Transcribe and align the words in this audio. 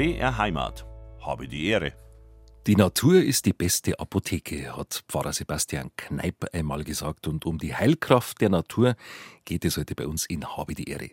BR 0.00 0.38
Heimat. 0.38 0.86
Habe 1.20 1.46
die 1.46 1.66
Ehre. 1.66 1.92
Die 2.66 2.74
Natur 2.74 3.22
ist 3.22 3.44
die 3.44 3.52
beste 3.52 4.00
Apotheke, 4.00 4.74
hat 4.74 5.04
Pfarrer 5.06 5.34
Sebastian 5.34 5.90
Kneip 5.94 6.46
einmal 6.54 6.84
gesagt. 6.84 7.28
Und 7.28 7.44
um 7.44 7.58
die 7.58 7.74
Heilkraft 7.74 8.40
der 8.40 8.48
Natur 8.48 8.96
geht 9.44 9.66
es 9.66 9.76
heute 9.76 9.94
bei 9.94 10.06
uns 10.06 10.24
in 10.24 10.56
Habe 10.56 10.74
die 10.74 10.88
Ehre. 10.88 11.10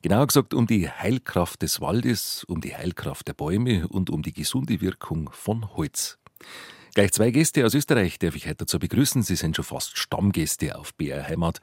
Genauer 0.00 0.28
gesagt 0.28 0.54
um 0.54 0.66
die 0.66 0.88
Heilkraft 0.88 1.60
des 1.60 1.82
Waldes, 1.82 2.42
um 2.44 2.62
die 2.62 2.74
Heilkraft 2.74 3.28
der 3.28 3.34
Bäume 3.34 3.86
und 3.88 4.08
um 4.08 4.22
die 4.22 4.32
gesunde 4.32 4.80
Wirkung 4.80 5.28
von 5.30 5.76
Holz. 5.76 6.18
Gleich 6.94 7.12
zwei 7.12 7.30
Gäste 7.30 7.64
aus 7.64 7.72
Österreich 7.72 8.18
darf 8.18 8.36
ich 8.36 8.44
heute 8.44 8.56
dazu 8.56 8.78
begrüßen. 8.78 9.22
Sie 9.22 9.34
sind 9.34 9.56
schon 9.56 9.64
fast 9.64 9.96
Stammgäste 9.96 10.76
auf 10.78 10.92
BR 10.92 11.26
Heimat. 11.26 11.60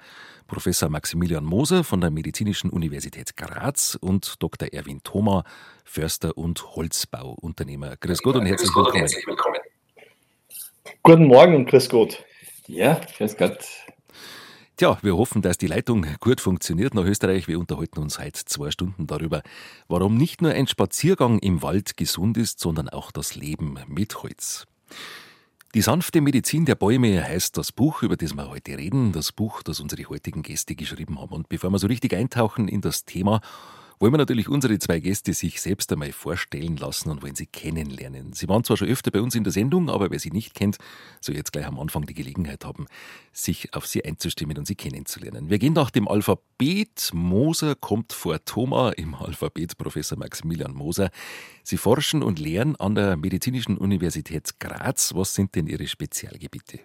Professor 0.47 0.89
Maximilian 0.89 1.45
Moser 1.45 1.83
von 1.83 2.01
der 2.01 2.09
Medizinischen 2.09 2.71
Universität 2.71 3.37
Graz 3.37 3.95
und 4.01 4.41
Dr. 4.41 4.69
Erwin 4.73 5.03
Thoma, 5.03 5.43
Förster 5.85 6.35
und 6.35 6.75
Holzbauunternehmer. 6.75 7.97
Grüß 7.97 8.23
Gott 8.23 8.37
und 8.37 8.47
herzlich 8.47 8.75
willkommen. 8.75 8.97
herzlich 8.97 9.27
willkommen. 9.27 9.57
Guten 11.03 11.27
Morgen 11.27 11.57
und 11.57 11.69
grüß 11.69 11.89
Gott. 11.89 12.25
Ja, 12.65 12.99
grüß 13.15 13.37
Gott. 13.37 13.59
Tja, 14.77 14.97
wir 15.03 15.15
hoffen, 15.15 15.43
dass 15.43 15.59
die 15.59 15.67
Leitung 15.67 16.07
gut 16.21 16.41
funktioniert 16.41 16.95
nach 16.95 17.05
Österreich. 17.05 17.47
Wir 17.47 17.59
unterhalten 17.59 17.99
uns 17.99 18.17
heute 18.17 18.45
zwei 18.45 18.71
Stunden 18.71 19.05
darüber, 19.05 19.43
warum 19.89 20.17
nicht 20.17 20.41
nur 20.41 20.53
ein 20.53 20.65
Spaziergang 20.65 21.37
im 21.37 21.61
Wald 21.61 21.97
gesund 21.97 22.35
ist, 22.35 22.59
sondern 22.59 22.89
auch 22.89 23.11
das 23.11 23.35
Leben 23.35 23.77
mit 23.87 24.23
Holz. 24.23 24.65
Die 25.75 25.81
sanfte 25.81 26.19
Medizin 26.19 26.65
der 26.65 26.73
Bäume 26.73 27.23
heißt 27.23 27.55
das 27.55 27.71
Buch, 27.71 28.01
über 28.01 28.17
das 28.17 28.33
wir 28.33 28.49
heute 28.49 28.75
reden, 28.77 29.11
das 29.11 29.31
Buch, 29.31 29.61
das 29.61 29.79
unsere 29.79 30.03
heutigen 30.05 30.41
Gäste 30.41 30.73
geschrieben 30.75 31.19
haben. 31.19 31.31
Und 31.31 31.47
bevor 31.47 31.69
wir 31.69 31.77
so 31.77 31.85
richtig 31.85 32.15
eintauchen 32.15 32.67
in 32.67 32.81
das 32.81 33.05
Thema, 33.05 33.41
wollen 33.99 34.13
wir 34.13 34.17
natürlich 34.17 34.47
unsere 34.47 34.79
zwei 34.79 34.99
Gäste 34.99 35.33
sich 35.33 35.59
selbst 35.61 35.91
einmal 35.91 36.11
vorstellen 36.13 36.77
lassen 36.77 37.09
und 37.09 37.21
wollen 37.21 37.35
sie 37.35 37.45
kennenlernen. 37.45 38.31
Sie 38.33 38.47
waren 38.47 38.63
zwar 38.63 38.77
schon 38.77 38.87
öfter 38.87 39.11
bei 39.11 39.21
uns 39.21 39.35
in 39.35 39.43
der 39.43 39.51
Sendung, 39.51 39.89
aber 39.89 40.09
wer 40.09 40.19
sie 40.19 40.31
nicht 40.31 40.53
kennt, 40.53 40.77
soll 41.19 41.35
jetzt 41.35 41.51
gleich 41.51 41.67
am 41.67 41.79
Anfang 41.79 42.05
die 42.05 42.13
Gelegenheit 42.13 42.63
haben, 42.63 42.85
sich 43.33 43.73
auf 43.73 43.85
sie 43.85 44.05
einzustimmen 44.05 44.57
und 44.57 44.65
sie 44.65 44.75
kennenzulernen. 44.75 45.49
Wir 45.49 45.59
gehen 45.59 45.73
nach 45.73 45.91
dem 45.91 46.07
Alphabet. 46.07 47.11
Moser 47.13 47.75
kommt 47.75 48.13
vor 48.13 48.43
Thoma 48.45 48.91
im 48.91 49.15
Alphabet, 49.15 49.77
Professor 49.77 50.17
Maximilian 50.17 50.73
Moser. 50.73 51.11
Sie 51.63 51.77
forschen 51.77 52.23
und 52.23 52.39
lehren 52.39 52.77
an 52.77 52.95
der 52.95 53.17
Medizinischen 53.17 53.77
Universität 53.77 54.59
Graz. 54.59 55.13
Was 55.13 55.35
sind 55.35 55.55
denn 55.55 55.67
Ihre 55.67 55.87
Spezialgebiete? 55.87 56.79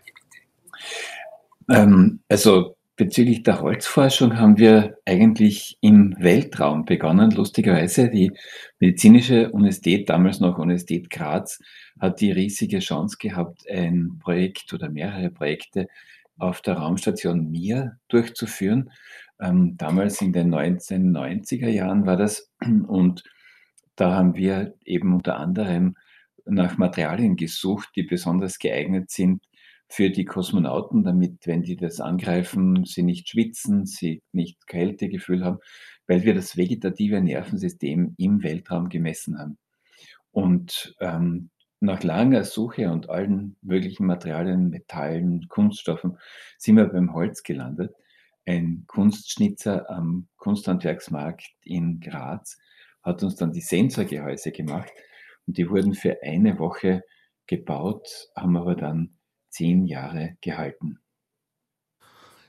Ähm, 1.69 2.21
also 2.29 2.77
Bezüglich 2.97 3.43
der 3.43 3.61
Holzforschung 3.61 4.39
haben 4.39 4.57
wir 4.57 4.99
eigentlich 5.05 5.79
im 5.81 6.15
Weltraum 6.21 6.85
begonnen. 6.85 7.33
Lustigerweise, 7.33 8.09
die 8.09 8.31
medizinische 8.79 9.51
Universität, 9.51 10.09
damals 10.09 10.39
noch 10.39 10.59
Universität 10.59 11.11
Graz, 11.11 11.59
hat 11.99 12.21
die 12.21 12.31
riesige 12.31 12.79
Chance 12.79 13.17
gehabt, 13.19 13.69
ein 13.69 14.21
Projekt 14.21 14.73
oder 14.73 14.91
mehrere 14.91 15.31
Projekte 15.31 15.89
auf 16.39 16.61
der 16.63 16.75
Raumstation 16.75 17.51
Mir 17.51 17.99
durchzuführen. 18.07 18.91
Ähm, 19.41 19.77
damals 19.77 20.21
in 20.21 20.33
den 20.33 20.55
1990er 20.55 21.69
Jahren 21.69 22.07
war 22.07 22.17
das. 22.17 22.49
Und 22.87 23.25
da 23.97 24.15
haben 24.15 24.37
wir 24.37 24.75
eben 24.85 25.15
unter 25.15 25.37
anderem 25.37 25.97
nach 26.45 26.79
Materialien 26.79 27.35
gesucht, 27.35 27.91
die 27.97 28.05
besonders 28.05 28.61
geeignet 28.61 29.11
sind, 29.11 29.43
für 29.89 30.11
die 30.11 30.25
Kosmonauten, 30.25 31.05
damit, 31.05 31.47
wenn 31.47 31.63
die 31.63 31.77
das 31.77 32.01
angreifen, 32.01 32.85
sie 32.85 33.03
nicht 33.03 33.29
schwitzen, 33.29 33.87
sie 33.87 34.23
nicht 34.33 34.67
Kältegefühl 34.67 35.45
haben, 35.45 35.59
weil 36.07 36.25
wir 36.25 36.35
das 36.35 36.57
vegetative 36.57 37.21
Nervensystem 37.21 38.15
im 38.19 38.43
Weltraum 38.43 38.89
gemessen 38.89 39.39
haben. 39.39 39.59
Und 40.33 40.95
ähm, 41.01 41.51
nach 41.81 42.03
langer 42.03 42.45
Suche 42.45 42.91
und 42.91 43.11
allen 43.11 43.57
möglichen 43.63 44.07
Materialien, 44.07 44.71
Metallen, 44.71 45.47
Kunststoffen, 45.49 46.19
sind 46.59 46.77
wir 46.77 46.87
beim 46.87 47.13
Holz 47.13 47.43
gelandet. 47.43 47.95
Ein 48.47 48.85
Kunstschnitzer 48.87 49.89
am 49.91 50.29
Kunsthandwerksmarkt 50.37 51.47
in 51.63 52.01
Graz 52.01 52.59
hat 53.03 53.23
uns 53.23 53.37
dann 53.37 53.53
die 53.53 53.61
Sensorgehäuse 53.61 54.51
gemacht 54.51 54.93
und 55.47 55.59
die 55.59 55.69
wurden 55.69 55.95
für 55.95 56.23
eine 56.23 56.59
Woche 56.59 57.03
gebaut, 57.47 58.29
haben 58.35 58.57
aber 58.57 58.75
dann 58.75 59.19
zehn 59.55 59.87
Jahre 59.87 60.37
gehalten. 60.41 60.99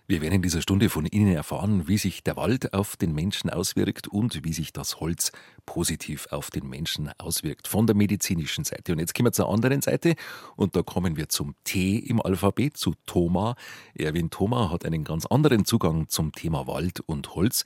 Wir 0.08 0.22
werden 0.22 0.36
in 0.36 0.42
dieser 0.44 0.62
Stunde 0.62 0.90
von 0.90 1.08
Ihnen 1.08 1.34
erfahren, 1.34 1.88
wie 1.88 1.98
sich 1.98 2.24
der 2.24 2.36
Wald 2.36 2.76
auf 2.76 2.96
den 2.96 3.14
Menschen 3.14 3.50
auswirkt 3.50 4.08
und 4.08 4.44
wie 4.44 4.54
sich 4.54 4.72
das 4.72 5.00
Holz 5.00 5.32
positiv 5.66 6.28
auf 6.30 6.52
den 6.52 6.68
Menschen 6.68 7.12
auswirkt, 7.18 7.68
von 7.68 7.88
der 7.88 7.96
medizinischen 7.96 8.64
Seite. 8.64 8.92
Und 8.92 9.00
jetzt 9.00 9.16
kommen 9.16 9.28
wir 9.28 9.32
zur 9.32 9.50
anderen 9.50 9.82
Seite 9.82 10.14
und 10.56 10.76
da 10.76 10.84
kommen 10.84 11.18
wir 11.18 11.30
zum 11.30 11.56
T 11.64 11.98
im 11.98 12.22
Alphabet, 12.22 12.78
zu 12.78 12.94
Thoma. 13.08 13.56
Erwin 13.96 14.30
Thoma 14.30 14.70
hat 14.72 14.86
einen 14.86 15.04
ganz 15.04 15.26
anderen 15.26 15.66
Zugang 15.66 16.08
zum 16.08 16.32
Thema 16.34 16.68
Wald 16.68 17.00
und 17.00 17.34
Holz, 17.34 17.66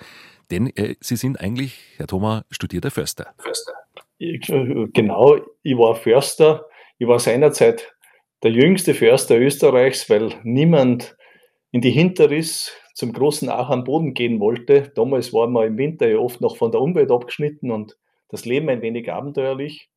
denn 0.50 0.68
äh, 0.78 0.96
Sie 1.02 1.18
sind 1.18 1.42
eigentlich, 1.42 1.78
Herr 1.98 2.08
Thoma, 2.08 2.46
studierter 2.52 2.92
Förster. 2.92 3.34
Förster. 3.38 3.74
Ich, 4.18 4.50
äh, 4.50 4.88
genau, 4.94 5.40
ich 5.62 5.78
war 5.78 5.96
Förster. 5.96 6.66
Ich 7.00 7.08
war 7.08 7.20
seinerzeit 7.20 7.94
der 8.44 8.52
jüngste 8.52 8.94
Förster 8.94 9.38
Österreichs, 9.40 10.10
weil 10.10 10.34
niemand 10.44 11.18
in 11.72 11.82
die 11.82 11.92
Hinterriss 11.92 12.76
zum 12.94 13.14
großen 13.14 13.50
Ach 13.50 13.70
am 13.70 13.84
Boden 13.84 14.14
gehen 14.14 14.40
wollte. 14.40 14.92
Damals 14.96 15.34
waren 15.34 15.54
wir 15.54 15.66
im 15.66 15.78
Winter 15.78 16.10
ja 16.10 16.18
oft 16.18 16.42
noch 16.42 16.58
von 16.58 16.72
der 16.72 16.82
Umwelt 16.82 17.12
abgeschnitten 17.12 17.72
und 17.72 17.98
das 18.30 18.46
Leben 18.46 18.70
ein 18.70 18.82
wenig 18.82 19.12
abenteuerlich. 19.12 19.90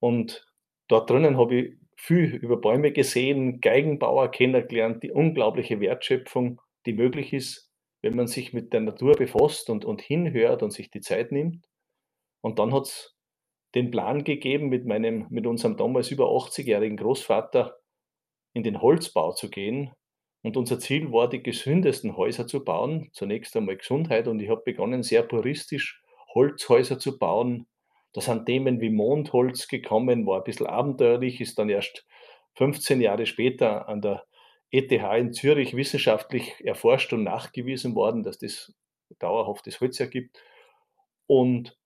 Und 0.00 0.46
dort 0.88 1.10
drinnen 1.10 1.36
habe 1.38 1.54
ich 1.54 1.74
viel 1.96 2.34
über 2.34 2.60
Bäume 2.60 2.92
gesehen, 2.92 3.60
Geigenbauer 3.60 4.30
kennengelernt, 4.30 5.02
die 5.02 5.10
unglaubliche 5.10 5.80
Wertschöpfung, 5.80 6.60
die 6.86 6.92
möglich 6.92 7.32
ist, 7.32 7.70
wenn 8.02 8.16
man 8.16 8.26
sich 8.26 8.52
mit 8.52 8.72
der 8.72 8.80
Natur 8.80 9.14
befasst 9.14 9.70
und, 9.70 9.84
und 9.84 10.02
hinhört 10.02 10.62
und 10.62 10.72
sich 10.72 10.90
die 10.90 11.00
Zeit 11.00 11.32
nimmt. 11.32 11.66
Und 12.42 12.58
dann 12.58 12.74
hat 12.74 12.84
es 12.84 13.13
den 13.74 13.90
Plan 13.90 14.24
gegeben, 14.24 14.68
mit, 14.68 14.86
meinem, 14.86 15.26
mit 15.30 15.46
unserem 15.46 15.76
damals 15.76 16.10
über 16.10 16.26
80-jährigen 16.26 16.96
Großvater 16.96 17.76
in 18.52 18.62
den 18.62 18.80
Holzbau 18.80 19.32
zu 19.32 19.50
gehen. 19.50 19.92
Und 20.42 20.56
unser 20.56 20.78
Ziel 20.78 21.10
war, 21.10 21.28
die 21.28 21.42
gesündesten 21.42 22.16
Häuser 22.16 22.46
zu 22.46 22.64
bauen. 22.64 23.10
Zunächst 23.12 23.56
einmal 23.56 23.76
Gesundheit. 23.76 24.28
Und 24.28 24.40
ich 24.40 24.50
habe 24.50 24.62
begonnen, 24.64 25.02
sehr 25.02 25.22
puristisch 25.22 26.02
Holzhäuser 26.34 26.98
zu 26.98 27.18
bauen. 27.18 27.66
Da 28.12 28.20
sind 28.20 28.46
Themen 28.46 28.80
wie 28.80 28.90
Mondholz 28.90 29.66
gekommen, 29.66 30.26
war 30.26 30.38
ein 30.38 30.44
bisschen 30.44 30.66
abenteuerlich, 30.66 31.40
ist 31.40 31.58
dann 31.58 31.68
erst 31.68 32.06
15 32.54 33.00
Jahre 33.00 33.26
später 33.26 33.88
an 33.88 34.00
der 34.00 34.24
ETH 34.70 34.92
in 34.92 35.32
Zürich 35.32 35.74
wissenschaftlich 35.74 36.54
erforscht 36.64 37.12
und 37.12 37.24
nachgewiesen 37.24 37.94
worden, 37.94 38.22
dass 38.22 38.38
das 38.38 38.72
dauerhaftes 39.18 39.80
Holz 39.80 39.98
ergibt. 39.98 40.38
Und 41.26 41.76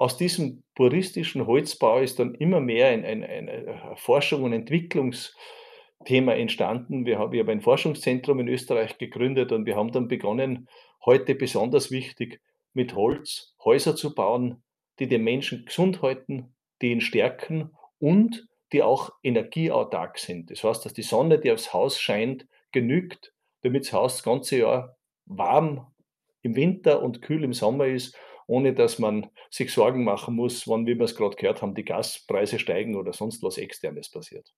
aus 0.00 0.16
diesem 0.16 0.62
puristischen 0.74 1.46
Holzbau 1.46 1.98
ist 1.98 2.18
dann 2.18 2.34
immer 2.34 2.58
mehr 2.58 2.88
ein, 2.88 3.04
ein, 3.04 3.22
ein 3.22 3.96
Forschung 3.96 4.44
und 4.44 4.54
Entwicklungsthema 4.54 6.32
entstanden. 6.32 7.04
Wir 7.04 7.18
haben, 7.18 7.34
ich 7.34 7.46
ein 7.46 7.60
Forschungszentrum 7.60 8.40
in 8.40 8.48
Österreich 8.48 8.96
gegründet 8.96 9.52
und 9.52 9.66
wir 9.66 9.76
haben 9.76 9.92
dann 9.92 10.08
begonnen, 10.08 10.68
heute 11.04 11.34
besonders 11.34 11.90
wichtig, 11.90 12.40
mit 12.72 12.94
Holz 12.94 13.54
Häuser 13.62 13.94
zu 13.94 14.14
bauen, 14.14 14.62
die 15.00 15.06
den 15.06 15.22
Menschen 15.22 15.66
gesund 15.66 16.00
halten, 16.00 16.54
die 16.80 16.92
ihn 16.92 17.02
stärken 17.02 17.70
und 17.98 18.48
die 18.72 18.82
auch 18.82 19.12
energieautark 19.22 20.16
sind. 20.16 20.50
Das 20.50 20.64
heißt, 20.64 20.82
dass 20.86 20.94
die 20.94 21.02
Sonne, 21.02 21.38
die 21.38 21.52
aufs 21.52 21.74
Haus 21.74 22.00
scheint, 22.00 22.46
genügt, 22.72 23.34
damit 23.60 23.84
das 23.84 23.92
Haus 23.92 24.14
das 24.14 24.22
ganze 24.22 24.60
Jahr 24.60 24.96
warm 25.26 25.92
im 26.40 26.56
Winter 26.56 27.02
und 27.02 27.20
kühl 27.20 27.44
im 27.44 27.52
Sommer 27.52 27.84
ist 27.84 28.16
ohne 28.50 28.74
dass 28.74 28.98
man 28.98 29.30
sich 29.48 29.72
Sorgen 29.72 30.02
machen 30.02 30.34
muss, 30.34 30.66
wann, 30.66 30.84
wie 30.84 30.98
wir 30.98 31.04
es 31.04 31.14
gerade 31.14 31.36
gehört 31.36 31.62
haben, 31.62 31.76
die 31.76 31.84
Gaspreise 31.84 32.58
steigen 32.58 32.96
oder 32.96 33.12
sonst 33.12 33.44
was 33.44 33.58
Externes 33.58 34.10
passiert. 34.10 34.52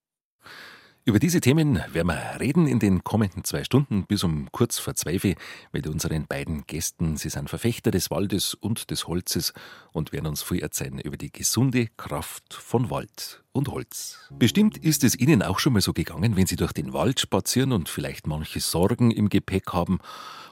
Über 1.04 1.18
diese 1.18 1.40
Themen 1.40 1.82
werden 1.92 2.06
wir 2.06 2.38
reden 2.38 2.68
in 2.68 2.78
den 2.78 3.02
kommenden 3.02 3.42
zwei 3.42 3.64
Stunden 3.64 4.06
bis 4.06 4.22
um 4.22 4.48
kurz 4.52 4.78
vor 4.78 4.94
zwölf 4.94 5.26
mit 5.72 5.88
unseren 5.88 6.28
beiden 6.28 6.64
Gästen. 6.68 7.16
Sie 7.16 7.28
sind 7.28 7.50
Verfechter 7.50 7.90
des 7.90 8.08
Waldes 8.12 8.54
und 8.54 8.88
des 8.92 9.08
Holzes 9.08 9.52
und 9.90 10.12
werden 10.12 10.28
uns 10.28 10.44
viel 10.44 10.60
erzählen 10.60 11.00
über 11.00 11.16
die 11.16 11.32
gesunde 11.32 11.88
Kraft 11.96 12.54
von 12.54 12.88
Wald 12.88 13.42
und 13.50 13.66
Holz. 13.66 14.30
Bestimmt 14.30 14.78
ist 14.78 15.02
es 15.02 15.18
Ihnen 15.18 15.42
auch 15.42 15.58
schon 15.58 15.72
mal 15.72 15.82
so 15.82 15.92
gegangen, 15.92 16.36
wenn 16.36 16.46
Sie 16.46 16.54
durch 16.54 16.72
den 16.72 16.92
Wald 16.92 17.18
spazieren 17.18 17.72
und 17.72 17.88
vielleicht 17.88 18.28
manche 18.28 18.60
Sorgen 18.60 19.10
im 19.10 19.28
Gepäck 19.28 19.72
haben 19.72 19.98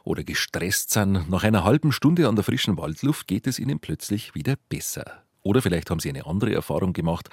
oder 0.03 0.25
gestresst 0.25 0.91
sind. 0.91 1.31
Nach 1.31 1.45
einer 1.45 1.63
halben 1.63 1.93
Stunde 1.93 2.27
an 2.27 2.35
der 2.35 2.43
frischen 2.43 2.77
Waldluft 2.77 3.29
geht 3.29 3.47
es 3.47 3.61
Ihnen 3.61 3.79
plötzlich 3.79 4.35
wieder 4.35 4.57
besser. 4.69 5.23
Oder 5.43 5.63
vielleicht 5.63 5.91
haben 5.91 6.01
Sie 6.01 6.09
eine 6.09 6.27
andere 6.27 6.55
Erfahrung 6.55 6.93
gemacht. 6.93 7.29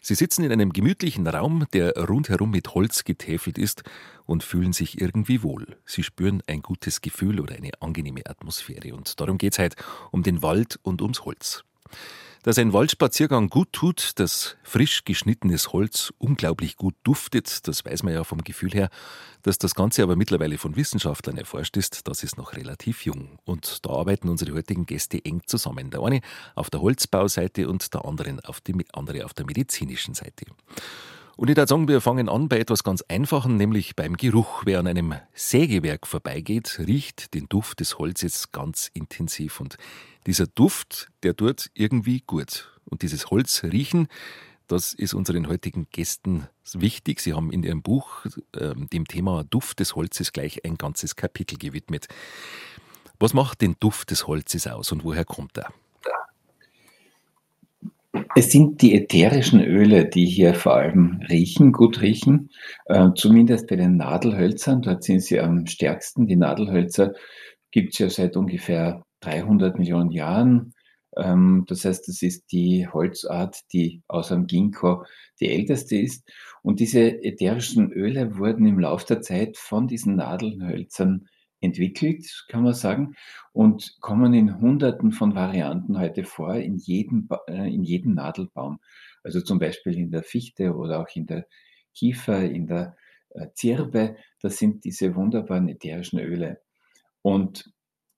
Sie 0.00 0.14
sitzen 0.14 0.44
in 0.44 0.52
einem 0.52 0.72
gemütlichen 0.72 1.26
Raum, 1.26 1.66
der 1.72 1.96
rundherum 1.96 2.50
mit 2.50 2.74
Holz 2.74 3.04
getäfelt 3.04 3.58
ist 3.58 3.82
und 4.26 4.44
fühlen 4.44 4.72
sich 4.72 5.00
irgendwie 5.00 5.42
wohl. 5.42 5.76
Sie 5.84 6.02
spüren 6.02 6.42
ein 6.46 6.62
gutes 6.62 7.00
Gefühl 7.00 7.40
oder 7.40 7.56
eine 7.56 7.70
angenehme 7.80 8.26
Atmosphäre. 8.26 8.94
Und 8.94 9.18
darum 9.20 9.38
geht 9.38 9.54
es 9.54 9.58
heute 9.58 9.76
um 10.10 10.22
den 10.22 10.42
Wald 10.42 10.78
und 10.82 11.02
ums 11.02 11.24
Holz. 11.24 11.64
Dass 12.42 12.58
ein 12.58 12.72
Waldspaziergang 12.72 13.48
gut 13.48 13.72
tut, 13.72 14.12
dass 14.16 14.56
frisch 14.62 15.04
geschnittenes 15.04 15.72
Holz 15.72 16.12
unglaublich 16.18 16.76
gut 16.76 16.94
duftet, 17.02 17.66
das 17.66 17.84
weiß 17.84 18.04
man 18.04 18.14
ja 18.14 18.24
vom 18.24 18.42
Gefühl 18.42 18.70
her. 18.70 18.90
Dass 19.42 19.58
das 19.58 19.74
Ganze 19.74 20.02
aber 20.02 20.16
mittlerweile 20.16 20.56
von 20.56 20.76
Wissenschaftlern 20.76 21.36
erforscht 21.36 21.76
ist, 21.76 22.06
das 22.06 22.22
ist 22.22 22.38
noch 22.38 22.54
relativ 22.54 23.04
jung. 23.04 23.38
Und 23.44 23.84
da 23.84 23.90
arbeiten 23.90 24.28
unsere 24.28 24.52
heutigen 24.52 24.86
Gäste 24.86 25.24
eng 25.24 25.42
zusammen. 25.46 25.90
Der 25.90 26.00
eine 26.02 26.20
auf 26.54 26.70
der 26.70 26.80
Holzbauseite 26.80 27.68
und 27.68 27.92
der 27.92 28.04
andere 28.04 28.38
auf, 28.44 28.60
die, 28.60 28.74
andere 28.92 29.24
auf 29.24 29.34
der 29.34 29.46
medizinischen 29.46 30.14
Seite. 30.14 30.46
Und 31.38 31.48
ich 31.48 31.56
würde 31.56 31.68
sagen, 31.68 31.86
wir 31.86 32.00
fangen 32.00 32.28
an 32.28 32.48
bei 32.48 32.58
etwas 32.58 32.82
ganz 32.82 33.04
Einfachem, 33.06 33.56
nämlich 33.56 33.94
beim 33.94 34.16
Geruch. 34.16 34.62
Wer 34.64 34.80
an 34.80 34.88
einem 34.88 35.14
Sägewerk 35.34 36.08
vorbeigeht, 36.08 36.80
riecht 36.80 37.32
den 37.32 37.48
Duft 37.48 37.78
des 37.78 38.00
Holzes 38.00 38.50
ganz 38.50 38.90
intensiv. 38.92 39.60
Und 39.60 39.76
dieser 40.26 40.48
Duft, 40.48 41.06
der 41.22 41.36
tut 41.36 41.70
irgendwie 41.74 42.24
gut. 42.26 42.76
Und 42.86 43.02
dieses 43.02 43.30
Holz 43.30 43.62
riechen, 43.62 44.08
das 44.66 44.94
ist 44.94 45.14
unseren 45.14 45.46
heutigen 45.46 45.86
Gästen 45.92 46.48
wichtig. 46.72 47.20
Sie 47.20 47.34
haben 47.34 47.52
in 47.52 47.62
ihrem 47.62 47.82
Buch 47.82 48.26
äh, 48.56 48.74
dem 48.74 49.06
Thema 49.06 49.44
Duft 49.44 49.78
des 49.78 49.94
Holzes 49.94 50.32
gleich 50.32 50.64
ein 50.64 50.74
ganzes 50.74 51.14
Kapitel 51.14 51.56
gewidmet. 51.56 52.08
Was 53.20 53.32
macht 53.32 53.60
den 53.60 53.76
Duft 53.78 54.10
des 54.10 54.26
Holzes 54.26 54.66
aus 54.66 54.90
und 54.90 55.04
woher 55.04 55.24
kommt 55.24 55.56
er? 55.56 55.72
Es 58.34 58.50
sind 58.50 58.82
die 58.82 58.94
ätherischen 58.94 59.60
Öle, 59.60 60.06
die 60.06 60.26
hier 60.26 60.54
vor 60.54 60.76
allem 60.76 61.20
riechen, 61.28 61.72
gut 61.72 62.00
riechen. 62.00 62.50
Äh, 62.86 63.10
zumindest 63.14 63.66
bei 63.66 63.76
den 63.76 63.96
Nadelhölzern, 63.96 64.82
dort 64.82 65.02
sind 65.02 65.22
sie 65.22 65.40
am 65.40 65.66
stärksten. 65.66 66.26
Die 66.26 66.36
Nadelhölzer 66.36 67.14
gibt 67.70 67.94
es 67.94 67.98
ja 67.98 68.10
seit 68.10 68.36
ungefähr 68.36 69.02
300 69.20 69.78
Millionen 69.78 70.10
Jahren. 70.10 70.74
Ähm, 71.16 71.64
das 71.66 71.84
heißt, 71.84 72.08
das 72.08 72.22
ist 72.22 72.52
die 72.52 72.86
Holzart, 72.88 73.60
die 73.72 74.02
außer 74.08 74.36
dem 74.36 74.46
Ginkgo 74.46 75.04
die 75.40 75.50
älteste 75.50 75.96
ist. 75.96 76.28
Und 76.62 76.80
diese 76.80 77.22
ätherischen 77.22 77.92
Öle 77.92 78.38
wurden 78.38 78.66
im 78.66 78.78
Laufe 78.78 79.06
der 79.06 79.20
Zeit 79.20 79.56
von 79.56 79.86
diesen 79.86 80.16
Nadelhölzern 80.16 81.28
entwickelt, 81.60 82.46
kann 82.48 82.62
man 82.62 82.74
sagen, 82.74 83.14
und 83.52 83.96
kommen 84.00 84.34
in 84.34 84.60
Hunderten 84.60 85.12
von 85.12 85.34
Varianten 85.34 85.98
heute 85.98 86.24
vor, 86.24 86.54
in 86.54 86.76
jedem, 86.76 87.28
äh, 87.48 87.72
in 87.72 87.82
jedem 87.82 88.14
Nadelbaum. 88.14 88.80
Also 89.22 89.40
zum 89.40 89.58
Beispiel 89.58 89.96
in 89.96 90.10
der 90.10 90.22
Fichte 90.22 90.74
oder 90.74 91.00
auch 91.00 91.08
in 91.14 91.26
der 91.26 91.46
Kiefer, 91.94 92.42
in 92.42 92.66
der 92.66 92.96
äh, 93.30 93.48
Zirbe. 93.54 94.16
Das 94.40 94.58
sind 94.58 94.84
diese 94.84 95.14
wunderbaren 95.14 95.68
ätherischen 95.68 96.20
Öle. 96.20 96.60
Und 97.22 97.72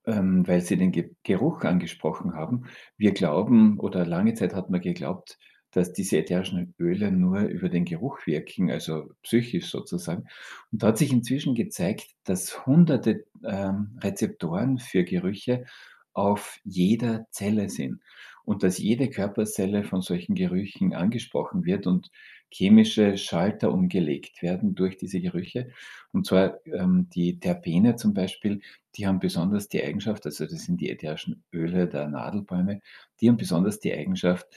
ähm, 0.06 0.46
weil 0.46 0.60
Sie 0.60 0.76
den 0.76 0.93
Ge 0.93 1.14
Geruch 1.22 1.64
angesprochen 1.64 2.34
haben, 2.34 2.64
wir 2.96 3.12
glauben 3.12 3.78
oder 3.78 4.06
lange 4.06 4.34
Zeit 4.34 4.54
hat 4.54 4.70
man 4.70 4.81
geglaubt, 4.81 5.38
dass 5.72 5.93
diese 5.93 6.19
ätherischen 6.19 6.75
Öle 6.78 7.12
nur 7.12 7.40
über 7.43 7.69
den 7.69 7.84
Geruch 7.84 8.26
wirken, 8.26 8.70
also 8.70 9.11
psychisch 9.22 9.70
sozusagen. 9.70 10.26
Und 10.72 10.82
da 10.82 10.88
hat 10.88 10.99
sich 10.99 11.12
inzwischen 11.12 11.55
gezeigt, 11.55 12.08
dass 12.25 12.67
hunderte 12.67 13.25
ähm, 13.44 13.99
Rezeptoren 14.02 14.78
für 14.78 15.05
Gerüche 15.05 15.64
auf 16.12 16.58
jeder 16.64 17.26
Zelle 17.31 17.70
sind 17.70 18.00
und 18.44 18.62
dass 18.62 18.78
jede 18.78 19.08
Körperzelle 19.08 19.84
von 19.84 20.02
solchen 20.02 20.34
Gerüchen 20.34 20.93
angesprochen 20.93 21.64
wird 21.64 21.87
und 21.87 22.11
chemische 22.52 23.17
Schalter 23.17 23.72
umgelegt 23.72 24.43
werden 24.43 24.75
durch 24.75 24.96
diese 24.96 25.20
Gerüche. 25.20 25.70
Und 26.12 26.26
zwar 26.26 26.58
ähm, 26.67 27.08
die 27.14 27.38
Terpene 27.38 27.94
zum 27.94 28.12
Beispiel, 28.12 28.61
die 28.96 29.06
haben 29.06 29.20
besonders 29.20 29.69
die 29.69 29.82
Eigenschaft, 29.82 30.26
also 30.26 30.46
das 30.46 30.64
sind 30.64 30.81
die 30.81 30.90
ätherischen 30.90 31.44
Öle 31.52 31.87
der 31.87 32.08
Nadelbäume, 32.08 32.81
die 33.20 33.28
haben 33.28 33.37
besonders 33.37 33.78
die 33.78 33.94
Eigenschaft, 33.94 34.49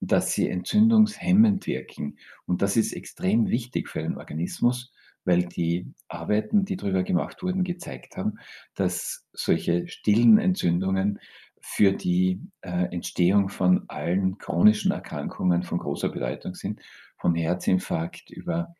dass 0.00 0.32
sie 0.32 0.48
entzündungshemmend 0.48 1.66
wirken. 1.66 2.18
Und 2.46 2.62
das 2.62 2.76
ist 2.76 2.92
extrem 2.92 3.48
wichtig 3.48 3.88
für 3.88 4.02
den 4.02 4.16
Organismus, 4.16 4.92
weil 5.24 5.44
die 5.44 5.92
Arbeiten, 6.08 6.64
die 6.64 6.76
darüber 6.76 7.02
gemacht 7.02 7.42
wurden, 7.42 7.64
gezeigt 7.64 8.16
haben, 8.16 8.38
dass 8.74 9.26
solche 9.32 9.86
stillen 9.88 10.38
Entzündungen 10.38 11.20
für 11.60 11.92
die 11.92 12.40
äh, 12.62 12.86
Entstehung 12.92 13.50
von 13.50 13.84
allen 13.88 14.38
chronischen 14.38 14.92
Erkrankungen 14.92 15.62
von 15.62 15.78
großer 15.78 16.08
Bedeutung 16.08 16.54
sind, 16.54 16.80
von 17.18 17.34
Herzinfarkt 17.34 18.30
über 18.30 18.74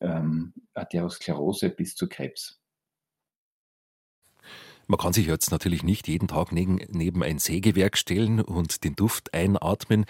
ähm, 0.00 0.52
Arteriosklerose 0.74 1.70
bis 1.70 1.94
zu 1.94 2.08
Krebs. 2.08 2.60
Man 4.88 4.98
kann 4.98 5.12
sich 5.12 5.26
jetzt 5.26 5.50
natürlich 5.50 5.82
nicht 5.82 6.06
jeden 6.06 6.28
Tag 6.28 6.52
neben, 6.52 6.78
neben 6.90 7.24
ein 7.24 7.38
Sägewerk 7.38 7.96
stellen 7.96 8.40
und 8.40 8.84
den 8.84 8.94
Duft 8.94 9.34
einatmen. 9.34 10.04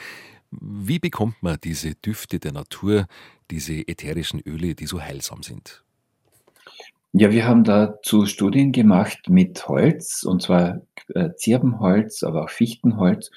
Wie 0.60 0.98
bekommt 0.98 1.42
man 1.42 1.58
diese 1.62 1.94
Düfte 1.94 2.38
der 2.38 2.52
Natur, 2.52 3.06
diese 3.50 3.86
ätherischen 3.86 4.40
Öle, 4.40 4.74
die 4.74 4.86
so 4.86 5.00
heilsam 5.00 5.42
sind? 5.42 5.84
Ja, 7.12 7.30
wir 7.30 7.46
haben 7.46 7.64
dazu 7.64 8.26
Studien 8.26 8.72
gemacht 8.72 9.30
mit 9.30 9.66
Holz, 9.68 10.22
und 10.22 10.42
zwar 10.42 10.82
äh, 11.14 11.30
Zirbenholz, 11.36 12.22
aber 12.22 12.44
auch 12.44 12.50
Fichtenholz. 12.50 13.30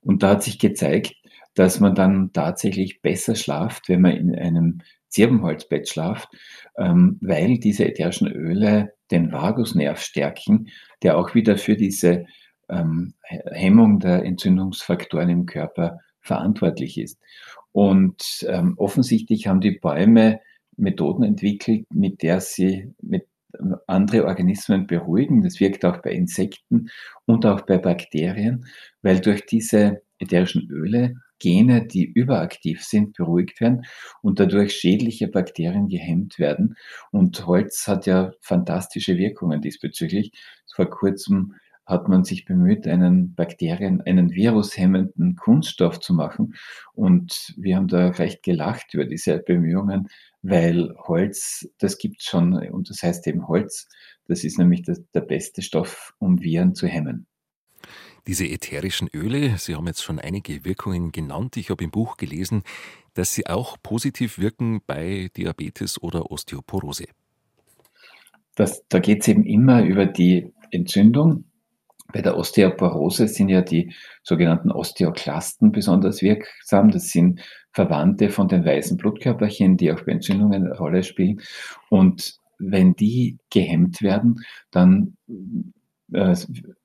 Und 0.00 0.22
da 0.22 0.30
hat 0.30 0.42
sich 0.42 0.58
gezeigt, 0.58 1.14
dass 1.54 1.78
man 1.78 1.94
dann 1.94 2.32
tatsächlich 2.32 3.02
besser 3.02 3.34
schlaft, 3.34 3.88
wenn 3.88 4.00
man 4.00 4.16
in 4.16 4.34
einem 4.34 4.80
Zirbenholzbett 5.08 5.88
schlaft, 5.88 6.28
ähm, 6.76 7.18
weil 7.20 7.58
diese 7.58 7.84
ätherischen 7.84 8.28
Öle 8.28 8.94
den 9.10 9.32
Vagusnerv 9.32 10.00
stärken, 10.00 10.68
der 11.02 11.18
auch 11.18 11.34
wieder 11.34 11.56
für 11.56 11.76
diese 11.76 12.26
ähm, 12.68 13.14
Hemmung 13.22 13.98
der 13.98 14.24
Entzündungsfaktoren 14.24 15.28
im 15.28 15.46
Körper 15.46 16.00
verantwortlich 16.20 16.98
ist. 16.98 17.18
Und 17.72 18.46
ähm, 18.48 18.74
offensichtlich 18.76 19.46
haben 19.46 19.60
die 19.60 19.78
Bäume 19.78 20.40
Methoden 20.76 21.22
entwickelt, 21.22 21.86
mit 21.92 22.22
der 22.22 22.40
sie 22.40 22.92
mit 23.00 23.26
ähm, 23.58 23.76
andere 23.86 24.26
Organismen 24.26 24.86
beruhigen. 24.86 25.42
Das 25.42 25.60
wirkt 25.60 25.84
auch 25.84 25.98
bei 25.98 26.12
Insekten 26.12 26.90
und 27.26 27.46
auch 27.46 27.62
bei 27.62 27.78
Bakterien, 27.78 28.66
weil 29.02 29.20
durch 29.20 29.46
diese 29.46 30.02
ätherischen 30.18 30.68
Öle 30.70 31.14
Gene, 31.40 31.86
die 31.86 32.04
überaktiv 32.04 32.84
sind, 32.84 33.16
beruhigt 33.16 33.60
werden 33.60 33.86
und 34.22 34.38
dadurch 34.38 34.74
schädliche 34.74 35.26
Bakterien 35.26 35.88
gehemmt 35.88 36.38
werden. 36.38 36.76
Und 37.10 37.46
Holz 37.46 37.88
hat 37.88 38.06
ja 38.06 38.32
fantastische 38.40 39.16
Wirkungen 39.16 39.62
diesbezüglich. 39.62 40.32
Vor 40.72 40.90
kurzem 40.90 41.54
hat 41.90 42.08
man 42.08 42.24
sich 42.24 42.44
bemüht, 42.44 42.86
einen 42.86 43.34
Bakterien, 43.34 44.00
einen 44.00 44.30
virushemmenden 44.30 45.36
Kunststoff 45.36 46.00
zu 46.00 46.14
machen. 46.14 46.54
Und 46.94 47.54
wir 47.56 47.76
haben 47.76 47.88
da 47.88 48.08
recht 48.08 48.42
gelacht 48.42 48.94
über 48.94 49.04
diese 49.04 49.38
Bemühungen, 49.38 50.08
weil 50.42 50.94
Holz, 50.96 51.68
das 51.78 51.98
gibt 51.98 52.22
schon, 52.22 52.54
und 52.54 52.88
das 52.88 53.02
heißt 53.02 53.26
eben 53.26 53.48
Holz, 53.48 53.88
das 54.26 54.44
ist 54.44 54.58
nämlich 54.58 54.82
das, 54.82 55.02
der 55.12 55.22
beste 55.22 55.60
Stoff, 55.60 56.14
um 56.18 56.40
Viren 56.40 56.74
zu 56.74 56.86
hemmen. 56.86 57.26
Diese 58.26 58.46
ätherischen 58.46 59.08
Öle, 59.12 59.56
Sie 59.58 59.74
haben 59.74 59.86
jetzt 59.86 60.02
schon 60.02 60.18
einige 60.18 60.64
Wirkungen 60.64 61.10
genannt. 61.10 61.56
Ich 61.56 61.70
habe 61.70 61.82
im 61.82 61.90
Buch 61.90 62.16
gelesen, 62.16 62.62
dass 63.14 63.34
sie 63.34 63.46
auch 63.46 63.76
positiv 63.82 64.38
wirken 64.38 64.82
bei 64.86 65.30
Diabetes 65.36 66.00
oder 66.00 66.30
Osteoporose. 66.30 67.06
Das, 68.54 68.84
da 68.88 68.98
geht 68.98 69.22
es 69.22 69.28
eben 69.28 69.44
immer 69.44 69.82
über 69.82 70.06
die 70.06 70.52
Entzündung 70.70 71.44
bei 72.12 72.22
der 72.22 72.36
Osteoporose 72.36 73.28
sind 73.28 73.48
ja 73.48 73.62
die 73.62 73.92
sogenannten 74.22 74.70
Osteoklasten 74.70 75.72
besonders 75.72 76.22
wirksam. 76.22 76.90
Das 76.90 77.08
sind 77.10 77.40
Verwandte 77.72 78.30
von 78.30 78.48
den 78.48 78.64
weißen 78.64 78.96
Blutkörperchen, 78.96 79.76
die 79.76 79.92
auch 79.92 80.00
bei 80.02 80.12
Entzündungen 80.12 80.66
eine 80.66 80.76
Rolle 80.76 81.02
spielen. 81.02 81.40
Und 81.88 82.34
wenn 82.58 82.94
die 82.94 83.38
gehemmt 83.50 84.02
werden, 84.02 84.44
dann 84.70 85.16
äh, 86.12 86.34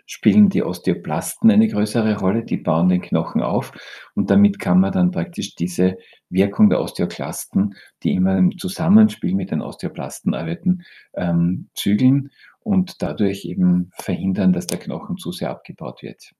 spielen 0.06 0.50
die 0.50 0.64
Osteoplasten 0.64 1.50
eine 1.50 1.68
größere 1.68 2.20
Rolle, 2.20 2.44
die 2.44 2.58
bauen 2.58 2.90
den 2.90 3.02
Knochen 3.02 3.42
auf 3.42 3.72
und 4.14 4.30
damit 4.30 4.60
kann 4.60 4.80
man 4.80 4.92
dann 4.92 5.12
praktisch 5.12 5.56
diese 5.56 5.98
Wirkung 6.30 6.70
der 6.70 6.80
Osteoklasten, 6.80 7.76
die 8.04 8.14
immer 8.14 8.38
im 8.38 8.58
Zusammenspiel 8.58 9.34
mit 9.34 9.52
den 9.52 9.62
Osteoplasten 9.62 10.34
arbeiten, 10.36 10.84
ähm, 11.16 11.70
zügeln 11.74 12.30
und 12.66 13.04
dadurch 13.04 13.46
eben 13.46 13.92
verhindern, 13.94 14.52
dass 14.52 14.66
der 14.66 14.80
Knochen 14.80 15.18
zu 15.18 15.32
sehr 15.32 15.52
abgebaut 15.52 16.02
wird. 16.02 16.32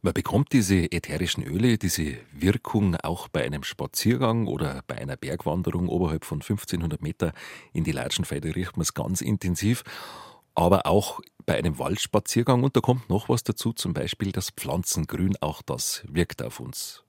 Man 0.00 0.14
bekommt 0.14 0.52
diese 0.52 0.92
ätherischen 0.92 1.42
Öle, 1.42 1.76
diese 1.76 2.18
Wirkung 2.32 2.94
auch 3.02 3.26
bei 3.26 3.44
einem 3.44 3.64
Spaziergang 3.64 4.46
oder 4.46 4.82
bei 4.86 4.96
einer 4.96 5.16
Bergwanderung 5.16 5.88
oberhalb 5.88 6.24
von 6.24 6.36
1500 6.36 7.02
Meter 7.02 7.32
in 7.72 7.82
die 7.82 7.90
Latschenfeide 7.90 8.54
riecht 8.54 8.76
man 8.76 8.82
es 8.82 8.94
ganz 8.94 9.20
intensiv, 9.20 9.82
aber 10.54 10.86
auch 10.86 11.20
bei 11.46 11.58
einem 11.58 11.80
Waldspaziergang 11.80 12.62
und 12.62 12.76
da 12.76 12.80
kommt 12.80 13.10
noch 13.10 13.28
was 13.28 13.42
dazu, 13.42 13.72
zum 13.72 13.94
Beispiel 13.94 14.30
das 14.30 14.50
Pflanzengrün, 14.50 15.34
auch 15.40 15.62
das 15.62 16.04
wirkt 16.08 16.44
auf 16.44 16.60
uns. 16.60 17.02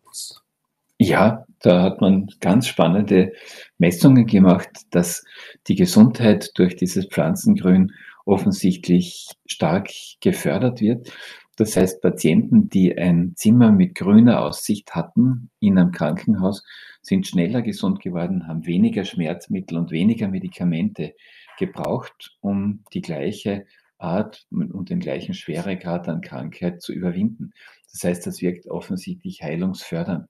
Ja, 1.02 1.46
da 1.60 1.82
hat 1.84 2.02
man 2.02 2.28
ganz 2.42 2.68
spannende 2.68 3.32
Messungen 3.78 4.26
gemacht, 4.26 4.70
dass 4.92 5.24
die 5.68 5.76
Gesundheit 5.76 6.52
durch 6.56 6.76
dieses 6.76 7.06
Pflanzengrün 7.08 7.94
offensichtlich 8.26 9.30
stark 9.46 9.90
gefördert 10.22 10.82
wird. 10.82 11.12
Das 11.56 11.76
heißt, 11.78 12.02
Patienten, 12.02 12.70
die 12.70 12.98
ein 12.98 13.34
Zimmer 13.36 13.72
mit 13.72 13.96
grüner 13.96 14.42
Aussicht 14.42 14.94
hatten 14.94 15.50
in 15.60 15.78
einem 15.78 15.92
Krankenhaus, 15.92 16.64
sind 17.02 17.28
schneller 17.28 17.62
gesund 17.62 18.02
geworden, 18.02 18.48
haben 18.48 18.66
weniger 18.66 19.06
Schmerzmittel 19.06 19.78
und 19.78 19.92
weniger 19.92 20.28
Medikamente 20.28 21.16
gebraucht, 21.58 22.36
um 22.42 22.84
die 22.94 23.02
gleiche 23.02 23.66
Art 23.98 24.46
und 24.52 24.90
den 24.90 25.00
gleichen 25.00 25.34
Schweregrad 25.34 26.08
an 26.10 26.22
Krankheit 26.22 26.82
zu 26.82 26.94
überwinden. 26.94 27.52
Das 27.92 28.04
heißt, 28.04 28.28
das 28.28 28.42
wirkt 28.42 28.68
offensichtlich 28.68 29.42
heilungsfördernd. 29.42 30.28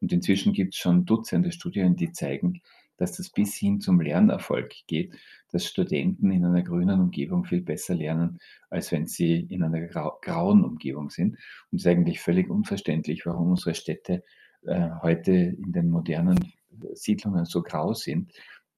Und 0.00 0.12
inzwischen 0.12 0.52
gibt 0.52 0.74
es 0.74 0.80
schon 0.80 1.04
Dutzende 1.04 1.52
Studien, 1.52 1.96
die 1.96 2.12
zeigen, 2.12 2.62
dass 2.96 3.12
das 3.12 3.30
bis 3.30 3.54
hin 3.54 3.80
zum 3.80 4.00
Lernerfolg 4.00 4.74
geht, 4.86 5.14
dass 5.50 5.66
Studenten 5.66 6.30
in 6.30 6.44
einer 6.44 6.62
grünen 6.62 7.00
Umgebung 7.00 7.44
viel 7.44 7.62
besser 7.62 7.94
lernen, 7.94 8.38
als 8.68 8.92
wenn 8.92 9.06
sie 9.06 9.40
in 9.40 9.62
einer 9.62 9.80
grau 9.86 10.18
grauen 10.20 10.64
Umgebung 10.64 11.08
sind. 11.08 11.38
Und 11.70 11.78
es 11.78 11.82
ist 11.82 11.86
eigentlich 11.86 12.20
völlig 12.20 12.50
unverständlich, 12.50 13.24
warum 13.24 13.50
unsere 13.50 13.74
Städte 13.74 14.22
äh, 14.66 14.90
heute 15.00 15.32
in 15.32 15.72
den 15.72 15.88
modernen 15.88 16.52
Siedlungen 16.92 17.46
so 17.46 17.62
grau 17.62 17.94
sind. 17.94 18.32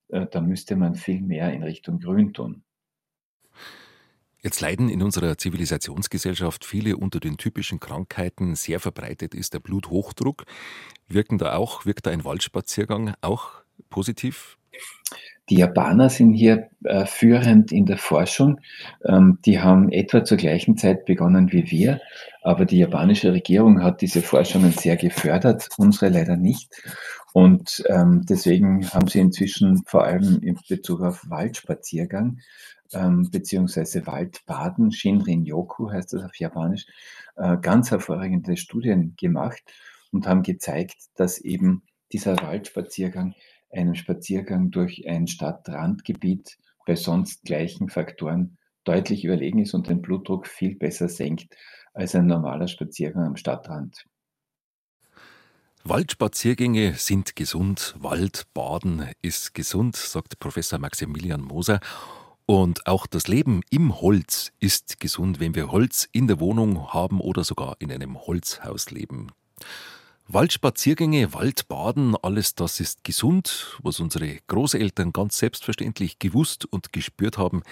Äh, 0.09 0.27
da 0.31 0.41
müsste 0.41 0.77
man 0.77 0.95
viel 0.95 1.21
mehr 1.21 1.53
in 1.53 1.65
Richtung 1.65 1.99
Grün 1.99 2.33
tun. 2.33 2.63
Jetzt 4.43 4.61
leiden 4.61 4.89
in 4.89 5.03
unserer 5.03 5.39
Zivilisationsgesellschaft 5.39 6.65
viele 6.65 6.97
unter 6.97 7.21
den 7.21 7.37
typischen 7.37 7.79
Krankheiten. 7.79 8.57
Sehr 8.57 8.81
verbreitet 8.81 9.35
ist 9.37 9.55
der 9.55 9.61
Bluthochdruck. 9.61 10.45
Wirken 11.07 11.39
da 11.39 11.55
auch, 11.55 11.87
wirkt 11.87 12.07
da 12.07 12.11
ein 12.11 12.25
Waldspaziergang 12.25 13.15
auch 13.21 13.63
positiv? 13.89 14.59
Die 15.49 15.57
Japaner 15.59 16.09
sind 16.09 16.33
hier 16.33 16.71
äh, 16.83 17.05
führend 17.07 17.71
in 17.71 17.87
der 17.87 17.99
Forschung. 17.99 18.61
Ähm, 19.05 19.39
die 19.45 19.61
haben 19.61 19.93
etwa 19.93 20.25
zur 20.25 20.39
gleichen 20.39 20.77
Zeit 20.77 21.05
begonnen 21.05 21.53
wie 21.53 21.71
wir, 21.71 22.01
aber 22.43 22.65
die 22.65 22.79
japanische 22.79 23.33
Regierung 23.33 23.83
hat 23.83 24.01
diese 24.01 24.23
Forschungen 24.23 24.73
sehr 24.73 24.97
gefördert, 24.97 25.69
unsere 25.77 26.09
leider 26.09 26.37
nicht. 26.37 26.83
Und 27.33 27.85
ähm, 27.89 28.25
deswegen 28.29 28.89
haben 28.91 29.09
sie 29.09 29.21
inzwischen 29.21 29.83
vor 29.87 30.05
allem 30.05 30.41
in 30.43 30.59
Bezug 30.69 31.01
auf 31.03 31.29
Waldspaziergang 31.29 32.39
ähm, 32.95 33.31
beziehungsweise 33.31 34.07
Waldbaden, 34.07 34.93
Shinrin-yoku 34.93 35.91
heißt 35.91 36.13
das 36.13 36.25
auf 36.25 36.37
Japanisch, 36.37 36.87
äh, 37.37 37.57
ganz 37.59 37.91
hervorragende 37.91 38.57
Studien 38.57 39.15
gemacht 39.19 39.63
und 40.11 40.27
haben 40.27 40.43
gezeigt, 40.43 40.97
dass 41.15 41.39
eben 41.39 41.83
dieser 42.13 42.37
Waldspaziergang 42.43 43.35
einem 43.71 43.95
Spaziergang 43.95 44.71
durch 44.71 45.09
ein 45.09 45.27
Stadtrandgebiet 45.27 46.59
bei 46.87 46.95
sonst 46.95 47.45
gleichen 47.45 47.89
Faktoren 47.89 48.59
deutlich 48.85 49.25
überlegen 49.25 49.61
ist 49.61 49.75
und 49.75 49.89
den 49.89 50.03
Blutdruck 50.03 50.47
viel 50.47 50.77
besser 50.77 51.09
senkt 51.09 51.55
als 51.95 52.15
ein 52.15 52.27
normaler 52.27 52.69
Spaziergang 52.69 53.27
am 53.27 53.37
Stadtrand. 53.37 54.05
Waldspaziergänge 55.85 56.95
sind 56.95 57.35
gesund, 57.35 57.97
Waldbaden 57.99 59.11
ist 59.21 59.53
gesund, 59.53 59.97
sagt 59.97 60.39
Professor 60.39 60.79
Maximilian 60.79 61.41
Moser. 61.41 61.81
Und 62.47 62.87
auch 62.87 63.07
das 63.07 63.29
Leben 63.29 63.63
im 63.71 64.01
Holz 64.01 64.53
ist 64.59 65.01
gesund, 65.01 65.41
wenn 65.41 65.55
wir 65.55 65.71
Holz 65.71 66.09
in 66.13 66.27
der 66.27 66.41
Wohnung 66.41 66.93
haben 66.93 67.21
oder 67.21 67.45
sogar 67.45 67.77
in 67.79 67.93
einem 67.93 68.19
Holzhaus 68.21 68.91
leben. 68.91 69.31
Waldspaziergänge, 70.29 71.35
Waldbaden, 71.35 72.17
alles 72.17 72.55
das 72.55 72.81
ist 72.81 73.05
gesund, 73.05 73.79
was 73.83 74.01
unsere 74.01 74.39
Großeltern 74.47 75.13
ganz 75.13 75.39
selbstverständlich 75.39 76.19
gewusst 76.19 76.65
und 76.65 76.93
gespürt 76.93 77.39
haben. 77.39 77.63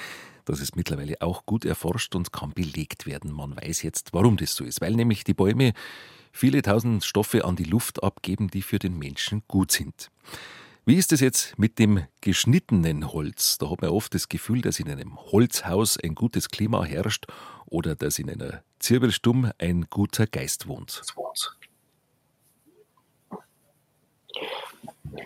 Das 0.45 0.61
ist 0.61 0.77
mittlerweile 0.77 1.21
auch 1.21 1.47
gut 1.47 1.65
erforscht 1.65 2.15
und 2.15 2.33
kann 2.33 2.50
belegt 2.53 3.07
werden. 3.07 3.33
Man 3.33 3.57
weiß 3.57 3.83
jetzt, 3.83 4.12
warum 4.12 4.37
das 4.37 4.55
so 4.55 4.65
ist, 4.65 4.81
weil 4.81 4.95
nämlich 4.95 5.25
die 5.25 5.35
Bäume 5.35 5.73
viele 6.33 6.62
tausend 6.62 7.05
Stoffe 7.05 7.45
an 7.45 7.57
die 7.57 7.65
Luft 7.65 8.03
abgeben, 8.03 8.49
die 8.49 8.62
für 8.62 8.79
den 8.79 8.99
Menschen 8.99 9.43
gut 9.49 9.73
sind. 9.73 10.11
Wie 10.91 10.97
ist 10.97 11.13
es 11.13 11.21
jetzt 11.21 11.57
mit 11.57 11.79
dem 11.79 12.03
geschnittenen 12.21 13.13
Holz? 13.13 13.59
Da 13.59 13.71
hat 13.71 13.81
man 13.81 13.91
oft 13.91 14.13
das 14.13 14.29
Gefühl, 14.29 14.61
dass 14.61 14.81
in 14.81 14.91
einem 14.91 15.17
Holzhaus 15.17 15.97
ein 15.97 16.17
gutes 16.17 16.49
Klima 16.49 16.83
herrscht 16.83 17.27
oder 17.67 17.95
dass 17.95 18.19
in 18.19 18.29
einer 18.29 18.65
Zirbelstumm 18.81 19.53
ein 19.59 19.87
guter 19.89 20.27
Geist 20.27 20.67
wohnt. 20.67 21.03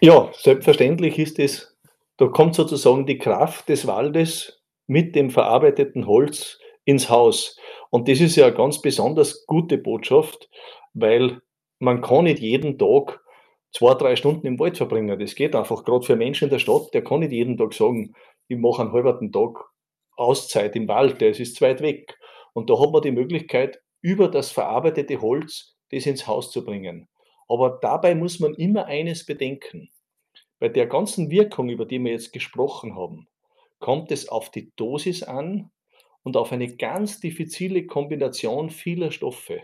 Ja, 0.03 0.31
selbstverständlich 0.35 1.19
ist 1.19 1.39
es, 1.39 1.75
da 2.19 2.27
kommt 2.27 2.55
sozusagen 2.55 3.07
die 3.07 3.17
Kraft 3.17 3.71
des 3.71 3.87
Waldes 3.87 4.61
mit 4.87 5.17
dem 5.17 5.31
verarbeiteten 5.31 6.07
Holz 6.07 6.59
ins 6.85 7.09
Haus. 7.09 7.59
Und 7.89 8.07
das 8.07 8.21
ist 8.21 8.37
ja 8.37 8.49
eine 8.49 8.55
ganz 8.55 8.83
besonders 8.83 9.47
gute 9.47 9.79
Botschaft, 9.79 10.51
weil 10.93 11.41
man 11.79 12.03
kann 12.03 12.25
nicht 12.25 12.41
jeden 12.41 12.77
Tag 12.77 13.24
zwei, 13.75 13.95
drei 13.95 14.17
Stunden 14.17 14.47
im 14.47 14.59
Wald 14.59 14.79
verbringen. 14.79 15.19
Das 15.19 15.35
geht 15.35 15.55
einfach. 15.55 15.85
Gerade 15.85 16.07
für 16.07 16.17
Menschen 16.17 16.45
in 16.45 16.51
der 16.51 16.59
Stadt, 16.59 16.95
der 16.95 17.05
kann 17.05 17.21
nicht 17.21 17.33
jeden 17.33 17.59
Tag 17.59 17.75
sagen, 17.75 18.15
ich 18.49 18.57
mache 18.57 18.83
einen 18.83 18.93
halben 18.93 19.33
Tag 19.33 19.57
Auszeit 20.17 20.77
im 20.77 20.89
Wald, 20.89 21.21
der 21.21 21.31
ist 21.31 21.57
zu 21.57 21.65
weit 21.65 21.81
weg. 21.83 22.17
Und 22.53 22.71
da 22.71 22.79
hat 22.79 22.93
man 22.93 23.03
die 23.03 23.11
Möglichkeit, 23.11 23.83
über 24.01 24.29
das 24.29 24.51
verarbeitete 24.51 25.21
Holz 25.21 25.77
das 25.91 26.07
ins 26.07 26.27
Haus 26.27 26.51
zu 26.51 26.65
bringen. 26.65 27.09
Aber 27.49 27.79
dabei 27.83 28.15
muss 28.15 28.39
man 28.39 28.55
immer 28.55 28.87
eines 28.87 29.27
bedenken. 29.27 29.91
Bei 30.61 30.69
der 30.69 30.87
ganzen 30.87 31.31
Wirkung, 31.31 31.69
über 31.69 31.85
die 31.85 31.99
wir 31.99 32.13
jetzt 32.13 32.33
gesprochen 32.33 32.97
haben, 32.97 33.29
kommt 33.81 34.13
es 34.13 34.29
auf 34.29 34.51
die 34.51 34.73
Dosis 34.77 35.23
an 35.23 35.71
und 36.23 36.37
auf 36.37 36.53
eine 36.53 36.77
ganz 36.77 37.21
diffizile 37.21 37.87
Kombination 37.87 38.71
vieler 38.71 39.11
Stoffe. 39.11 39.63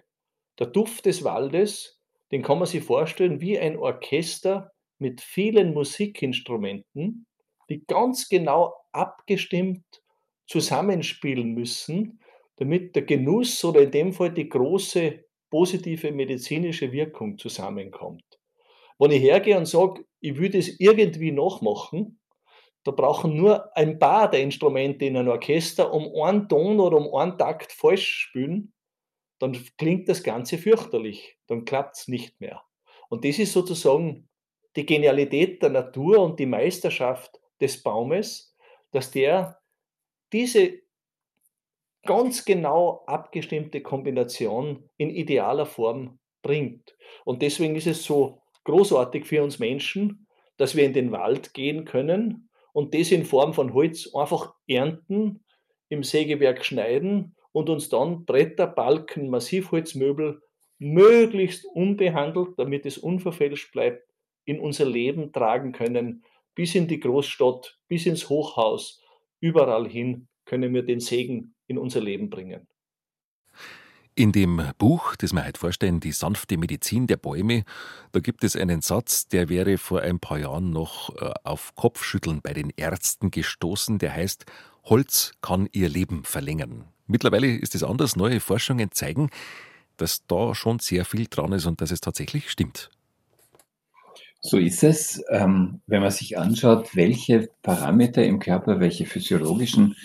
Der 0.58 0.66
Duft 0.66 1.06
des 1.06 1.24
Waldes, 1.24 2.00
den 2.32 2.42
kann 2.42 2.58
man 2.58 2.66
sich 2.66 2.84
vorstellen 2.84 3.40
wie 3.40 3.58
ein 3.58 3.76
Orchester 3.76 4.70
mit 4.99 5.20
vielen 5.20 5.72
Musikinstrumenten, 5.75 7.26
die 7.68 7.84
ganz 7.87 8.28
genau 8.28 8.75
abgestimmt 8.92 9.84
zusammenspielen 10.46 11.54
müssen, 11.54 12.20
damit 12.56 12.94
der 12.94 13.02
Genuss 13.02 13.64
oder 13.64 13.82
in 13.82 13.90
dem 13.90 14.12
Fall 14.12 14.32
die 14.32 14.49
große 14.49 15.25
positive 15.50 16.12
medizinische 16.12 16.92
Wirkung 16.92 17.38
zusammenkommt. 17.38 18.25
Wenn 18.99 19.12
ich 19.12 19.22
hergehe 19.22 19.56
und 19.56 19.66
sage, 19.66 20.04
ich 20.20 20.37
würde 20.37 20.58
es 20.58 20.78
irgendwie 20.78 21.32
nachmachen, 21.32 22.20
da 22.84 22.92
brauchen 22.92 23.37
nur 23.37 23.76
ein 23.76 23.99
paar 23.99 24.30
der 24.30 24.42
Instrumente 24.42 25.04
in 25.04 25.16
einem 25.16 25.28
Orchester 25.28 25.92
um 25.92 26.10
einen 26.22 26.49
Ton 26.49 26.80
oder 26.80 26.96
um 26.96 27.14
einen 27.14 27.37
Takt 27.38 27.72
falsch 27.72 28.26
spielen, 28.28 28.72
dann 29.40 29.56
klingt 29.78 30.09
das 30.09 30.23
Ganze 30.23 30.59
fürchterlich, 30.59 31.38
dann 31.49 31.64
klappt 31.64 31.97
es 31.97 32.09
nicht 32.09 32.40
mehr. 32.40 32.62
Und 33.09 33.25
das 33.25 33.38
ist 33.38 33.52
sozusagen 33.52 34.28
die 34.76 34.87
Genialität 34.87 35.62
der 35.62 35.70
Natur 35.70 36.20
und 36.20 36.38
die 36.38 36.47
Meisterschaft 36.47 37.40
des 37.61 37.82
Baumes, 37.82 38.54
dass 38.92 39.11
der 39.11 39.59
diese 40.32 40.80
ganz 42.04 42.44
genau 42.44 43.02
abgestimmte 43.06 43.80
Kombination 43.80 44.88
in 44.97 45.11
idealer 45.11 45.66
Form 45.66 46.18
bringt. 46.42 46.97
Und 47.25 47.42
deswegen 47.42 47.76
ist 47.76 47.87
es 47.87 48.04
so 48.04 48.42
großartig 48.64 49.25
für 49.25 49.42
uns 49.42 49.59
Menschen, 49.59 50.26
dass 50.56 50.76
wir 50.76 50.85
in 50.85 50.92
den 50.92 51.12
Wald 51.12 51.54
gehen 51.54 51.85
können 51.85 52.50
und 52.73 52.94
das 52.94 53.11
in 53.11 53.25
Form 53.25 53.54
von 53.54 53.75
Holz 53.75 54.14
einfach 54.14 54.54
ernten, 54.68 55.44
im 55.88 56.04
Sägewerk 56.04 56.64
schneiden 56.64 57.35
und 57.52 57.69
uns 57.69 57.88
dann 57.88 58.25
Bretter, 58.25 58.66
Balken, 58.66 59.30
Massivholzmöbel 59.30 60.42
möglichst 60.78 61.66
unbehandelt, 61.66 62.59
damit 62.59 62.87
es 62.87 62.99
unverfälscht 62.99 63.73
bleibt, 63.73 64.09
in 64.45 64.59
unser 64.59 64.87
Leben 64.87 65.33
tragen 65.33 65.73
können, 65.73 66.25
bis 66.54 66.75
in 66.75 66.88
die 66.88 67.00
Großstadt, 67.00 67.78
bis 67.88 68.07
ins 68.07 68.28
Hochhaus, 68.28 69.02
überall 69.40 69.88
hin 69.88 70.28
können 70.45 70.75
wir 70.75 70.83
den 70.83 71.00
Segen 71.00 71.54
in 71.66 71.78
unser 71.78 72.00
Leben 72.00 72.30
bringen. 72.30 72.66
In 74.16 74.33
dem 74.33 74.61
Buch, 74.76 75.14
das 75.16 75.33
wir 75.33 75.47
heute 75.47 75.59
vorstellen, 75.59 76.00
Die 76.00 76.12
sanfte 76.12 76.59
Medizin 76.59 77.07
der 77.07 77.16
Bäume, 77.16 77.64
da 78.12 78.21
gibt 78.21 78.42
es 78.42 78.57
einen 78.57 78.83
Satz, 78.83 79.28
der 79.28 79.49
wäre 79.49 79.78
vor 79.78 80.00
ein 80.00 80.19
paar 80.19 80.38
Jahren 80.38 80.71
noch 80.71 81.16
äh, 81.16 81.33
auf 81.45 81.75
Kopfschütteln 81.76 82.42
bei 82.42 82.52
den 82.52 82.71
Ärzten 82.76 83.30
gestoßen, 83.30 83.99
der 83.99 84.12
heißt, 84.12 84.47
Holz 84.85 85.33
kann 85.40 85.69
ihr 85.73 85.88
Leben 85.88 86.25
verlängern. 86.25 86.88
Mittlerweile 87.10 87.48
ist 87.48 87.74
es 87.74 87.82
anders. 87.82 88.14
Neue 88.14 88.38
Forschungen 88.38 88.92
zeigen, 88.92 89.30
dass 89.96 90.24
da 90.28 90.54
schon 90.54 90.78
sehr 90.78 91.04
viel 91.04 91.26
dran 91.28 91.52
ist 91.52 91.66
und 91.66 91.80
dass 91.80 91.90
es 91.90 92.00
tatsächlich 92.00 92.50
stimmt. 92.50 92.90
So 94.40 94.56
ist 94.56 94.84
es. 94.84 95.22
Ähm, 95.28 95.80
wenn 95.86 96.02
man 96.02 96.12
sich 96.12 96.38
anschaut, 96.38 96.94
welche 96.94 97.50
Parameter 97.62 98.24
im 98.24 98.38
Körper, 98.38 98.78
welche 98.78 99.06
physiologischen 99.06 99.96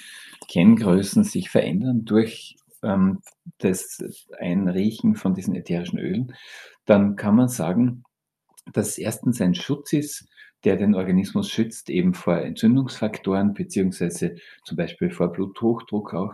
Kenngrößen 0.50 1.24
sich 1.24 1.50
verändern 1.50 2.06
durch 2.06 2.56
ähm, 2.84 3.22
das 3.60 4.04
Einriechen 4.40 5.16
von 5.16 5.36
diesen 5.36 5.56
ätherischen 5.56 6.00
Ölen, 6.00 6.36
dann 6.86 7.16
kann 7.16 7.36
man 7.36 7.50
sagen, 7.50 8.04
dass 8.74 8.98
erstens 8.98 9.40
ein 9.42 9.54
Schutz 9.54 9.94
ist, 9.94 10.26
der 10.66 10.78
den 10.78 10.96
Organismus 10.96 11.50
schützt, 11.50 11.90
eben 11.90 12.14
vor 12.14 12.38
Entzündungsfaktoren, 12.38 13.54
beziehungsweise 13.54 14.36
zum 14.64 14.78
Beispiel 14.78 15.12
vor 15.12 15.32
Bluthochdruck 15.32 16.14
auch. 16.14 16.34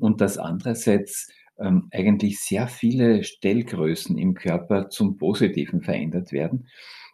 Und 0.00 0.20
dass 0.20 0.38
andererseits 0.38 1.30
ähm, 1.58 1.88
eigentlich 1.90 2.40
sehr 2.40 2.68
viele 2.68 3.24
Stellgrößen 3.24 4.16
im 4.16 4.34
Körper 4.34 4.88
zum 4.90 5.16
Positiven 5.18 5.82
verändert 5.82 6.32
werden. 6.32 6.68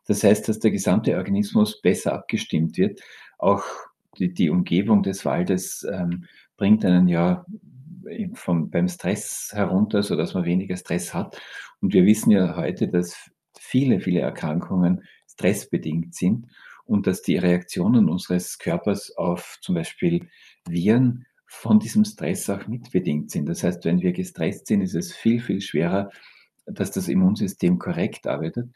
Das 0.06 0.22
heißt, 0.22 0.48
dass 0.48 0.58
der 0.58 0.70
gesamte 0.70 1.16
Organismus 1.16 1.80
besser 1.80 2.12
abgestimmt 2.12 2.76
wird. 2.76 3.00
Auch 3.38 3.64
die, 4.18 4.32
die 4.32 4.50
Umgebung 4.50 5.02
des 5.02 5.24
Waldes 5.24 5.86
ähm, 5.90 6.26
bringt 6.56 6.84
einen 6.84 7.08
ja 7.08 7.44
vom, 8.34 8.70
beim 8.70 8.88
Stress 8.88 9.50
herunter, 9.52 10.02
sodass 10.02 10.34
man 10.34 10.44
weniger 10.44 10.76
Stress 10.76 11.14
hat. 11.14 11.40
Und 11.80 11.94
wir 11.94 12.04
wissen 12.04 12.30
ja 12.30 12.56
heute, 12.56 12.88
dass 12.88 13.30
viele, 13.58 14.00
viele 14.00 14.20
Erkrankungen 14.20 15.04
stressbedingt 15.34 16.14
sind 16.14 16.46
und 16.84 17.06
dass 17.06 17.22
die 17.22 17.36
Reaktionen 17.36 18.08
unseres 18.08 18.58
Körpers 18.58 19.16
auf 19.16 19.58
zum 19.60 19.74
Beispiel 19.74 20.28
Viren 20.68 21.26
von 21.46 21.78
diesem 21.78 22.04
Stress 22.04 22.50
auch 22.50 22.66
mitbedingt 22.66 23.30
sind. 23.30 23.48
Das 23.48 23.62
heißt, 23.62 23.84
wenn 23.84 24.00
wir 24.00 24.12
gestresst 24.12 24.66
sind, 24.66 24.80
ist 24.80 24.94
es 24.94 25.14
viel, 25.14 25.40
viel 25.40 25.60
schwerer, 25.60 26.10
dass 26.66 26.90
das 26.90 27.08
Immunsystem 27.08 27.78
korrekt 27.78 28.26
arbeitet. 28.26 28.70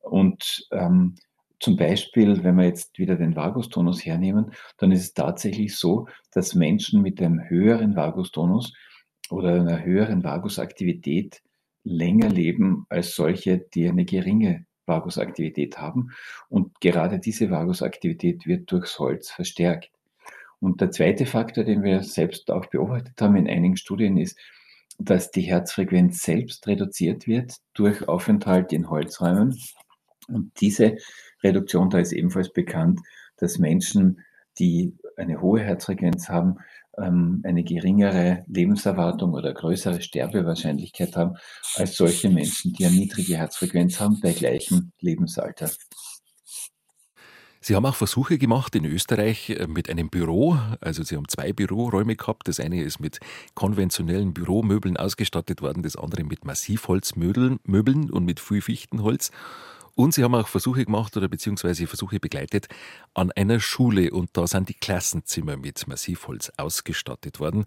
Und 0.00 0.66
ähm, 0.72 1.14
zum 1.60 1.76
Beispiel, 1.76 2.42
wenn 2.42 2.56
wir 2.56 2.64
jetzt 2.64 2.98
wieder 2.98 3.16
den 3.16 3.36
Vagustonus 3.36 4.04
hernehmen, 4.04 4.52
dann 4.76 4.92
ist 4.92 5.02
es 5.02 5.14
tatsächlich 5.14 5.76
so, 5.76 6.08
dass 6.32 6.54
Menschen 6.54 7.00
mit 7.00 7.22
einem 7.22 7.48
höheren 7.48 7.96
Vagustonus 7.96 8.74
oder 9.30 9.54
einer 9.54 9.84
höheren 9.84 10.24
Vagusaktivität 10.24 11.42
länger 11.84 12.28
leben 12.28 12.86
als 12.88 13.14
solche, 13.14 13.58
die 13.58 13.88
eine 13.88 14.04
geringe 14.04 14.66
Vagusaktivität 14.86 15.78
haben. 15.78 16.10
Und 16.48 16.80
gerade 16.80 17.18
diese 17.18 17.50
Vagusaktivität 17.50 18.46
wird 18.46 18.70
durchs 18.70 18.98
Holz 18.98 19.30
verstärkt. 19.30 19.90
Und 20.60 20.80
der 20.80 20.90
zweite 20.90 21.26
Faktor, 21.26 21.64
den 21.64 21.82
wir 21.82 22.02
selbst 22.02 22.50
auch 22.50 22.66
beobachtet 22.66 23.20
haben 23.20 23.36
in 23.36 23.48
einigen 23.48 23.76
Studien, 23.76 24.16
ist, 24.16 24.38
dass 24.98 25.30
die 25.30 25.42
Herzfrequenz 25.42 26.22
selbst 26.22 26.66
reduziert 26.66 27.26
wird 27.26 27.56
durch 27.74 28.08
Aufenthalt 28.08 28.72
in 28.72 28.88
Holzräumen. 28.88 29.58
Und 30.28 30.52
diese 30.60 30.96
Reduktion, 31.42 31.90
da 31.90 31.98
ist 31.98 32.12
ebenfalls 32.12 32.52
bekannt, 32.52 33.00
dass 33.36 33.58
Menschen, 33.58 34.20
die 34.58 34.96
eine 35.16 35.40
hohe 35.40 35.60
Herzfrequenz 35.60 36.28
haben, 36.28 36.58
eine 36.96 37.64
geringere 37.64 38.44
Lebenserwartung 38.46 39.32
oder 39.32 39.52
größere 39.52 40.00
Sterbewahrscheinlichkeit 40.00 41.16
haben 41.16 41.36
als 41.76 41.96
solche 41.96 42.28
Menschen, 42.28 42.72
die 42.72 42.86
eine 42.86 42.96
niedrige 42.96 43.36
Herzfrequenz 43.36 44.00
haben 44.00 44.20
bei 44.20 44.32
gleichem 44.32 44.92
Lebensalter. 45.00 45.70
Sie 47.66 47.74
haben 47.74 47.86
auch 47.86 47.94
Versuche 47.94 48.36
gemacht 48.36 48.76
in 48.76 48.84
Österreich 48.84 49.48
äh, 49.48 49.66
mit 49.66 49.88
einem 49.88 50.10
Büro. 50.10 50.58
Also 50.82 51.02
Sie 51.02 51.16
haben 51.16 51.28
zwei 51.28 51.54
Büroräume 51.54 52.14
gehabt. 52.14 52.46
Das 52.46 52.60
eine 52.60 52.82
ist 52.82 53.00
mit 53.00 53.20
konventionellen 53.54 54.34
Büromöbeln 54.34 54.98
ausgestattet 54.98 55.62
worden, 55.62 55.82
das 55.82 55.96
andere 55.96 56.24
mit 56.24 56.44
Massivholzmöbeln 56.44 58.10
und 58.10 58.24
mit 58.26 58.38
viel 58.38 58.60
Fichtenholz. 58.60 59.30
Und 59.94 60.12
Sie 60.14 60.24
haben 60.24 60.34
auch 60.34 60.48
Versuche 60.48 60.84
gemacht 60.84 61.16
oder 61.16 61.28
beziehungsweise 61.28 61.86
Versuche 61.86 62.18
begleitet 62.18 62.66
an 63.14 63.30
einer 63.32 63.60
Schule 63.60 64.10
und 64.10 64.30
da 64.32 64.46
sind 64.46 64.68
die 64.68 64.74
Klassenzimmer 64.74 65.56
mit 65.56 65.86
Massivholz 65.86 66.52
ausgestattet 66.56 67.38
worden. 67.38 67.64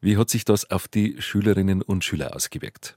Wie 0.00 0.16
hat 0.16 0.30
sich 0.30 0.44
das 0.46 0.70
auf 0.70 0.88
die 0.88 1.20
Schülerinnen 1.20 1.82
und 1.82 2.04
Schüler 2.04 2.34
ausgewirkt? 2.34 2.96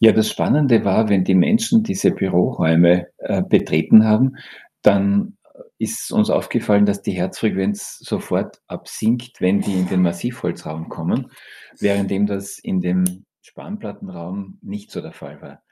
Ja, 0.00 0.12
das 0.12 0.30
Spannende 0.30 0.84
war, 0.84 1.08
wenn 1.08 1.24
die 1.24 1.34
Menschen 1.34 1.82
diese 1.82 2.10
Büroräume 2.10 3.06
äh, 3.18 3.42
betreten 3.42 4.04
haben, 4.04 4.36
dann 4.82 5.36
ist 5.78 6.10
uns 6.10 6.30
aufgefallen, 6.30 6.86
dass 6.86 7.02
die 7.02 7.12
Herzfrequenz 7.12 7.98
sofort 7.98 8.60
absinkt, 8.66 9.40
wenn 9.40 9.60
die 9.60 9.74
in 9.74 9.88
den 9.88 10.02
Massivholzraum 10.02 10.88
kommen, 10.88 11.30
währenddem 11.78 12.26
das 12.26 12.58
in 12.58 12.80
dem 12.80 13.24
Spanplattenraum 13.42 14.58
nicht 14.62 14.90
so 14.90 15.00
der 15.00 15.12
Fall 15.12 15.40
war. 15.40 15.62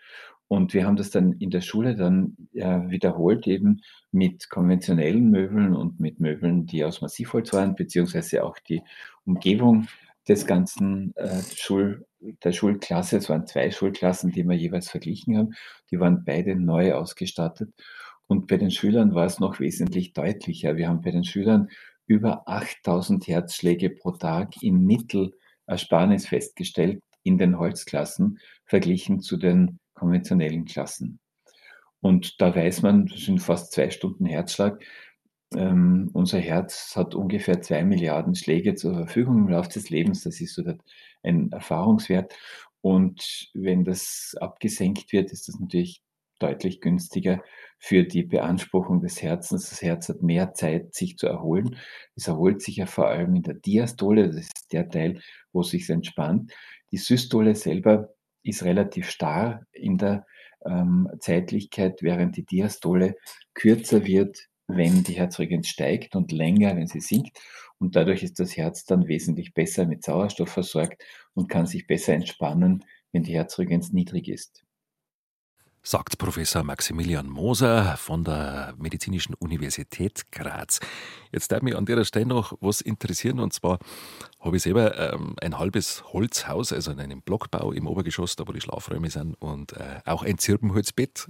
Und 0.48 0.72
wir 0.72 0.86
haben 0.86 0.96
das 0.96 1.10
dann 1.10 1.32
in 1.34 1.50
der 1.50 1.60
Schule 1.60 1.94
dann 1.94 2.36
äh, 2.54 2.80
wiederholt 2.88 3.46
eben 3.46 3.82
mit 4.12 4.48
konventionellen 4.48 5.30
Möbeln 5.30 5.76
und 5.76 6.00
mit 6.00 6.20
Möbeln, 6.20 6.64
die 6.64 6.84
aus 6.84 7.02
Massivholz 7.02 7.52
waren, 7.52 7.74
beziehungsweise 7.74 8.42
auch 8.42 8.58
die 8.58 8.82
Umgebung 9.26 9.88
des 10.26 10.46
ganzen 10.46 11.14
äh, 11.16 11.42
Schul, 11.54 12.06
der 12.44 12.52
Schulklasse. 12.52 13.18
Es 13.18 13.28
waren 13.28 13.46
zwei 13.46 13.70
Schulklassen, 13.70 14.30
die 14.30 14.44
wir 14.44 14.56
jeweils 14.56 14.88
verglichen 14.88 15.36
haben. 15.36 15.54
Die 15.90 16.00
waren 16.00 16.24
beide 16.24 16.56
neu 16.56 16.94
ausgestattet. 16.94 17.72
Und 18.26 18.46
bei 18.46 18.56
den 18.56 18.70
Schülern 18.70 19.14
war 19.14 19.26
es 19.26 19.40
noch 19.40 19.60
wesentlich 19.60 20.12
deutlicher. 20.14 20.76
Wir 20.76 20.88
haben 20.88 21.02
bei 21.02 21.10
den 21.10 21.24
Schülern 21.24 21.68
über 22.06 22.48
8000 22.48 23.26
Herzschläge 23.26 23.90
pro 23.90 24.12
Tag 24.12 24.62
im 24.62 24.84
Mittelersparnis 24.84 26.26
festgestellt 26.26 27.02
in 27.22 27.36
den 27.38 27.58
Holzklassen, 27.58 28.38
verglichen 28.64 29.20
zu 29.20 29.36
den 29.36 29.78
konventionellen 29.98 30.64
Klassen. 30.64 31.20
Und 32.00 32.40
da 32.40 32.54
weiß 32.54 32.82
man, 32.82 33.06
das 33.06 33.20
sind 33.20 33.40
fast 33.40 33.72
zwei 33.72 33.90
Stunden 33.90 34.24
Herzschlag. 34.24 34.82
Ähm, 35.54 36.10
unser 36.12 36.38
Herz 36.38 36.94
hat 36.94 37.14
ungefähr 37.14 37.60
zwei 37.60 37.84
Milliarden 37.84 38.34
Schläge 38.34 38.74
zur 38.74 38.94
Verfügung 38.94 39.38
im 39.38 39.48
Laufe 39.48 39.70
des 39.70 39.90
Lebens. 39.90 40.22
Das 40.22 40.40
ist 40.40 40.54
so 40.54 40.62
ein 41.22 41.50
Erfahrungswert. 41.52 42.34
Und 42.80 43.50
wenn 43.54 43.84
das 43.84 44.36
abgesenkt 44.40 45.12
wird, 45.12 45.32
ist 45.32 45.48
das 45.48 45.58
natürlich 45.58 46.02
deutlich 46.38 46.80
günstiger 46.80 47.42
für 47.78 48.04
die 48.04 48.22
Beanspruchung 48.22 49.00
des 49.00 49.22
Herzens. 49.22 49.70
Das 49.70 49.82
Herz 49.82 50.08
hat 50.08 50.22
mehr 50.22 50.54
Zeit, 50.54 50.94
sich 50.94 51.16
zu 51.16 51.26
erholen. 51.26 51.76
Es 52.14 52.28
erholt 52.28 52.62
sich 52.62 52.76
ja 52.76 52.86
vor 52.86 53.08
allem 53.08 53.34
in 53.34 53.42
der 53.42 53.54
Diastole, 53.54 54.28
das 54.28 54.36
ist 54.36 54.72
der 54.72 54.88
Teil, 54.88 55.20
wo 55.52 55.62
es 55.62 55.70
sich 55.70 55.88
entspannt. 55.90 56.52
Die 56.92 56.96
Systole 56.96 57.54
selber 57.54 58.14
ist 58.48 58.64
relativ 58.64 59.10
starr 59.10 59.62
in 59.72 59.98
der 59.98 60.26
ähm, 60.64 61.08
Zeitlichkeit, 61.20 62.02
während 62.02 62.36
die 62.36 62.44
Diastole 62.44 63.16
kürzer 63.54 64.04
wird, 64.06 64.48
wenn 64.66 65.02
die 65.02 65.14
Herzfrequenz 65.14 65.68
steigt 65.68 66.16
und 66.16 66.32
länger, 66.32 66.76
wenn 66.76 66.86
sie 66.86 67.00
sinkt. 67.00 67.38
Und 67.78 67.96
dadurch 67.96 68.22
ist 68.22 68.40
das 68.40 68.56
Herz 68.56 68.84
dann 68.84 69.06
wesentlich 69.06 69.54
besser 69.54 69.86
mit 69.86 70.04
Sauerstoff 70.04 70.50
versorgt 70.50 71.04
und 71.34 71.48
kann 71.48 71.66
sich 71.66 71.86
besser 71.86 72.14
entspannen, 72.14 72.84
wenn 73.12 73.22
die 73.22 73.34
Herzfrequenz 73.34 73.92
niedrig 73.92 74.28
ist 74.28 74.64
sagt 75.88 76.18
Professor 76.18 76.64
Maximilian 76.64 77.30
Moser 77.30 77.96
von 77.96 78.22
der 78.22 78.74
Medizinischen 78.76 79.34
Universität 79.38 80.30
Graz. 80.30 80.80
Jetzt 81.32 81.50
darf 81.50 81.62
mich 81.62 81.74
an 81.74 81.86
der 81.86 82.04
Stelle 82.04 82.26
noch 82.26 82.52
was 82.60 82.82
interessieren 82.82 83.40
und 83.40 83.54
zwar 83.54 83.78
habe 84.38 84.58
ich 84.58 84.64
selber 84.64 85.14
ähm, 85.14 85.34
ein 85.40 85.58
halbes 85.58 86.04
Holzhaus, 86.12 86.74
also 86.74 86.90
in 86.90 87.00
einem 87.00 87.22
Blockbau 87.22 87.72
im 87.72 87.86
Obergeschoss, 87.86 88.36
da 88.36 88.46
wo 88.46 88.52
die 88.52 88.60
Schlafräume 88.60 89.08
sind 89.08 89.34
und 89.40 89.72
äh, 89.72 90.00
auch 90.04 90.22
ein 90.22 90.36
Zirbenholzbett. 90.36 91.26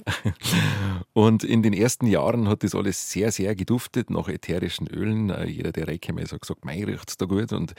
und 1.13 1.45
in 1.45 1.63
den 1.63 1.73
ersten 1.73 2.07
Jahren 2.07 2.49
hat 2.49 2.65
das 2.65 2.75
alles 2.75 3.13
sehr, 3.13 3.31
sehr 3.31 3.55
geduftet 3.55 4.11
nach 4.11 4.29
ätherischen 4.29 4.89
Ölen. 4.89 5.31
Äh, 5.31 5.47
jeder, 5.47 5.71
der 5.71 5.87
reingekommen 5.87 6.25
hat 6.25 6.41
gesagt, 6.41 6.65
mein 6.65 6.83
riecht's 6.83 7.17
da 7.17 7.27
gut 7.27 7.53
und 7.53 7.75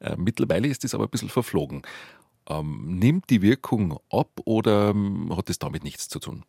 äh, 0.00 0.14
mittlerweile 0.16 0.68
ist 0.68 0.84
das 0.84 0.94
aber 0.94 1.04
ein 1.04 1.10
bisschen 1.10 1.30
verflogen. 1.30 1.82
Ähm, 2.48 2.98
nimmt 2.98 3.30
die 3.30 3.42
Wirkung 3.42 3.98
ab 4.10 4.40
oder 4.44 4.90
ähm, 4.90 5.36
hat 5.36 5.50
es 5.50 5.58
damit 5.58 5.84
nichts 5.84 6.08
zu 6.08 6.18
tun? 6.18 6.44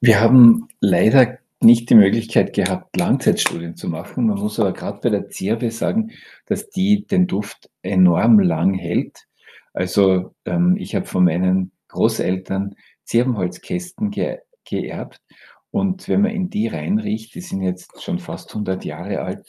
Wir 0.00 0.20
haben 0.20 0.68
leider 0.80 1.38
nicht 1.60 1.90
die 1.90 1.94
Möglichkeit 1.94 2.52
gehabt, 2.54 2.96
Langzeitstudien 2.96 3.76
zu 3.76 3.88
machen. 3.88 4.26
Man 4.26 4.38
muss 4.38 4.60
aber 4.60 4.72
gerade 4.72 5.00
bei 5.02 5.10
der 5.10 5.28
Zirbe 5.28 5.70
sagen, 5.70 6.12
dass 6.46 6.68
die 6.70 7.06
den 7.06 7.26
Duft 7.26 7.70
enorm 7.82 8.38
lang 8.40 8.74
hält. 8.74 9.26
Also 9.72 10.34
ähm, 10.44 10.76
ich 10.78 10.94
habe 10.94 11.06
von 11.06 11.24
meinen 11.24 11.72
Großeltern 11.88 12.76
Zirbenholzkästen 13.04 14.10
ge 14.10 14.38
geerbt 14.68 15.20
und 15.70 16.08
wenn 16.08 16.22
man 16.22 16.32
in 16.32 16.50
die 16.50 16.66
reinriecht, 16.66 17.34
die 17.34 17.40
sind 17.40 17.62
jetzt 17.62 18.02
schon 18.02 18.18
fast 18.18 18.48
100 18.50 18.84
Jahre 18.84 19.20
alt, 19.20 19.46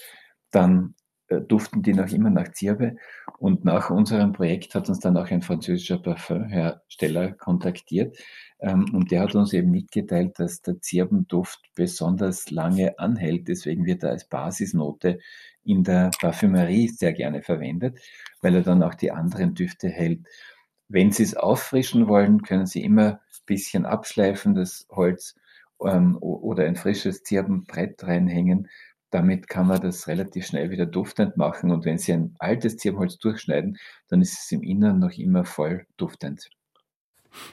dann 0.51 0.93
duften 1.27 1.83
die 1.83 1.93
noch 1.93 2.11
immer 2.11 2.29
nach 2.29 2.51
Zirbe. 2.51 2.95
Und 3.39 3.65
nach 3.65 3.89
unserem 3.89 4.33
Projekt 4.33 4.75
hat 4.75 4.89
uns 4.89 4.99
dann 4.99 5.17
auch 5.17 5.29
ein 5.29 5.41
französischer 5.41 5.99
Parfümhersteller 5.99 7.33
kontaktiert. 7.33 8.17
Ähm, 8.59 8.93
und 8.93 9.11
der 9.11 9.21
hat 9.21 9.35
uns 9.35 9.53
eben 9.53 9.71
mitgeteilt, 9.71 10.39
dass 10.39 10.61
der 10.61 10.79
Zirbenduft 10.81 11.59
besonders 11.75 12.49
lange 12.49 12.97
anhält. 12.97 13.47
Deswegen 13.47 13.85
wird 13.85 14.03
er 14.03 14.11
als 14.11 14.25
Basisnote 14.25 15.19
in 15.63 15.83
der 15.83 16.11
Parfümerie 16.19 16.87
sehr 16.87 17.13
gerne 17.13 17.41
verwendet, 17.41 17.99
weil 18.41 18.55
er 18.55 18.61
dann 18.61 18.83
auch 18.83 18.95
die 18.95 19.11
anderen 19.11 19.53
Düfte 19.53 19.89
hält. 19.89 20.21
Wenn 20.87 21.11
Sie 21.11 21.23
es 21.23 21.35
auffrischen 21.35 22.07
wollen, 22.07 22.41
können 22.41 22.65
Sie 22.65 22.81
immer 22.81 23.13
ein 23.13 23.45
bisschen 23.45 23.85
abschleifen, 23.85 24.55
das 24.55 24.87
Holz, 24.89 25.35
ähm, 25.83 26.17
oder 26.21 26.63
ein 26.63 26.77
frisches 26.77 27.23
Zirbenbrett 27.23 28.03
reinhängen 28.03 28.69
damit 29.09 29.47
kann 29.47 29.67
man 29.67 29.81
das 29.81 30.07
relativ 30.07 30.45
schnell 30.45 30.69
wieder 30.69 30.85
duftend 30.85 31.37
machen. 31.37 31.71
Und 31.71 31.85
wenn 31.85 31.97
Sie 31.97 32.13
ein 32.13 32.35
altes 32.39 32.77
Zirbenholz 32.77 33.17
durchschneiden, 33.17 33.77
dann 34.09 34.21
ist 34.21 34.39
es 34.43 34.51
im 34.51 34.63
Inneren 34.63 34.99
noch 34.99 35.11
immer 35.11 35.45
voll 35.45 35.85
duftend. 35.97 36.49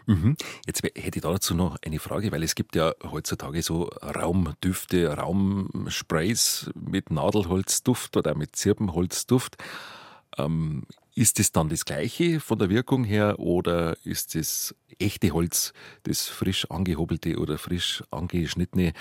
Mhm. 0.07 0.37
Jetzt 0.67 0.83
hätte 0.83 1.19
ich 1.19 1.23
dazu 1.23 1.55
noch 1.55 1.77
eine 1.85 1.99
Frage, 1.99 2.33
weil 2.33 2.43
es 2.43 2.55
gibt 2.55 2.77
ja 2.77 2.93
heutzutage 3.03 3.63
so 3.63 3.85
Raumdüfte, 4.03 5.17
Raumsprays 5.17 6.71
mit 6.75 7.11
Nadelholzduft 7.11 8.17
oder 8.17 8.35
mit 8.35 8.57
Zirbenholzduft. 8.57 9.57
Ähm, 10.39 10.85
ist 11.15 11.39
es 11.39 11.53
dann 11.53 11.69
das 11.69 11.85
Gleiche 11.85 12.41
von 12.41 12.59
der 12.59 12.71
Wirkung 12.71 13.05
her 13.05 13.39
oder 13.39 13.97
ist 14.05 14.35
das 14.35 14.75
echte 14.99 15.31
Holz, 15.31 15.73
das 16.03 16.27
frisch 16.27 16.69
angehobelte 16.71 17.39
oder 17.39 17.57
frisch 17.57 18.03
angeschnittene, 18.11 18.95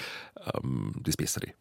ähm, 0.53 0.93
das 1.01 1.17
Bessere? 1.17 1.53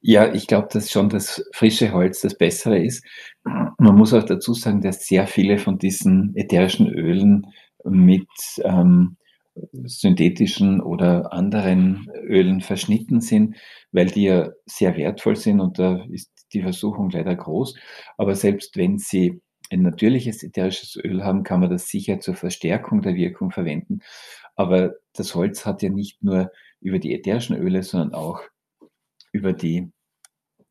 Ja, 0.00 0.32
ich 0.34 0.48
glaube, 0.48 0.68
dass 0.72 0.90
schon 0.90 1.08
das 1.08 1.44
frische 1.52 1.92
Holz 1.92 2.20
das 2.20 2.36
Bessere 2.36 2.78
ist. 2.82 3.04
Man 3.44 3.94
muss 3.94 4.12
auch 4.12 4.24
dazu 4.24 4.52
sagen, 4.52 4.80
dass 4.80 5.06
sehr 5.06 5.26
viele 5.28 5.58
von 5.58 5.78
diesen 5.78 6.34
ätherischen 6.34 6.88
Ölen 6.88 7.46
mit 7.84 8.28
ähm, 8.64 9.16
synthetischen 9.84 10.80
oder 10.80 11.32
anderen 11.32 12.08
Ölen 12.24 12.60
verschnitten 12.60 13.20
sind, 13.20 13.56
weil 13.92 14.06
die 14.06 14.24
ja 14.24 14.50
sehr 14.66 14.96
wertvoll 14.96 15.36
sind 15.36 15.60
und 15.60 15.78
da 15.78 16.04
ist 16.10 16.30
die 16.52 16.62
Versuchung 16.62 17.10
leider 17.10 17.34
groß. 17.34 17.76
Aber 18.16 18.34
selbst 18.34 18.76
wenn 18.76 18.98
Sie 18.98 19.40
ein 19.70 19.82
natürliches 19.82 20.42
ätherisches 20.42 20.96
Öl 20.96 21.24
haben, 21.24 21.44
kann 21.44 21.60
man 21.60 21.70
das 21.70 21.88
sicher 21.88 22.20
zur 22.20 22.34
Verstärkung 22.34 23.02
der 23.02 23.14
Wirkung 23.14 23.50
verwenden. 23.50 24.00
Aber 24.54 24.94
das 25.14 25.34
Holz 25.34 25.64
hat 25.64 25.82
ja 25.82 25.88
nicht 25.90 26.22
nur 26.22 26.50
über 26.80 26.98
die 26.98 27.14
ätherischen 27.14 27.56
Öle, 27.56 27.82
sondern 27.82 28.14
auch 28.14 28.42
über 29.32 29.52
die 29.52 29.90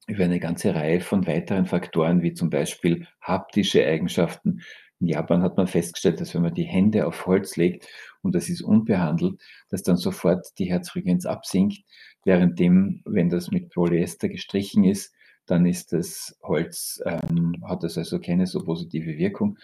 über 0.08 0.26
eine 0.26 0.40
ganze 0.40 0.74
Reihe 0.76 1.00
von 1.00 1.28
weiteren 1.28 1.66
Faktoren, 1.66 2.22
wie 2.22 2.34
zum 2.34 2.50
Beispiel 2.50 3.08
haptische 3.22 3.86
Eigenschaften. 3.86 4.62
In 5.00 5.08
Japan 5.08 5.42
hat 5.42 5.58
man 5.58 5.68
festgestellt, 5.68 6.20
dass 6.20 6.34
wenn 6.36 6.42
man 6.42 6.54
die 6.54 6.64
Hände 6.64 7.08
auf 7.08 7.26
Holz 7.26 7.56
legt 7.56 7.88
und 8.22 8.36
das 8.36 8.50
ist 8.50 8.62
unbehandelt, 8.62 9.42
dass 9.70 9.84
dann 9.84 9.98
sofort 9.98 10.48
die 10.60 10.66
Herzfrequenz 10.66 11.26
absinkt, 11.26 11.84
währenddem, 12.26 13.02
wenn 13.06 13.30
das 13.30 13.52
mit 13.52 13.70
Polyester 13.70 14.30
gestrichen 14.30 14.84
ist, 14.84 15.14
dann 15.46 15.66
ist 15.66 15.92
das 15.92 16.38
Holz, 16.44 17.02
ähm, 17.06 17.64
hat 17.68 17.84
das 17.84 17.98
also 17.98 18.20
keine 18.20 18.48
so 18.48 18.64
positive 18.64 19.18
Wirkung 19.18 19.58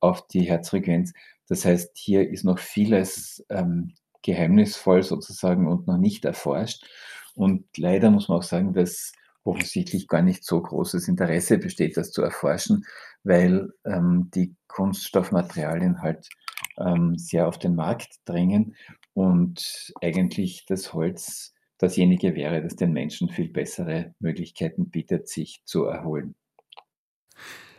auf 0.00 0.26
die 0.26 0.42
Herzfrequenz. 0.42 1.12
Das 1.48 1.64
heißt, 1.64 1.96
hier 1.96 2.28
ist 2.28 2.44
noch 2.44 2.58
vieles 2.58 3.44
ähm, 3.48 3.94
geheimnisvoll 4.22 5.02
sozusagen 5.02 5.68
und 5.68 5.86
noch 5.86 5.98
nicht 5.98 6.24
erforscht. 6.24 6.84
Und 7.40 7.64
leider 7.78 8.10
muss 8.10 8.28
man 8.28 8.36
auch 8.36 8.42
sagen, 8.42 8.74
dass 8.74 9.12
offensichtlich 9.44 10.08
gar 10.08 10.20
nicht 10.20 10.44
so 10.44 10.60
großes 10.60 11.08
Interesse 11.08 11.56
besteht, 11.56 11.96
das 11.96 12.10
zu 12.10 12.20
erforschen, 12.20 12.84
weil 13.24 13.70
ähm, 13.86 14.30
die 14.34 14.54
Kunststoffmaterialien 14.68 16.02
halt 16.02 16.28
ähm, 16.78 17.16
sehr 17.16 17.48
auf 17.48 17.58
den 17.58 17.76
Markt 17.76 18.16
drängen 18.26 18.76
und 19.14 19.90
eigentlich 20.02 20.66
das 20.66 20.92
Holz 20.92 21.54
dasjenige 21.78 22.34
wäre, 22.34 22.62
das 22.62 22.76
den 22.76 22.92
Menschen 22.92 23.30
viel 23.30 23.48
bessere 23.48 24.14
Möglichkeiten 24.18 24.90
bietet, 24.90 25.26
sich 25.26 25.62
zu 25.64 25.84
erholen. 25.84 26.34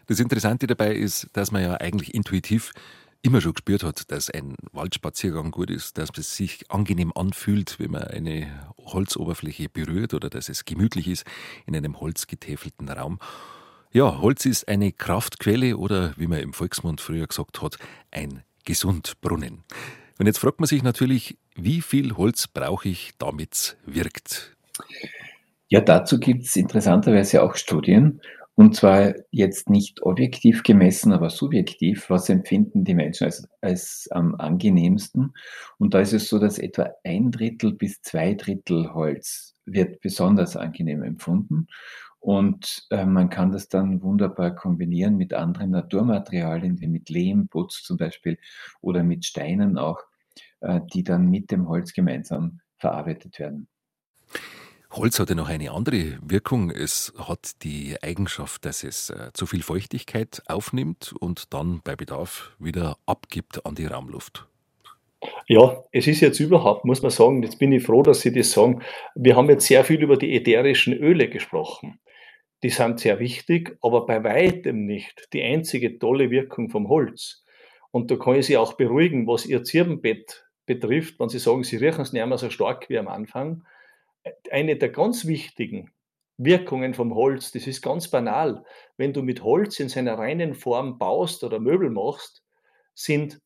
Das 0.07 0.19
Interessante 0.19 0.65
dabei 0.65 0.95
ist, 0.95 1.29
dass 1.33 1.51
man 1.51 1.61
ja 1.61 1.75
eigentlich 1.75 2.15
intuitiv 2.15 2.73
immer 3.21 3.41
schon 3.41 3.53
gespürt 3.53 3.83
hat, 3.83 4.11
dass 4.11 4.29
ein 4.29 4.55
Waldspaziergang 4.71 5.51
gut 5.51 5.69
ist, 5.69 5.97
dass 5.97 6.09
es 6.17 6.35
sich 6.35 6.69
angenehm 6.69 7.11
anfühlt, 7.15 7.79
wenn 7.79 7.91
man 7.91 8.03
eine 8.03 8.47
Holzoberfläche 8.77 9.69
berührt 9.69 10.13
oder 10.13 10.29
dass 10.29 10.49
es 10.49 10.65
gemütlich 10.65 11.07
ist 11.07 11.25
in 11.65 11.75
einem 11.75 11.99
holzgetäfelten 11.99 12.89
Raum. 12.89 13.19
Ja, 13.93 14.21
Holz 14.21 14.45
ist 14.45 14.67
eine 14.67 14.91
Kraftquelle 14.91 15.77
oder, 15.77 16.13
wie 16.17 16.27
man 16.27 16.39
im 16.39 16.53
Volksmund 16.53 17.01
früher 17.01 17.27
gesagt 17.27 17.61
hat, 17.61 17.77
ein 18.09 18.43
Gesundbrunnen. 18.65 19.63
Und 20.17 20.27
jetzt 20.27 20.39
fragt 20.39 20.59
man 20.59 20.67
sich 20.67 20.81
natürlich, 20.81 21.37
wie 21.55 21.81
viel 21.81 22.15
Holz 22.15 22.47
brauche 22.47 22.87
ich, 22.87 23.11
damit 23.17 23.53
es 23.53 23.77
wirkt? 23.85 24.55
Ja, 25.67 25.81
dazu 25.81 26.19
gibt 26.19 26.45
es 26.45 26.55
interessanterweise 26.55 27.43
auch 27.43 27.55
Studien. 27.55 28.21
Und 28.61 28.75
zwar 28.75 29.15
jetzt 29.31 29.71
nicht 29.71 30.03
objektiv 30.03 30.61
gemessen, 30.61 31.13
aber 31.13 31.31
subjektiv. 31.31 32.11
Was 32.11 32.29
empfinden 32.29 32.83
die 32.83 32.93
Menschen 32.93 33.23
als, 33.23 33.49
als 33.59 34.07
am 34.11 34.35
angenehmsten? 34.35 35.33
Und 35.79 35.95
da 35.95 35.99
ist 35.99 36.13
es 36.13 36.29
so, 36.29 36.37
dass 36.37 36.59
etwa 36.59 36.91
ein 37.03 37.31
Drittel 37.31 37.73
bis 37.73 38.03
zwei 38.03 38.35
Drittel 38.35 38.93
Holz 38.93 39.55
wird 39.65 39.99
besonders 40.01 40.55
angenehm 40.55 41.01
empfunden. 41.01 41.65
Und 42.19 42.85
äh, 42.91 43.03
man 43.03 43.31
kann 43.31 43.51
das 43.51 43.67
dann 43.67 44.03
wunderbar 44.03 44.53
kombinieren 44.53 45.17
mit 45.17 45.33
anderen 45.33 45.71
Naturmaterialien, 45.71 46.79
wie 46.81 46.87
mit 46.87 47.09
Lehm, 47.09 47.47
Putz 47.47 47.81
zum 47.81 47.97
Beispiel 47.97 48.37
oder 48.79 49.01
mit 49.01 49.25
Steinen 49.25 49.79
auch, 49.79 50.01
äh, 50.59 50.81
die 50.93 51.03
dann 51.03 51.31
mit 51.31 51.49
dem 51.49 51.67
Holz 51.67 51.93
gemeinsam 51.93 52.59
verarbeitet 52.77 53.39
werden. 53.39 53.67
Holz 54.93 55.19
hat 55.19 55.29
ja 55.29 55.35
noch 55.35 55.47
eine 55.47 55.71
andere 55.71 56.19
Wirkung. 56.21 56.69
Es 56.69 57.13
hat 57.17 57.63
die 57.63 57.95
Eigenschaft, 58.01 58.65
dass 58.65 58.83
es 58.83 59.09
äh, 59.09 59.31
zu 59.33 59.45
viel 59.45 59.63
Feuchtigkeit 59.63 60.41
aufnimmt 60.47 61.13
und 61.17 61.53
dann 61.53 61.79
bei 61.81 61.95
Bedarf 61.95 62.53
wieder 62.59 62.97
abgibt 63.05 63.65
an 63.65 63.75
die 63.75 63.85
Raumluft. 63.85 64.47
Ja, 65.47 65.81
es 65.93 66.07
ist 66.07 66.19
jetzt 66.19 66.41
überhaupt, 66.41 66.83
muss 66.83 67.01
man 67.01 67.11
sagen, 67.11 67.41
jetzt 67.41 67.57
bin 67.57 67.71
ich 67.71 67.83
froh, 67.83 68.03
dass 68.03 68.19
Sie 68.19 68.33
das 68.33 68.51
sagen. 68.51 68.81
Wir 69.15 69.37
haben 69.37 69.49
jetzt 69.49 69.67
sehr 69.67 69.85
viel 69.85 70.01
über 70.01 70.17
die 70.17 70.35
ätherischen 70.35 70.93
Öle 70.93 71.29
gesprochen. 71.29 71.99
Die 72.61 72.69
sind 72.69 72.99
sehr 72.99 73.19
wichtig, 73.19 73.77
aber 73.81 74.05
bei 74.05 74.21
weitem 74.25 74.85
nicht 74.85 75.29
die 75.31 75.41
einzige 75.41 75.99
tolle 75.99 76.31
Wirkung 76.31 76.69
vom 76.69 76.89
Holz. 76.89 77.45
Und 77.91 78.11
da 78.11 78.17
kann 78.17 78.35
ich 78.35 78.47
Sie 78.47 78.57
auch 78.57 78.73
beruhigen, 78.73 79.25
was 79.25 79.45
Ihr 79.45 79.63
Zirbenbett 79.63 80.45
betrifft, 80.65 81.17
wenn 81.19 81.29
Sie 81.29 81.39
sagen, 81.39 81.63
Sie 81.63 81.77
riechen 81.77 82.01
es 82.01 82.11
nicht 82.11 82.25
mehr 82.25 82.37
so 82.37 82.49
stark 82.49 82.89
wie 82.89 82.97
am 82.97 83.07
Anfang 83.07 83.63
eine 84.51 84.77
der 84.77 84.89
ganz 84.89 85.25
wichtigen 85.25 85.91
Wirkungen 86.37 86.93
vom 86.93 87.13
Holz, 87.13 87.51
das 87.51 87.67
ist 87.67 87.81
ganz 87.81 88.09
banal. 88.09 88.63
Wenn 88.97 89.13
du 89.13 89.21
mit 89.21 89.43
Holz 89.43 89.79
in 89.79 89.89
seiner 89.89 90.17
reinen 90.17 90.55
Form 90.55 90.97
baust 90.97 91.43
oder 91.43 91.59
Möbel 91.59 91.89
machst, 91.89 92.43
sind 92.93 93.39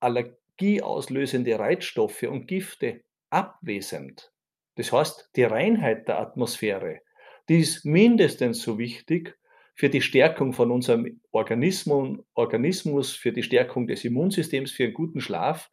allergieauslösende 0.00 1.58
Reizstoffe 1.58 2.24
und 2.24 2.46
Gifte 2.46 3.02
abwesend. 3.30 4.32
Das 4.76 4.92
heißt, 4.92 5.30
die 5.36 5.44
Reinheit 5.44 6.08
der 6.08 6.18
Atmosphäre, 6.18 7.00
die 7.48 7.60
ist 7.60 7.84
mindestens 7.84 8.62
so 8.62 8.78
wichtig 8.78 9.38
für 9.74 9.88
die 9.88 10.00
Stärkung 10.00 10.52
von 10.52 10.70
unserem 10.70 11.20
Organismus, 11.32 13.12
für 13.12 13.32
die 13.32 13.42
Stärkung 13.42 13.86
des 13.86 14.04
Immunsystems, 14.04 14.72
für 14.72 14.84
einen 14.84 14.94
guten 14.94 15.20
Schlaf, 15.20 15.70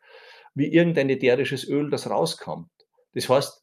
wie 0.53 0.67
irgendein 0.67 1.09
ätherisches 1.09 1.67
Öl, 1.67 1.89
das 1.89 2.09
rauskommt. 2.09 2.69
Das 3.13 3.29
heißt, 3.29 3.60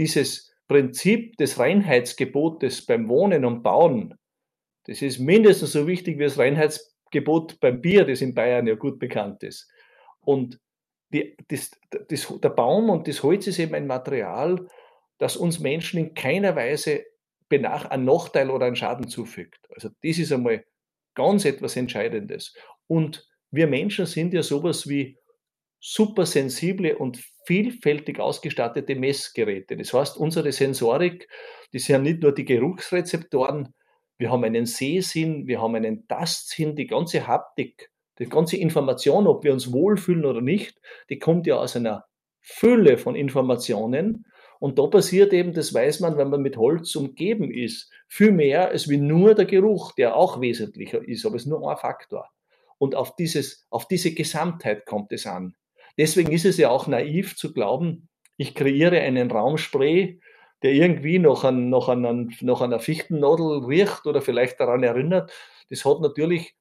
dieses 0.00 0.50
Prinzip 0.66 1.36
des 1.36 1.58
Reinheitsgebotes 1.58 2.86
beim 2.86 3.08
Wohnen 3.08 3.44
und 3.44 3.62
Bauen, 3.62 4.14
das 4.86 5.02
ist 5.02 5.18
mindestens 5.18 5.72
so 5.72 5.86
wichtig 5.86 6.18
wie 6.18 6.24
das 6.24 6.38
Reinheitsgebot 6.38 7.60
beim 7.60 7.82
Bier, 7.82 8.06
das 8.06 8.22
in 8.22 8.34
Bayern 8.34 8.66
ja 8.66 8.76
gut 8.76 8.98
bekannt 8.98 9.42
ist. 9.42 9.70
Und 10.20 10.58
die, 11.12 11.36
das, 11.48 11.70
das, 12.08 12.32
der 12.40 12.48
Baum 12.48 12.88
und 12.88 13.08
das 13.08 13.22
Holz 13.22 13.46
ist 13.46 13.58
eben 13.58 13.74
ein 13.74 13.86
Material, 13.86 14.66
das 15.18 15.36
uns 15.36 15.60
Menschen 15.60 16.00
in 16.00 16.14
keiner 16.14 16.56
Weise 16.56 17.04
benach 17.50 17.84
einen 17.86 18.06
Nachteil 18.06 18.48
oder 18.48 18.64
einen 18.64 18.76
Schaden 18.76 19.08
zufügt. 19.08 19.68
Also 19.74 19.90
das 20.02 20.18
ist 20.18 20.32
einmal 20.32 20.64
ganz 21.14 21.44
etwas 21.44 21.76
Entscheidendes. 21.76 22.54
Und 22.86 23.28
wir 23.50 23.66
Menschen 23.66 24.06
sind 24.06 24.32
ja 24.32 24.42
sowas 24.42 24.88
wie 24.88 25.18
supersensible 25.78 26.96
und 26.96 27.22
vielfältig 27.50 28.20
ausgestattete 28.20 28.94
Messgeräte. 28.94 29.76
Das 29.76 29.92
heißt, 29.92 30.16
unsere 30.16 30.52
Sensorik, 30.52 31.28
das 31.72 31.82
sind 31.82 32.04
nicht 32.04 32.22
nur 32.22 32.32
die 32.32 32.44
Geruchsrezeptoren, 32.44 33.74
wir 34.18 34.30
haben 34.30 34.44
einen 34.44 34.66
Sehsinn, 34.66 35.48
wir 35.48 35.60
haben 35.60 35.74
einen 35.74 36.06
Tastsinn, 36.06 36.76
die 36.76 36.86
ganze 36.86 37.26
Haptik, 37.26 37.90
die 38.20 38.28
ganze 38.28 38.56
Information, 38.56 39.26
ob 39.26 39.42
wir 39.42 39.52
uns 39.52 39.72
wohlfühlen 39.72 40.26
oder 40.26 40.40
nicht, 40.40 40.80
die 41.08 41.18
kommt 41.18 41.48
ja 41.48 41.56
aus 41.56 41.74
einer 41.74 42.04
Fülle 42.38 42.98
von 42.98 43.16
Informationen. 43.16 44.26
Und 44.60 44.78
da 44.78 44.86
passiert 44.86 45.32
eben, 45.32 45.52
das 45.52 45.74
weiß 45.74 45.98
man, 45.98 46.18
wenn 46.18 46.30
man 46.30 46.42
mit 46.42 46.56
Holz 46.56 46.94
umgeben 46.94 47.50
ist, 47.50 47.90
viel 48.06 48.30
mehr 48.30 48.68
als 48.68 48.88
wie 48.88 48.98
nur 48.98 49.34
der 49.34 49.46
Geruch, 49.46 49.90
der 49.96 50.14
auch 50.14 50.40
wesentlicher 50.40 51.02
ist, 51.02 51.26
aber 51.26 51.34
es 51.34 51.42
ist 51.42 51.48
nur 51.48 51.68
ein 51.68 51.78
Faktor. 51.78 52.28
Und 52.78 52.94
auf, 52.94 53.16
dieses, 53.16 53.66
auf 53.70 53.88
diese 53.88 54.14
Gesamtheit 54.14 54.86
kommt 54.86 55.10
es 55.10 55.26
an. 55.26 55.56
Deswegen 56.00 56.32
ist 56.32 56.46
es 56.46 56.56
ja 56.56 56.70
auch 56.70 56.86
naiv 56.86 57.36
zu 57.36 57.52
glauben, 57.52 58.08
ich 58.38 58.54
kreiere 58.54 59.00
einen 59.00 59.30
Raumspray, 59.30 60.18
der 60.62 60.72
irgendwie 60.72 61.18
noch 61.18 61.44
an, 61.44 61.68
noch 61.68 61.90
an, 61.90 62.06
an 62.06 62.34
noch 62.40 62.62
an 62.62 62.72
einer 62.72 62.80
Fichtennadel 62.80 63.66
riecht 63.66 64.06
oder 64.06 64.22
vielleicht 64.22 64.58
daran 64.60 64.82
erinnert. 64.82 65.30
Das 65.68 65.84
hat 65.84 66.00
natürlich 66.00 66.54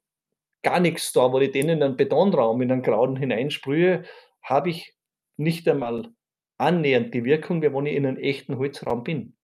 gar 0.61 0.81
nichts 0.81 1.13
da, 1.13 1.31
wo 1.31 1.39
ich 1.39 1.51
den 1.51 1.69
in 1.69 1.81
einen 1.81 1.95
Betonraum, 1.95 2.61
in 2.61 2.69
einen 2.69 2.81
grauen 2.81 3.15
hineinsprühe, 3.15 4.03
habe 4.43 4.71
ich 4.71 4.93
nicht 5.37 5.65
einmal 5.69 6.09
annähernd 6.57 7.13
die 7.13 7.23
Wirkung, 7.23 7.61
wie 7.61 7.73
wenn 7.73 7.85
ich 7.85 7.95
in 7.95 8.05
einem 8.05 8.17
echten 8.17 8.57
Holzraum 8.57 9.05
bin. 9.05 9.37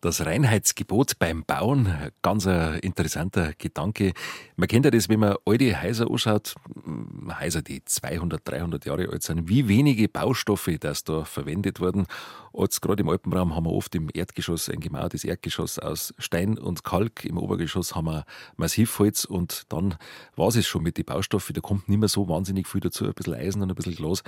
Das 0.00 0.24
Reinheitsgebot 0.24 1.18
beim 1.18 1.44
Bauen, 1.44 1.92
ganz 2.22 2.46
ein 2.46 2.78
interessanter 2.78 3.52
Gedanke. 3.58 4.12
Man 4.56 4.68
kennt 4.68 4.84
ja 4.84 4.92
das, 4.92 5.08
wenn 5.08 5.18
man 5.18 5.34
alte 5.44 5.82
Häuser 5.82 6.08
anschaut, 6.08 6.54
hm, 6.84 7.32
Häuser, 7.40 7.62
die 7.62 7.84
200, 7.84 8.40
300 8.44 8.84
Jahre 8.84 9.08
alt 9.08 9.24
sind, 9.24 9.48
wie 9.48 9.66
wenige 9.66 10.08
Baustoffe 10.08 10.78
das 10.78 11.02
da 11.02 11.24
verwendet 11.24 11.80
wurden. 11.80 12.06
Als 12.52 12.80
gerade 12.80 13.02
im 13.02 13.08
Alpenraum 13.08 13.56
haben 13.56 13.66
wir 13.66 13.72
oft 13.72 13.94
im 13.96 14.08
Erdgeschoss 14.12 14.68
ein 14.68 14.78
gemauertes 14.78 15.24
Erdgeschoss 15.24 15.80
aus 15.80 16.14
Stein 16.18 16.58
und 16.58 16.84
Kalk, 16.84 17.24
im 17.24 17.36
Obergeschoss 17.36 17.96
haben 17.96 18.06
wir 18.06 18.24
Massivholz 18.56 19.24
und 19.24 19.64
dann 19.68 19.96
war 20.36 20.48
es 20.48 20.66
schon 20.66 20.84
mit 20.84 20.96
den 20.96 21.06
Baustoffen, 21.06 21.54
da 21.54 21.60
kommt 21.60 21.88
nicht 21.88 21.98
mehr 21.98 22.08
so 22.08 22.28
wahnsinnig 22.28 22.68
viel 22.68 22.80
dazu, 22.80 23.04
ein 23.04 23.14
bisschen 23.14 23.34
Eisen 23.34 23.62
und 23.62 23.70
ein 23.70 23.74
bisschen 23.74 23.96
Glas 23.96 24.22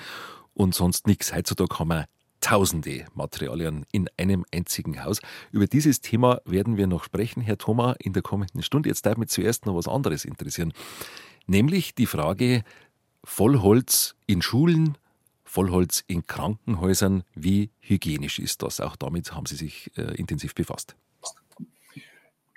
und 0.53 0.75
sonst 0.75 1.07
nichts. 1.07 1.33
Heutzutage 1.33 1.79
haben 1.79 1.89
wir 1.89 2.07
tausende 2.41 3.07
Materialien 3.15 3.87
in 3.93 4.09
einem 4.17 4.45
einzigen 4.53 5.05
Haus. 5.05 5.21
Über 5.53 5.67
dieses 5.67 6.01
Thema 6.01 6.41
werden 6.45 6.77
wir 6.77 6.87
noch 6.87 7.05
sprechen, 7.05 7.43
Herr 7.43 7.59
Thoma, 7.59 7.95
in 7.99 8.13
der 8.13 8.23
kommenden 8.23 8.63
Stunde. 8.63 8.89
Jetzt 8.89 9.07
darf 9.07 9.17
mich 9.17 9.29
zuerst 9.29 9.67
noch 9.67 9.75
was 9.75 9.89
anderes 9.89 10.25
interessieren, 10.25 10.73
nämlich 11.47 11.95
die 11.95 12.07
Frage 12.07 12.63
Vollholz 13.25 14.17
in 14.27 14.43
Schulen, 14.43 14.97
Vollholz 15.45 16.05
in 16.07 16.27
Krankenhäusern. 16.27 17.25
Wie 17.35 17.71
hygienisch 17.81 18.39
ist 18.39 18.63
das? 18.63 18.81
Auch 18.81 18.97
damit 18.97 19.35
haben 19.35 19.47
Sie 19.47 19.57
sich 19.57 19.91
äh, 19.97 20.15
intensiv 20.15 20.55
befasst. 20.55 20.97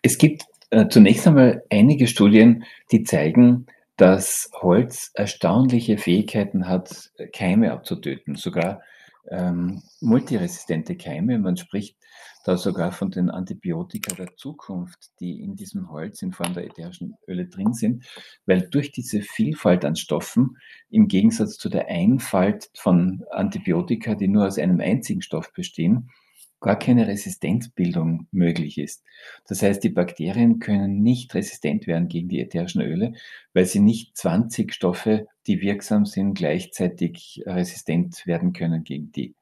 Es 0.02 0.18
gibt 0.18 0.44
äh, 0.70 0.88
zunächst 0.88 1.28
einmal 1.28 1.64
einige 1.70 2.08
Studien, 2.08 2.66
die 2.92 3.04
zeigen, 3.04 3.68
dass 3.98 4.50
Holz 4.62 5.12
erstaunliche 5.14 5.98
Fähigkeiten 5.98 6.68
hat, 6.68 7.12
Keime 7.32 7.72
abzutöten, 7.72 8.36
sogar 8.36 8.82
ähm, 9.30 9.82
multiresistente 10.02 10.96
Keime. 10.98 11.40
Man 11.40 11.58
spricht 11.58 11.98
da 12.44 12.58
sogar 12.58 12.92
von 12.92 13.10
den 13.10 13.30
Antibiotika 13.30 14.14
der 14.16 14.36
Zukunft, 14.36 15.12
die 15.20 15.42
in 15.42 15.56
diesem 15.56 15.90
Holz 15.90 16.22
in 16.22 16.34
Form 16.34 16.54
der 16.54 16.66
ätherischen 16.66 17.16
Öle 17.28 17.48
drin 17.48 17.74
sind, 17.74 18.06
weil 18.46 18.68
durch 18.70 18.92
diese 18.92 19.22
Vielfalt 19.22 19.86
an 19.86 19.96
Stoffen 19.96 20.58
im 20.90 21.08
Gegensatz 21.08 21.58
zu 21.58 21.70
der 21.70 21.88
Einfalt 21.88 22.70
von 22.76 23.24
Antibiotika, 23.32 24.16
die 24.16 24.28
nur 24.28 24.46
aus 24.46 24.60
einem 24.60 24.82
einzigen 24.82 25.22
Stoff 25.22 25.54
bestehen, 25.54 26.10
gar 26.64 26.80
keine 26.80 27.08
Resistenzbildung 27.08 28.28
möglich 28.32 28.80
ist. 28.80 29.04
Das 29.48 29.62
heißt, 29.62 29.84
die 29.84 29.90
Bakterien 29.90 30.60
können 30.60 31.04
nicht 31.04 31.36
resistent 31.36 31.86
werden 31.86 32.08
gegen 32.08 32.30
die 32.30 32.40
ätherischen 32.40 32.82
Öle, 32.82 33.14
weil 33.54 33.66
sie 33.66 33.82
nicht 33.82 34.18
20 34.18 34.74
Stoffe, 34.74 35.28
die 35.46 35.62
wirksam 35.62 36.06
sind, 36.06 36.36
gleichzeitig 36.36 37.44
resistent 37.46 38.26
werden 38.26 38.54
können 38.54 38.84
gegen 38.84 39.12
die. 39.12 39.36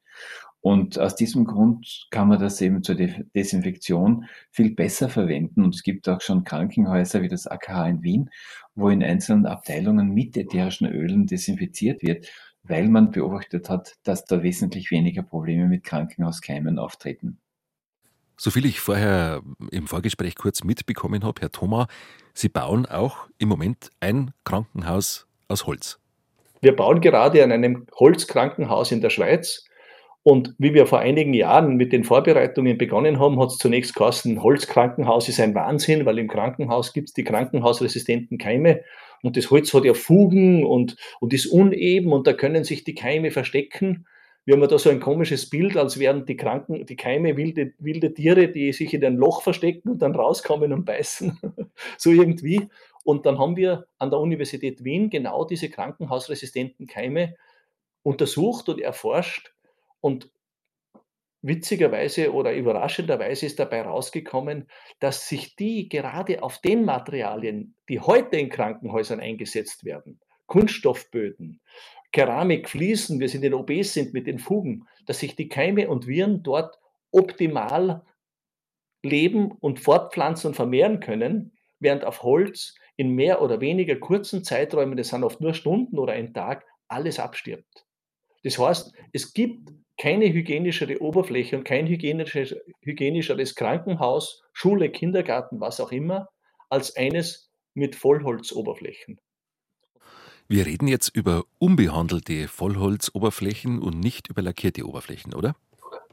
Und 0.64 1.00
aus 1.00 1.16
diesem 1.16 1.46
Grund 1.46 2.08
kann 2.12 2.28
man 2.28 2.40
das 2.40 2.62
eben 2.62 2.84
zur 2.84 2.96
Desinfektion 2.96 4.26
viel 4.52 4.76
besser 4.76 5.10
verwenden. 5.10 5.64
Und 5.64 5.74
es 5.74 5.82
gibt 5.82 6.08
auch 6.08 6.22
schon 6.22 6.44
Krankenhäuser 6.44 7.24
wie 7.24 7.30
das 7.30 7.48
AKH 7.48 7.88
in 7.88 8.04
Wien, 8.04 8.30
wo 8.76 8.90
in 8.90 9.02
einzelnen 9.04 9.48
Abteilungen 9.48 10.14
mit 10.14 10.38
ätherischen 10.38 10.88
Ölen 10.88 11.26
desinfiziert 11.26 12.04
wird 12.04 12.28
weil 12.64 12.88
man 12.88 13.12
beobachtet 13.12 13.70
hat, 13.70 13.96
dass 14.04 14.26
da 14.26 14.44
wesentlich 14.44 14.92
weniger 14.92 15.24
Probleme 15.24 15.68
mit 15.68 15.84
Krankenhauskeimen 15.84 16.80
auftreten. 16.80 17.40
Soviel 18.38 18.66
ich 18.66 18.80
vorher 18.80 19.42
im 19.72 19.88
Vorgespräch 19.88 20.36
kurz 20.36 20.64
mitbekommen 20.64 21.24
habe, 21.24 21.42
Herr 21.42 21.52
Thoma, 21.52 21.88
Sie 22.34 22.50
bauen 22.50 22.86
auch 22.86 23.28
im 23.38 23.50
Moment 23.50 23.90
ein 24.00 24.32
Krankenhaus 24.46 25.28
aus 25.48 25.68
Holz. 25.68 26.00
Wir 26.62 26.76
bauen 26.76 27.02
gerade 27.02 27.44
an 27.44 27.52
einem 27.52 27.88
Holzkrankenhaus 27.94 28.92
in 28.92 29.02
der 29.02 29.10
Schweiz. 29.10 29.66
Und 30.24 30.54
wie 30.60 30.74
wir 30.74 30.86
vor 30.86 31.00
einigen 31.00 31.34
Jahren 31.34 31.78
mit 31.78 31.92
den 31.92 32.04
Vorbereitungen 32.04 32.78
begonnen 32.78 33.20
haben, 33.20 33.40
hat 33.40 33.50
es 33.50 33.58
zunächst 33.58 33.96
geheißen, 33.96 34.44
Holzkrankenhaus 34.44 35.28
ist 35.28 35.40
ein 35.40 35.56
Wahnsinn, 35.56 36.06
weil 36.06 36.20
im 36.20 36.28
Krankenhaus 36.28 36.94
gibt 36.94 37.10
es 37.10 37.14
die 37.14 37.24
krankenhausresistenten 37.24 38.38
Keime. 38.38 38.84
Und 39.24 39.36
das 39.36 39.50
Holz 39.50 39.74
hat 39.74 39.84
ja 39.84 39.96
Fugen 39.96 40.64
und, 40.64 40.96
und 41.20 41.34
ist 41.34 41.48
uneben 41.48 42.14
und 42.14 42.28
da 42.28 42.34
können 42.34 42.64
sich 42.64 42.84
die 42.84 42.96
Keime 42.96 43.32
verstecken. 43.32 44.06
Wir 44.46 44.56
haben 44.56 44.68
da 44.68 44.78
so 44.78 44.90
ein 44.90 45.00
komisches 45.00 45.50
Bild, 45.50 45.78
als 45.78 46.00
wären 46.00 46.26
die 46.26 46.38
Kranken, 46.38 46.86
die 46.86 46.96
Keime 46.96 47.38
wilde, 47.38 47.74
wilde 47.80 48.14
Tiere, 48.14 48.48
die 48.48 48.74
sich 48.74 48.94
in 48.94 49.06
ein 49.06 49.16
Loch 49.16 49.42
verstecken 49.44 49.90
und 49.90 50.02
dann 50.02 50.16
rauskommen 50.16 50.74
und 50.74 50.86
beißen. 50.86 51.38
so 51.98 52.12
irgendwie. 52.12 52.70
Und 53.04 53.26
dann 53.26 53.40
haben 53.40 53.56
wir 53.56 53.88
an 53.98 54.10
der 54.12 54.20
Universität 54.20 54.84
Wien 54.84 55.10
genau 55.10 55.46
diese 55.46 55.70
krankenhausresistenten 55.70 56.88
Keime 56.88 57.36
untersucht 58.04 58.70
und 58.70 58.80
erforscht. 58.80 59.54
Und 60.02 60.30
witzigerweise 61.42 62.34
oder 62.34 62.54
überraschenderweise 62.54 63.46
ist 63.46 63.60
dabei 63.60 63.82
rausgekommen, 63.82 64.68
dass 65.00 65.28
sich 65.28 65.56
die 65.56 65.90
gerade 65.90 66.44
auf 66.44 66.60
den 66.60 66.86
Materialien, 66.86 67.76
die 67.90 68.00
heute 68.00 68.38
in 68.38 68.50
Krankenhäusern 68.50 69.20
eingesetzt 69.20 69.86
werden, 69.86 70.20
Kunststoffböden, 70.46 71.62
Keramikfliesen, 72.12 73.20
wir 73.20 73.30
sind 73.30 73.44
in 73.44 73.54
OB 73.54 73.84
sind 73.84 74.14
mit 74.14 74.28
den 74.28 74.38
Fugen, 74.38 74.88
dass 75.06 75.20
sich 75.20 75.36
die 75.36 75.48
Keime 75.48 75.90
und 75.90 76.08
Viren 76.08 76.44
dort 76.44 76.78
optimal 77.12 78.04
leben 79.04 79.52
und 79.52 79.80
fortpflanzen 79.80 80.50
und 80.50 80.56
vermehren 80.56 81.00
können, 81.00 81.58
während 81.80 82.06
auf 82.06 82.22
Holz 82.24 82.76
in 82.98 83.16
mehr 83.16 83.42
oder 83.42 83.62
weniger 83.62 83.96
kurzen 83.96 84.44
Zeiträumen, 84.44 84.98
das 84.98 85.08
sind 85.08 85.24
oft 85.24 85.42
nur 85.42 85.54
Stunden 85.54 85.98
oder 85.98 86.14
ein 86.14 86.34
Tag, 86.34 86.66
alles 86.88 87.20
abstirbt. 87.20 87.88
Das 88.44 88.60
heißt, 88.60 88.94
es 89.14 89.34
gibt 89.34 89.72
keine 90.02 90.34
hygienischere 90.34 91.00
Oberfläche 91.00 91.56
und 91.56 91.64
kein 91.64 91.86
hygienisches, 91.86 92.56
hygienischeres 92.82 93.54
Krankenhaus, 93.54 94.42
Schule, 94.52 94.90
Kindergarten, 94.90 95.62
was 95.62 95.80
auch 95.80 95.92
immer, 95.92 96.28
als 96.70 96.96
eines 96.96 97.52
mit 97.76 97.96
Vollholzoberflächen. 97.96 99.20
Wir 100.48 100.66
reden 100.66 100.88
jetzt 100.88 101.16
über 101.16 101.44
unbehandelte 101.60 102.48
Vollholzoberflächen 102.48 103.80
und 103.80 104.00
nicht 104.00 104.28
über 104.28 104.42
lackierte 104.42 104.88
Oberflächen, 104.88 105.36
oder? 105.36 105.56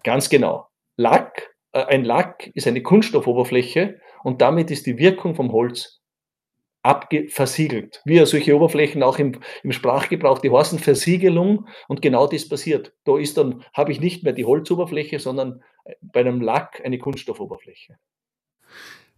Ganz 0.05 0.29
genau. 0.29 0.69
Lack, 0.99 1.55
äh, 1.73 1.83
ein 1.87 2.05
Lack 2.05 2.51
ist 2.53 2.67
eine 2.67 2.83
Kunststoffoberfläche 2.83 4.03
und 4.23 4.43
damit 4.43 4.71
ist 4.71 4.85
die 4.85 4.99
Wirkung 4.99 5.35
vom 5.35 5.51
Holz 5.51 5.98
versiegelt. 7.29 8.03
Wie 8.05 8.17
ja 8.17 8.27
solche 8.27 8.55
Oberflächen 8.55 9.03
auch 9.03 9.19
im, 9.19 9.41
im 9.63 9.73
Sprachgebrauch, 9.73 10.39
die 10.39 10.51
heißen 10.51 10.79
Versiegelung 10.79 11.67
und 11.89 12.03
genau 12.03 12.27
das 12.27 12.49
passiert. 12.49 12.95
Da 13.05 13.19
ist 13.19 13.37
dann, 13.37 13.65
habe 13.73 13.93
ich 13.93 14.01
nicht 14.01 14.23
mehr 14.23 14.33
die 14.33 14.45
Holzoberfläche, 14.45 15.19
sondern 15.19 15.63
äh, 15.85 15.95
bei 16.01 16.21
einem 16.21 16.41
Lack 16.41 16.81
eine 16.85 16.99
Kunststoffoberfläche. 16.99 17.99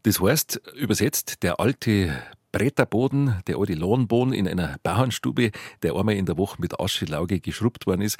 Das 0.02 0.20
heißt, 0.20 0.60
übersetzt, 0.76 1.42
der 1.42 1.60
alte 1.60 2.22
Bretterboden, 2.52 3.42
der 3.46 3.58
alte 3.58 3.74
Lohnboden 3.74 4.32
in 4.32 4.48
einer 4.48 4.76
Bauernstube, 4.82 5.50
der 5.82 5.94
einmal 5.94 6.16
in 6.16 6.26
der 6.26 6.38
Woche 6.38 6.60
mit 6.60 6.80
Aschelauge 6.80 7.40
geschrubbt 7.40 7.86
worden 7.86 8.00
ist, 8.00 8.18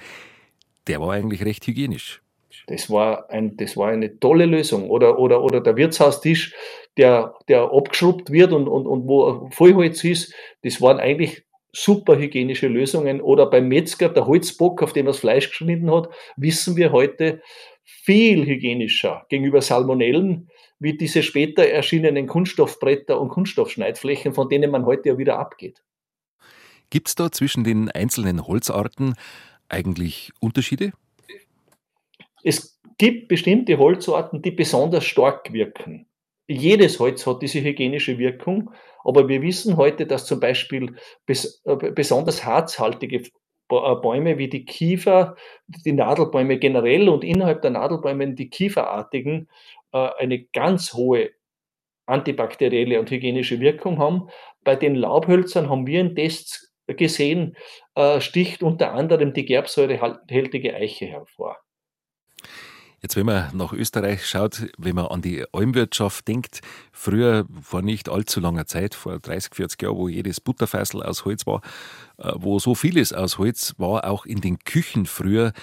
der 0.86 1.00
war 1.00 1.12
eigentlich 1.12 1.44
recht 1.44 1.66
hygienisch. 1.66 2.22
Das 2.66 2.90
war, 2.90 3.30
ein, 3.30 3.56
das 3.56 3.76
war 3.76 3.88
eine 3.88 4.18
tolle 4.18 4.46
Lösung. 4.46 4.90
Oder, 4.90 5.18
oder, 5.18 5.42
oder 5.42 5.60
der 5.60 5.76
Wirtshaustisch, 5.76 6.54
der, 6.96 7.34
der 7.48 7.72
abgeschrubbt 7.72 8.30
wird 8.30 8.52
und, 8.52 8.68
und, 8.68 8.86
und 8.86 9.08
wo 9.08 9.48
Vollholz 9.52 10.04
ist, 10.04 10.34
das 10.62 10.80
waren 10.80 10.98
eigentlich 10.98 11.44
super 11.72 12.18
hygienische 12.18 12.68
Lösungen. 12.68 13.20
Oder 13.20 13.46
beim 13.46 13.68
Metzger, 13.68 14.08
der 14.08 14.26
Holzbock, 14.26 14.82
auf 14.82 14.92
dem 14.92 15.06
er 15.06 15.12
das 15.12 15.20
Fleisch 15.20 15.48
geschnitten 15.48 15.90
hat, 15.90 16.08
wissen 16.36 16.76
wir 16.76 16.92
heute 16.92 17.42
viel 17.84 18.46
hygienischer 18.46 19.26
gegenüber 19.28 19.62
Salmonellen, 19.62 20.48
wie 20.78 20.96
diese 20.96 21.22
später 21.22 21.64
erschienenen 21.64 22.26
Kunststoffbretter 22.26 23.20
und 23.20 23.28
Kunststoffschneidflächen, 23.28 24.32
von 24.32 24.48
denen 24.48 24.70
man 24.70 24.86
heute 24.86 25.10
ja 25.10 25.18
wieder 25.18 25.38
abgeht. 25.38 25.82
Gibt 26.88 27.08
es 27.08 27.14
da 27.14 27.30
zwischen 27.30 27.62
den 27.62 27.90
einzelnen 27.90 28.46
Holzarten 28.46 29.14
eigentlich 29.68 30.32
Unterschiede? 30.40 30.92
Es 32.42 32.80
gibt 32.98 33.28
bestimmte 33.28 33.78
Holzarten, 33.78 34.42
die 34.42 34.50
besonders 34.50 35.04
stark 35.04 35.52
wirken. 35.52 36.06
Jedes 36.46 36.98
Holz 36.98 37.26
hat 37.26 37.42
diese 37.42 37.62
hygienische 37.62 38.18
Wirkung, 38.18 38.72
aber 39.04 39.28
wir 39.28 39.40
wissen 39.40 39.76
heute, 39.76 40.04
dass 40.04 40.26
zum 40.26 40.40
Beispiel 40.40 40.96
äh, 41.26 41.76
besonders 41.92 42.44
harzhaltige 42.44 43.18
äh, 43.18 43.28
Bäume 43.68 44.36
wie 44.36 44.48
die 44.48 44.64
Kiefer, 44.64 45.36
die 45.68 45.92
Nadelbäume 45.92 46.58
generell 46.58 47.08
und 47.08 47.22
innerhalb 47.22 47.62
der 47.62 47.70
Nadelbäume 47.70 48.34
die 48.34 48.50
Kieferartigen 48.50 49.48
äh, 49.92 50.08
eine 50.18 50.40
ganz 50.42 50.92
hohe 50.92 51.30
antibakterielle 52.06 52.98
und 52.98 53.10
hygienische 53.10 53.60
Wirkung 53.60 54.00
haben. 54.00 54.28
Bei 54.64 54.74
den 54.74 54.96
Laubhölzern 54.96 55.70
haben 55.70 55.86
wir 55.86 56.00
in 56.00 56.16
Tests 56.16 56.74
gesehen, 56.88 57.56
sticht 58.18 58.64
unter 58.64 58.94
anderem 58.94 59.32
die 59.32 59.44
gerbsäurehältige 59.44 60.74
Eiche 60.74 61.06
hervor. 61.06 61.56
Jetzt, 63.02 63.16
wenn 63.16 63.24
man 63.24 63.56
nach 63.56 63.72
Österreich 63.72 64.26
schaut, 64.26 64.70
wenn 64.76 64.94
man 64.94 65.06
an 65.06 65.22
die 65.22 65.44
Almwirtschaft 65.52 66.28
denkt, 66.28 66.60
früher 66.92 67.46
vor 67.62 67.80
nicht 67.80 68.10
allzu 68.10 68.40
langer 68.40 68.66
Zeit, 68.66 68.94
vor 68.94 69.18
30, 69.18 69.54
40 69.54 69.82
Jahren, 69.82 69.96
wo 69.96 70.08
jedes 70.08 70.40
Butterfeißel 70.40 71.02
aus 71.02 71.24
Holz 71.24 71.46
war, 71.46 71.62
äh, 72.18 72.32
wo 72.36 72.58
so 72.58 72.74
vieles 72.74 73.14
aus 73.14 73.38
Holz 73.38 73.74
war, 73.78 74.04
auch 74.04 74.26
in 74.26 74.42
den 74.42 74.58
Küchen 74.58 75.06
früher, 75.06 75.54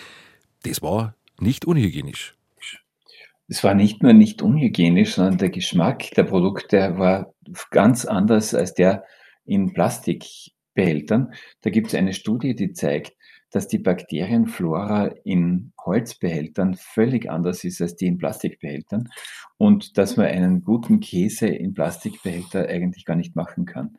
das 0.64 0.82
war 0.82 1.14
nicht 1.40 1.66
unhygienisch. 1.66 2.34
Es 3.48 3.64
war 3.64 3.76
nicht 3.76 4.04
nur 4.04 4.14
nicht 4.14 4.42
unhygienisch, 4.42 5.14
sondern 5.14 5.38
der 5.38 5.50
Geschmack 5.50 6.12
der 6.16 6.24
Produkte 6.24 6.98
war 6.98 7.34
ganz 7.70 8.06
anders 8.06 8.54
als 8.54 8.74
der 8.74 9.06
in 9.46 9.74
Plastikbehältern. 9.74 11.34
Da 11.62 11.70
gibt 11.70 11.88
es 11.88 11.96
eine 11.96 12.14
Studie, 12.14 12.56
die 12.56 12.74
zeigt, 12.74 13.14
dass 13.52 13.68
die 13.68 13.80
Bakterienflora 13.80 15.08
in 15.24 15.72
Holzbehältern 15.84 16.76
völlig 16.76 17.30
anders 17.30 17.64
ist 17.64 17.82
als 17.82 17.96
die 17.96 18.08
in 18.08 18.18
Plastikbehältern 18.18 19.10
und 19.58 19.98
dass 19.98 20.18
man 20.18 20.28
einen 20.28 20.64
guten 20.64 21.00
Käse 21.00 21.48
in 21.48 21.74
Plastikbehälter 21.74 22.68
eigentlich 22.68 23.06
gar 23.06 23.16
nicht 23.16 23.36
machen 23.36 23.66
kann. 23.66 23.98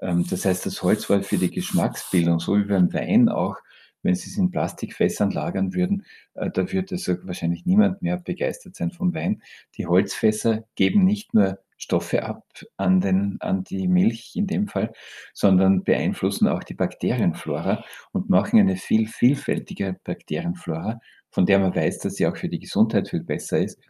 Ähm, 0.00 0.26
das 0.28 0.44
heißt, 0.44 0.66
das 0.66 0.82
Holz 0.82 1.08
war 1.08 1.22
für 1.22 1.38
die 1.38 1.50
Geschmacksbildung, 1.50 2.38
so 2.40 2.56
wie 2.56 2.64
beim 2.64 2.92
Wein 2.92 3.28
auch, 3.28 3.56
wenn 4.02 4.14
Sie 4.14 4.30
es 4.30 4.36
in 4.36 4.50
Plastikfässern 4.50 5.30
lagern 5.30 5.74
würden, 5.74 6.04
äh, 6.34 6.50
da 6.50 6.70
würde 6.72 6.96
also 6.96 7.14
wahrscheinlich 7.22 7.64
niemand 7.66 8.02
mehr 8.02 8.18
begeistert 8.18 8.76
sein 8.76 8.90
vom 8.90 9.14
Wein. 9.14 9.42
Die 9.76 9.86
Holzfässer 9.86 10.64
geben 10.74 11.04
nicht 11.04 11.34
nur 11.34 11.58
Stoffe 11.82 12.22
ab 12.22 12.44
an, 12.76 13.00
den, 13.00 13.38
an 13.40 13.64
die 13.64 13.88
Milch 13.88 14.32
in 14.36 14.46
dem 14.46 14.68
Fall, 14.68 14.92
sondern 15.34 15.82
beeinflussen 15.82 16.46
auch 16.46 16.62
die 16.62 16.74
Bakterienflora 16.74 17.84
und 18.12 18.30
machen 18.30 18.60
eine 18.60 18.76
viel 18.76 19.08
vielfältige 19.08 19.96
Bakterienflora, 20.04 21.00
von 21.30 21.44
der 21.44 21.58
man 21.58 21.74
weiß, 21.74 21.98
dass 21.98 22.14
sie 22.14 22.26
auch 22.26 22.36
für 22.36 22.48
die 22.48 22.60
Gesundheit 22.60 23.08
viel 23.08 23.24
besser 23.24 23.58
ist 23.58 23.80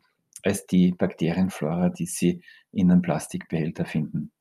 als 0.42 0.66
die 0.66 0.92
Bakterienflora, 0.92 1.90
die 1.90 2.06
Sie 2.06 2.42
in 2.72 2.90
einem 2.90 3.02
Plastikbehälter 3.02 3.84
finden. 3.84 4.32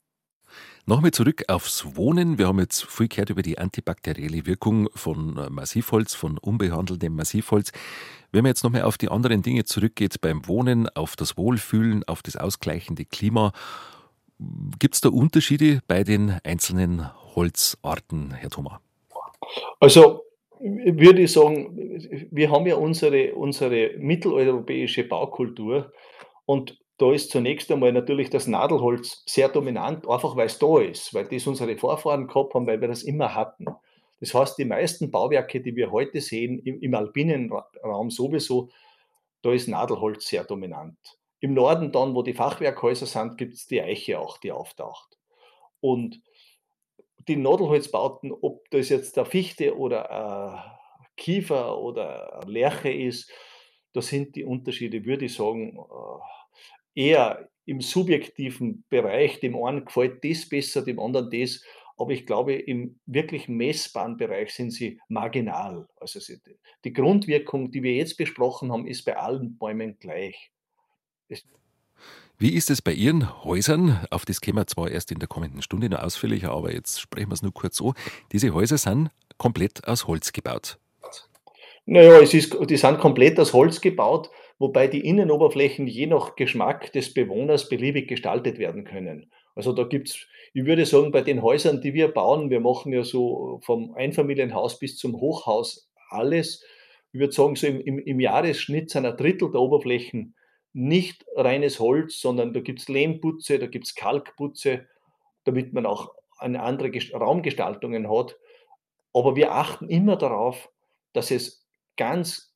Nochmal 0.85 1.11
zurück 1.11 1.43
aufs 1.47 1.95
Wohnen. 1.95 2.37
Wir 2.37 2.47
haben 2.47 2.59
jetzt 2.59 2.85
viel 2.85 3.07
gehört 3.07 3.29
über 3.29 3.41
die 3.41 3.57
antibakterielle 3.57 4.45
Wirkung 4.45 4.89
von 4.95 5.37
äh, 5.37 5.49
Massivholz, 5.49 6.13
von 6.13 6.37
unbehandeltem 6.37 7.15
Massivholz. 7.15 7.71
Wenn 8.31 8.43
man 8.43 8.49
jetzt 8.49 8.63
nochmal 8.63 8.83
auf 8.83 8.97
die 8.97 9.09
anderen 9.09 9.41
Dinge 9.41 9.65
zurückgeht, 9.65 10.21
beim 10.21 10.47
Wohnen, 10.47 10.89
auf 10.89 11.15
das 11.15 11.37
Wohlfühlen, 11.37 12.03
auf 12.05 12.23
das 12.23 12.35
ausgleichende 12.35 13.05
Klima, 13.05 13.53
gibt 14.79 14.95
es 14.95 15.01
da 15.01 15.09
Unterschiede 15.09 15.81
bei 15.87 16.03
den 16.03 16.37
einzelnen 16.43 17.09
Holzarten, 17.35 18.31
Herr 18.33 18.49
Thoma? 18.49 18.81
Also 19.79 20.23
würde 20.59 21.23
ich 21.23 21.31
sagen, 21.31 22.27
wir 22.31 22.51
haben 22.51 22.67
ja 22.67 22.75
unsere, 22.75 23.33
unsere 23.33 23.91
mitteleuropäische 23.97 25.03
Baukultur 25.03 25.91
und 26.45 26.80
da 27.01 27.11
ist 27.11 27.31
zunächst 27.31 27.71
einmal 27.71 27.91
natürlich 27.91 28.29
das 28.29 28.45
Nadelholz 28.45 29.23
sehr 29.25 29.49
dominant, 29.49 30.07
einfach 30.07 30.35
weil 30.35 30.45
es 30.45 30.59
da 30.59 30.79
ist, 30.79 31.15
weil 31.15 31.25
das 31.25 31.47
unsere 31.47 31.75
Vorfahren 31.75 32.27
gehabt 32.27 32.53
haben, 32.53 32.67
weil 32.67 32.79
wir 32.79 32.87
das 32.87 33.01
immer 33.01 33.33
hatten. 33.33 33.65
Das 34.19 34.35
heißt, 34.35 34.59
die 34.59 34.65
meisten 34.65 35.09
Bauwerke, 35.09 35.61
die 35.61 35.75
wir 35.75 35.91
heute 35.91 36.21
sehen, 36.21 36.59
im, 36.59 36.79
im 36.79 36.93
alpinen 36.93 37.51
Raum 37.83 38.11
sowieso, 38.11 38.69
da 39.41 39.51
ist 39.51 39.67
Nadelholz 39.67 40.27
sehr 40.27 40.43
dominant. 40.43 40.95
Im 41.39 41.55
Norden 41.55 41.91
dann, 41.91 42.13
wo 42.13 42.21
die 42.21 42.35
Fachwerkhäuser 42.35 43.07
sind, 43.07 43.35
gibt 43.35 43.55
es 43.55 43.65
die 43.65 43.81
Eiche 43.81 44.19
auch, 44.19 44.37
die 44.37 44.51
auftaucht. 44.51 45.17
Und 45.79 46.21
die 47.27 47.35
Nadelholzbauten, 47.35 48.31
ob 48.31 48.69
das 48.69 48.89
jetzt 48.89 49.17
der 49.17 49.25
Fichte 49.25 49.75
oder 49.75 50.79
Kiefer 51.17 51.79
oder 51.79 52.41
Lerche 52.45 52.91
ist, 52.91 53.31
da 53.93 54.03
sind 54.03 54.35
die 54.35 54.45
Unterschiede, 54.45 55.03
würde 55.03 55.25
ich 55.25 55.33
sagen, 55.33 55.79
äh, 55.79 56.40
eher 56.95 57.49
im 57.65 57.81
subjektiven 57.81 58.83
Bereich, 58.89 59.39
dem 59.39 59.55
einen 59.55 59.85
gefällt 59.85 60.23
das 60.23 60.47
besser, 60.47 60.83
dem 60.83 60.99
anderen 60.99 61.29
das, 61.29 61.63
aber 61.97 62.11
ich 62.11 62.25
glaube, 62.25 62.53
im 62.53 62.99
wirklich 63.05 63.47
messbaren 63.47 64.17
Bereich 64.17 64.53
sind 64.53 64.71
sie 64.71 64.99
marginal. 65.07 65.87
Also 65.97 66.19
die 66.83 66.93
Grundwirkung, 66.93 67.71
die 67.71 67.83
wir 67.83 67.93
jetzt 67.93 68.17
besprochen 68.17 68.71
haben, 68.71 68.87
ist 68.87 69.05
bei 69.05 69.17
allen 69.17 69.57
Bäumen 69.57 69.97
gleich. 69.99 70.51
Wie 72.39 72.55
ist 72.55 72.71
es 72.71 72.81
bei 72.81 72.91
Ihren 72.91 73.43
Häusern? 73.43 74.03
Auf 74.09 74.25
das 74.25 74.41
kämen 74.41 74.57
wir 74.57 74.65
zwar 74.65 74.89
erst 74.89 75.11
in 75.11 75.19
der 75.19 75.27
kommenden 75.27 75.61
Stunde 75.61 75.89
noch 75.89 75.99
ausführlicher, 75.99 76.51
aber 76.51 76.73
jetzt 76.73 76.99
sprechen 76.99 77.29
wir 77.29 77.35
es 77.35 77.43
nur 77.43 77.53
kurz 77.53 77.77
so. 77.77 77.93
Diese 78.31 78.51
Häuser 78.51 78.79
sind 78.79 79.11
komplett 79.37 79.87
aus 79.87 80.07
Holz 80.07 80.33
gebaut. 80.33 80.79
Naja, 81.85 82.19
es 82.19 82.33
ist, 82.33 82.57
die 82.67 82.77
sind 82.77 82.99
komplett 82.99 83.39
aus 83.39 83.53
Holz 83.53 83.79
gebaut 83.79 84.31
wobei 84.61 84.87
die 84.87 85.05
Innenoberflächen 85.05 85.87
je 85.87 86.05
nach 86.05 86.35
Geschmack 86.35 86.91
des 86.93 87.15
Bewohners 87.15 87.67
beliebig 87.67 88.07
gestaltet 88.07 88.59
werden 88.59 88.83
können. 88.83 89.31
Also 89.55 89.73
da 89.73 89.83
gibt 89.83 90.09
es, 90.09 90.27
ich 90.53 90.65
würde 90.65 90.85
sagen, 90.85 91.11
bei 91.11 91.21
den 91.21 91.41
Häusern, 91.41 91.81
die 91.81 91.95
wir 91.95 92.09
bauen, 92.09 92.51
wir 92.51 92.59
machen 92.59 92.93
ja 92.93 93.03
so 93.03 93.59
vom 93.63 93.95
Einfamilienhaus 93.95 94.77
bis 94.77 94.97
zum 94.97 95.19
Hochhaus 95.19 95.89
alles. 96.09 96.63
Ich 97.11 97.19
würde 97.19 97.33
sagen, 97.33 97.55
so 97.55 97.65
im, 97.65 97.81
im, 97.81 97.97
im 97.97 98.19
Jahresschnitt 98.19 98.91
sind 98.91 99.07
ein 99.07 99.17
Drittel 99.17 99.51
der 99.51 99.61
Oberflächen 99.61 100.35
nicht 100.73 101.25
reines 101.35 101.79
Holz, 101.79 102.21
sondern 102.21 102.53
da 102.53 102.59
gibt 102.59 102.81
es 102.81 102.87
Lehmputze, 102.87 103.57
da 103.57 103.65
gibt 103.65 103.87
es 103.87 103.95
Kalkputze, 103.95 104.85
damit 105.43 105.73
man 105.73 105.87
auch 105.87 106.13
eine 106.37 106.61
andere 106.61 106.91
Raumgestaltungen 107.13 108.09
hat. 108.09 108.37
Aber 109.11 109.35
wir 109.35 109.53
achten 109.53 109.89
immer 109.89 110.17
darauf, 110.17 110.69
dass 111.13 111.31
es 111.31 111.65
ganz 111.97 112.50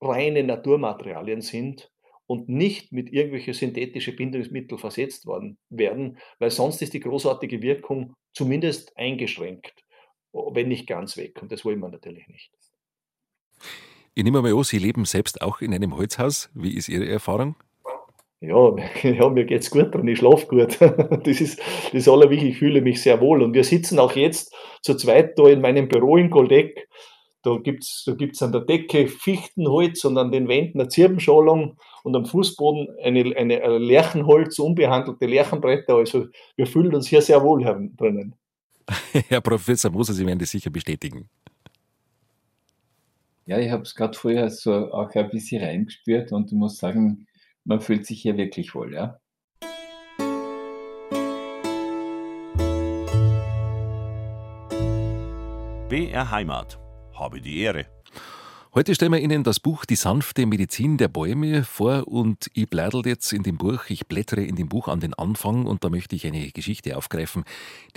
reine 0.00 0.44
Naturmaterialien 0.44 1.40
sind 1.40 1.90
und 2.26 2.48
nicht 2.48 2.92
mit 2.92 3.10
irgendwelchen 3.12 3.54
synthetischen 3.54 4.14
Bindungsmitteln 4.16 4.78
versetzt 4.78 5.26
worden 5.26 5.58
werden, 5.70 6.18
weil 6.38 6.50
sonst 6.50 6.82
ist 6.82 6.92
die 6.92 7.00
großartige 7.00 7.62
Wirkung 7.62 8.14
zumindest 8.32 8.96
eingeschränkt, 8.96 9.84
wenn 10.32 10.68
nicht 10.68 10.86
ganz 10.86 11.16
weg. 11.16 11.40
Und 11.40 11.50
das 11.50 11.64
wollen 11.64 11.80
wir 11.80 11.88
natürlich 11.88 12.28
nicht. 12.28 12.52
Ich 14.14 14.24
nehme 14.24 14.42
mal 14.42 14.52
an, 14.52 14.64
Sie 14.64 14.78
leben 14.78 15.04
selbst 15.04 15.40
auch 15.42 15.60
in 15.60 15.72
einem 15.72 15.96
Holzhaus. 15.96 16.50
Wie 16.52 16.76
ist 16.76 16.88
Ihre 16.88 17.08
Erfahrung? 17.08 17.56
Ja, 18.40 18.76
ja 19.02 19.28
mir 19.28 19.50
es 19.50 19.70
gut 19.70 19.94
drin, 19.94 20.08
ich 20.08 20.18
schlafe 20.18 20.46
gut. 20.46 20.78
Das 21.24 21.40
ist 21.40 21.60
das 21.92 22.08
Allerwichtigste, 22.08 22.52
ich 22.52 22.58
fühle 22.58 22.82
mich 22.82 23.00
sehr 23.00 23.20
wohl. 23.20 23.42
Und 23.42 23.54
wir 23.54 23.64
sitzen 23.64 23.98
auch 23.98 24.14
jetzt 24.14 24.54
zu 24.82 24.96
zweit 24.96 25.38
da 25.38 25.48
in 25.48 25.60
meinem 25.60 25.88
Büro 25.88 26.16
in 26.16 26.30
Goldeck 26.30 26.88
da 27.56 27.60
gibt 27.62 27.84
es 27.84 28.02
da 28.06 28.12
gibt's 28.12 28.42
an 28.42 28.52
der 28.52 28.62
Decke 28.62 29.08
Fichtenholz 29.08 30.04
und 30.04 30.18
an 30.18 30.30
den 30.30 30.48
Wänden 30.48 30.80
eine 30.80 30.88
Zirbenschalung 30.88 31.76
und 32.02 32.16
am 32.16 32.24
Fußboden 32.24 32.88
eine, 33.02 33.36
eine, 33.36 33.62
eine 33.62 33.78
Lärchenholz, 33.78 34.58
unbehandelte 34.58 35.26
Lärchenbretter. 35.26 35.94
Also 35.96 36.26
wir 36.56 36.66
fühlen 36.66 36.94
uns 36.94 37.08
hier 37.08 37.22
sehr 37.22 37.42
wohl 37.42 37.62
drinnen. 37.96 38.34
Herr 39.28 39.40
Professor 39.40 39.90
Moser, 39.90 40.14
Sie 40.14 40.26
werden 40.26 40.38
das 40.38 40.50
sicher 40.50 40.70
bestätigen. 40.70 41.28
Ja, 43.46 43.58
ich 43.58 43.70
habe 43.70 43.82
es 43.82 43.94
gerade 43.94 44.16
vorher 44.16 44.50
so 44.50 44.92
auch 44.92 45.14
ein 45.14 45.30
bisschen 45.30 45.62
reingespürt 45.62 46.32
und 46.32 46.52
ich 46.52 46.58
muss 46.58 46.78
sagen, 46.78 47.26
man 47.64 47.80
fühlt 47.80 48.06
sich 48.06 48.20
hier 48.20 48.36
wirklich 48.36 48.74
wohl, 48.74 48.92
ja. 48.94 49.18
BR 55.88 56.30
Heimat 56.30 56.78
habe 57.18 57.40
die 57.40 57.60
Ehre. 57.60 57.86
Heute 58.74 58.94
stellen 58.94 59.12
wir 59.12 59.18
Ihnen 59.18 59.44
das 59.44 59.60
Buch 59.60 59.86
Die 59.86 59.96
sanfte 59.96 60.44
Medizin 60.44 60.98
der 60.98 61.08
Bäume 61.08 61.64
vor 61.64 62.06
und 62.06 62.50
ich 62.52 62.68
blättert 62.68 63.06
jetzt 63.06 63.32
in 63.32 63.42
dem 63.42 63.56
Buch, 63.56 63.84
ich 63.88 64.06
blättere 64.06 64.42
in 64.42 64.56
dem 64.56 64.68
Buch 64.68 64.88
an 64.88 65.00
den 65.00 65.14
Anfang 65.14 65.64
und 65.66 65.84
da 65.84 65.88
möchte 65.88 66.14
ich 66.14 66.26
eine 66.26 66.50
Geschichte 66.50 66.96
aufgreifen, 66.96 67.44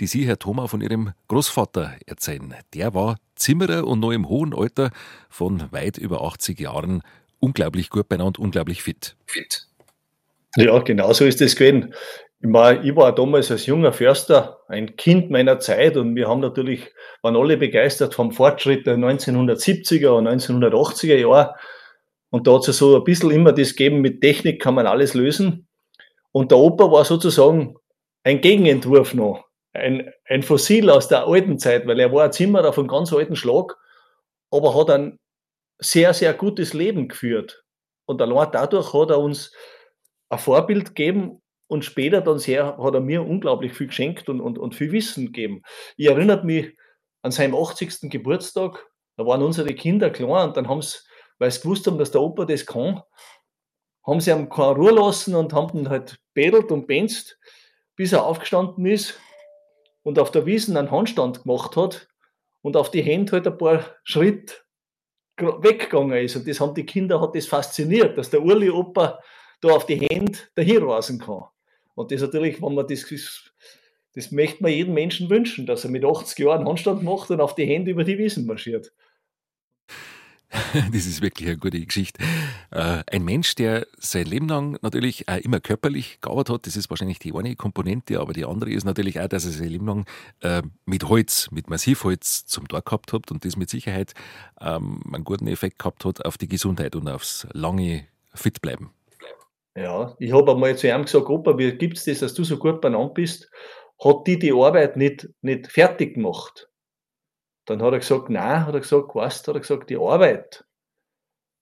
die 0.00 0.06
Sie, 0.06 0.26
Herr 0.26 0.38
Thoma, 0.38 0.66
von 0.68 0.80
Ihrem 0.80 1.12
Großvater 1.28 1.94
erzählen. 2.06 2.54
Der 2.72 2.94
war 2.94 3.16
Zimmerer 3.36 3.86
und 3.86 4.00
noch 4.00 4.12
im 4.12 4.28
hohen 4.28 4.54
Alter 4.54 4.90
von 5.28 5.70
weit 5.72 5.98
über 5.98 6.22
80 6.22 6.58
Jahren 6.58 7.02
unglaublich 7.38 7.90
gut 7.90 8.08
beieinander, 8.08 8.40
unglaublich 8.40 8.82
fit. 8.82 9.14
Fit. 9.26 9.66
Ja, 10.56 10.78
genau 10.78 11.12
so 11.12 11.24
ist 11.24 11.40
es 11.42 11.54
gewesen. 11.54 11.94
Ich, 12.44 12.52
war, 12.52 12.84
ich 12.84 12.96
war 12.96 13.14
damals 13.14 13.52
als 13.52 13.66
junger 13.66 13.92
Förster 13.92 14.58
ein 14.66 14.96
Kind 14.96 15.30
meiner 15.30 15.60
Zeit 15.60 15.96
und 15.96 16.16
wir 16.16 16.28
haben 16.28 16.40
natürlich, 16.40 16.92
waren 17.22 17.36
alle 17.36 17.56
begeistert 17.56 18.14
vom 18.14 18.32
Fortschritt 18.32 18.84
der 18.84 18.96
1970er 18.96 20.08
und 20.08 20.26
1980er 20.26 21.16
Jahre. 21.18 21.54
Und 22.30 22.48
da 22.48 22.54
hat 22.54 22.66
es 22.66 22.78
so 22.78 22.96
ein 22.96 23.04
bisschen 23.04 23.30
immer 23.30 23.52
das 23.52 23.76
gegeben, 23.76 24.00
mit 24.00 24.20
Technik 24.20 24.60
kann 24.60 24.74
man 24.74 24.88
alles 24.88 25.14
lösen. 25.14 25.68
Und 26.32 26.50
der 26.50 26.58
Opa 26.58 26.90
war 26.90 27.04
sozusagen 27.04 27.76
ein 28.24 28.40
Gegenentwurf 28.40 29.14
noch, 29.14 29.44
ein, 29.72 30.12
ein 30.26 30.42
Fossil 30.42 30.90
aus 30.90 31.06
der 31.06 31.28
alten 31.28 31.58
Zeit, 31.58 31.86
weil 31.86 32.00
er 32.00 32.12
war 32.12 32.24
ein 32.24 32.32
Zimmerer 32.32 32.72
von 32.72 32.88
ganz 32.88 33.12
alten 33.12 33.36
Schlag, 33.36 33.76
aber 34.50 34.74
hat 34.74 34.90
ein 34.90 35.20
sehr, 35.78 36.12
sehr 36.12 36.34
gutes 36.34 36.72
Leben 36.72 37.06
geführt. 37.06 37.62
Und 38.04 38.20
allein 38.20 38.48
dadurch 38.50 38.92
hat 38.92 39.10
er 39.10 39.20
uns 39.20 39.52
ein 40.28 40.38
Vorbild 40.38 40.96
gegeben 40.96 41.41
und 41.72 41.86
später 41.86 42.20
dann 42.20 42.38
sehr, 42.38 42.76
hat 42.76 42.94
er 42.94 43.00
mir 43.00 43.26
unglaublich 43.26 43.72
viel 43.72 43.86
geschenkt 43.86 44.28
und, 44.28 44.40
und, 44.40 44.58
und 44.58 44.74
viel 44.74 44.92
Wissen 44.92 45.26
gegeben. 45.26 45.62
Ich 45.96 46.06
erinnere 46.06 46.44
mich 46.44 46.76
an 47.22 47.32
seinem 47.32 47.54
80. 47.54 48.10
Geburtstag, 48.10 48.86
da 49.16 49.24
waren 49.24 49.42
unsere 49.42 49.74
Kinder 49.74 50.10
klar 50.10 50.44
und 50.44 50.56
dann 50.56 50.68
haben 50.68 50.82
sie, 50.82 50.98
weil 51.38 51.50
sie 51.50 51.62
gewusst 51.62 51.86
haben, 51.86 51.98
dass 51.98 52.10
der 52.10 52.20
Opa 52.20 52.44
das 52.44 52.66
kann, 52.66 53.02
haben 54.06 54.20
sie 54.20 54.32
ihm 54.32 54.50
keine 54.50 54.72
Ruhe 54.72 54.92
lassen 54.92 55.34
und 55.34 55.54
haben 55.54 55.78
ihn 55.78 55.88
halt 55.88 56.18
bedelt 56.34 56.70
und 56.70 56.86
benzt, 56.86 57.38
bis 57.96 58.12
er 58.12 58.24
aufgestanden 58.24 58.84
ist 58.84 59.18
und 60.02 60.18
auf 60.18 60.30
der 60.30 60.44
Wiesen 60.44 60.76
einen 60.76 60.90
Handstand 60.90 61.44
gemacht 61.44 61.76
hat 61.76 62.08
und 62.60 62.76
auf 62.76 62.90
die 62.90 63.02
Hände 63.02 63.32
halt 63.32 63.46
ein 63.46 63.56
paar 63.56 63.84
Schritt 64.04 64.64
weggegangen 65.38 66.22
ist. 66.22 66.36
Und 66.36 66.46
das 66.46 66.60
haben 66.60 66.74
die 66.74 66.84
Kinder, 66.84 67.20
hat 67.20 67.34
das 67.34 67.46
fasziniert, 67.46 68.18
dass 68.18 68.28
der 68.28 68.42
Urli 68.42 68.68
Opa 68.68 69.20
da 69.62 69.70
auf 69.70 69.86
die 69.86 69.96
Hände 69.96 70.38
dahin 70.54 70.82
rasen 70.82 71.18
kann. 71.18 71.44
Und 71.94 72.10
das 72.10 72.20
natürlich, 72.20 72.62
wenn 72.62 72.74
man 72.74 72.86
das, 72.86 73.06
das 74.14 74.32
möchte 74.32 74.62
man 74.62 74.72
jedem 74.72 74.94
Menschen 74.94 75.30
wünschen, 75.30 75.66
dass 75.66 75.84
er 75.84 75.90
mit 75.90 76.04
80 76.04 76.38
Jahren 76.38 76.66
Handstand 76.66 77.02
macht 77.02 77.30
und 77.30 77.40
auf 77.40 77.54
die 77.54 77.66
Hände 77.66 77.90
über 77.90 78.04
die 78.04 78.18
Wiesen 78.18 78.46
marschiert. 78.46 78.92
Das 80.92 81.06
ist 81.06 81.22
wirklich 81.22 81.48
eine 81.48 81.58
gute 81.58 81.80
Geschichte. 81.84 82.22
Äh, 82.70 83.02
ein 83.10 83.24
Mensch, 83.24 83.54
der 83.54 83.86
sein 83.98 84.26
Leben 84.26 84.48
lang 84.48 84.78
natürlich 84.82 85.28
auch 85.28 85.38
immer 85.38 85.60
körperlich 85.60 86.20
gearbeitet 86.20 86.54
hat, 86.54 86.66
das 86.66 86.76
ist 86.76 86.90
wahrscheinlich 86.90 87.18
die 87.18 87.32
eine 87.34 87.56
Komponente, 87.56 88.20
aber 88.20 88.32
die 88.32 88.44
andere 88.44 88.70
ist 88.70 88.84
natürlich 88.84 89.20
auch, 89.20 89.28
dass 89.28 89.44
er 89.44 89.52
sein 89.52 89.68
Leben 89.68 89.86
lang 89.86 90.06
äh, 90.40 90.62
mit 90.84 91.04
Holz, 91.08 91.48
mit 91.50 91.70
Massivholz 91.70 92.46
zum 92.46 92.68
Tor 92.68 92.82
gehabt 92.82 93.12
hat 93.12 93.30
und 93.30 93.44
das 93.44 93.56
mit 93.56 93.70
Sicherheit 93.70 94.12
ähm, 94.60 95.00
einen 95.12 95.24
guten 95.24 95.46
Effekt 95.46 95.78
gehabt 95.78 96.04
hat 96.04 96.24
auf 96.24 96.38
die 96.38 96.48
Gesundheit 96.48 96.96
und 96.96 97.08
aufs 97.08 97.46
lange 97.52 98.06
Fitbleiben. 98.34 98.90
Ja, 99.74 100.14
ich 100.18 100.32
habe 100.32 100.52
einmal 100.52 100.76
zu 100.76 100.88
ihm 100.88 101.02
gesagt, 101.02 101.28
Opa, 101.28 101.56
wie 101.56 101.72
gibt 101.72 101.96
es 101.96 102.04
das, 102.04 102.20
dass 102.20 102.34
du 102.34 102.44
so 102.44 102.58
gut 102.58 102.80
benannt 102.80 103.14
bist? 103.14 103.50
Hat 104.02 104.26
die 104.26 104.38
die 104.38 104.52
Arbeit 104.52 104.96
nicht, 104.96 105.28
nicht 105.40 105.68
fertig 105.70 106.14
gemacht? 106.14 106.68
Dann 107.66 107.80
hat 107.82 107.92
er 107.92 108.00
gesagt, 108.00 108.28
nein, 108.28 108.66
hat 108.66 108.74
er 108.74 108.80
gesagt, 108.80 109.14
weißt 109.14 109.48
hat 109.48 109.54
er 109.54 109.60
gesagt, 109.60 109.88
die 109.88 109.96
Arbeit, 109.96 110.64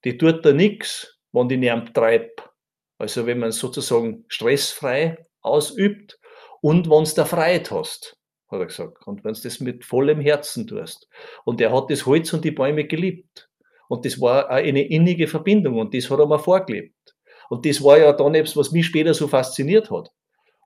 die 0.03 0.17
tut 0.17 0.45
da 0.45 0.51
nichts, 0.51 1.19
wenn 1.31 1.47
die 1.47 1.57
nicht 1.57 1.93
treibt. 1.93 2.49
Also 2.97 3.25
wenn 3.25 3.39
man 3.39 3.51
sozusagen 3.51 4.25
stressfrei 4.27 5.25
ausübt 5.41 6.19
und 6.61 6.89
wenn 6.89 7.03
du 7.03 7.11
da 7.15 7.25
Freiheit 7.25 7.71
hast, 7.71 8.17
hat 8.49 8.59
er 8.59 8.65
gesagt. 8.65 9.07
Und 9.07 9.23
wenn 9.23 9.33
du 9.33 9.41
das 9.41 9.59
mit 9.59 9.85
vollem 9.85 10.19
Herzen 10.19 10.67
tust. 10.67 11.07
Und 11.45 11.61
er 11.61 11.71
hat 11.71 11.89
das 11.89 12.05
Holz 12.05 12.33
und 12.33 12.43
die 12.43 12.51
Bäume 12.51 12.85
geliebt. 12.85 13.49
Und 13.87 14.05
das 14.05 14.19
war 14.19 14.49
eine 14.49 14.87
innige 14.87 15.27
Verbindung 15.27 15.79
und 15.79 15.93
das 15.93 16.09
hat 16.09 16.19
er 16.19 16.27
mir 16.27 16.39
vorgelebt. 16.39 17.15
Und 17.51 17.65
das 17.65 17.83
war 17.83 17.97
ja 17.97 18.13
dann 18.13 18.33
etwas, 18.33 18.55
was 18.55 18.71
mich 18.71 18.85
später 18.85 19.13
so 19.13 19.27
fasziniert 19.27 19.91
hat. 19.91 20.09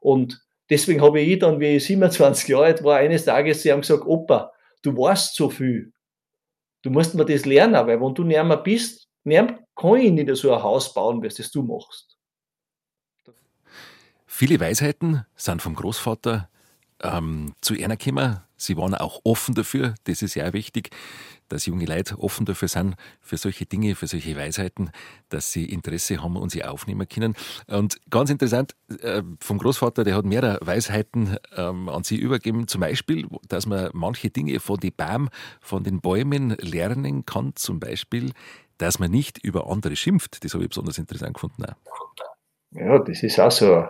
Und 0.01 0.39
deswegen 0.69 1.01
habe 1.01 1.19
ich 1.19 1.39
dann, 1.39 1.59
wie 1.59 1.77
ich 1.77 1.86
27 1.88 2.47
Jahre 2.47 2.65
alt 2.65 2.83
war, 2.83 2.97
eines 2.97 3.25
Tages 3.25 3.63
zu 3.63 3.69
ihm 3.69 3.81
gesagt, 3.81 4.05
Opa, 4.05 4.51
du 4.83 4.95
weißt 4.95 5.36
so 5.36 5.49
viel. 5.49 5.91
Du 6.83 6.91
musst 6.91 7.15
mir 7.15 7.25
das 7.25 7.45
lernen, 7.45 7.88
weil 7.88 7.99
wenn 7.99 8.13
du 8.13 8.23
näher 8.23 8.43
mehr 8.43 8.57
bist, 8.57 9.09
näher 9.23 9.57
kann 9.75 9.95
ich 9.95 10.11
nicht 10.11 10.36
so 10.36 10.53
ein 10.53 10.61
Haus 10.61 10.93
bauen, 10.93 11.23
wie 11.23 11.27
das 11.27 11.49
du 11.49 11.63
machst. 11.63 12.19
Viele 14.27 14.59
Weisheiten 14.59 15.25
sind 15.36 15.63
vom 15.63 15.73
Großvater 15.73 16.49
ähm, 17.14 17.53
zu 17.62 17.74
einer 17.74 17.97
gekommen. 17.97 18.41
Sie 18.58 18.78
waren 18.78 18.95
auch 18.95 19.20
offen 19.26 19.53
dafür, 19.53 19.95
das 20.06 20.22
ist 20.22 20.34
sehr 20.34 20.53
wichtig 20.53 20.91
dass 21.49 21.66
junge 21.66 21.86
Leute 21.86 22.20
offen 22.20 22.45
dafür 22.45 22.68
sind, 22.68 22.95
für 23.22 23.38
solche 23.38 23.66
Dinge, 23.66 23.95
für 23.95 24.08
solche 24.08 24.36
Weisheiten, 24.36 24.91
dass 25.30 25.51
sie 25.51 25.66
Interesse 25.66 26.22
haben 26.22 26.38
und 26.38 26.51
sie 26.51 26.64
aufnehmen 26.64 27.08
können. 27.08 27.36
Und 27.68 27.99
ganz 28.10 28.30
interessant, 28.30 28.76
äh, 29.01 29.22
vom 29.39 29.58
Großvater, 29.58 30.03
der 30.03 30.16
hat 30.16 30.26
mehrere 30.26 30.60
Weisheiten 30.66 31.38
ähm, 31.56 31.89
an 31.89 32.03
sie 32.03 32.18
übergeben. 32.18 32.68
Zum 32.68 32.82
Beispiel, 32.82 33.28
dass 33.47 33.66
man 33.66 33.89
manche 33.93 34.30
Dinge 34.30 34.60
von 34.60 34.80
den 34.80 34.93
Bäumen, 34.93 35.30
von 35.62 35.84
den 35.84 36.01
Bäumen 36.01 36.51
lernen 36.60 37.26
kann. 37.26 37.56
Zum 37.56 37.80
Beispiel, 37.80 38.32
dass 38.78 38.99
man 38.99 39.12
nicht 39.12 39.43
über 39.43 39.70
andere 39.70 39.95
schimpft. 39.95 40.43
Das 40.43 40.53
habe 40.53 40.64
ich 40.64 40.70
besonders 40.70 40.97
interessant 40.97 41.36
gefunden. 41.36 41.66
Auch. 41.66 41.76
Ja, 42.72 42.99
das 42.99 43.24
ist 43.24 43.39
auch 43.39 43.51
so 43.51 43.86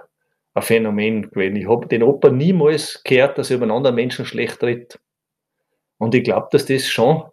ein 0.55 0.63
Phänomen 0.63 1.29
gewesen. 1.29 1.57
Ich 1.57 1.69
habe 1.69 1.87
den 1.87 2.01
Opa 2.01 2.29
niemals 2.29 3.03
gehört, 3.03 3.37
dass 3.37 3.51
er 3.51 3.57
über 3.57 3.65
einen 3.65 3.75
anderen 3.75 3.95
Menschen 3.95 4.25
schlecht 4.25 4.63
redet. 4.63 4.99
Und 5.97 6.15
ich 6.15 6.23
glaube, 6.23 6.47
dass 6.51 6.65
das 6.65 6.87
schon 6.87 7.23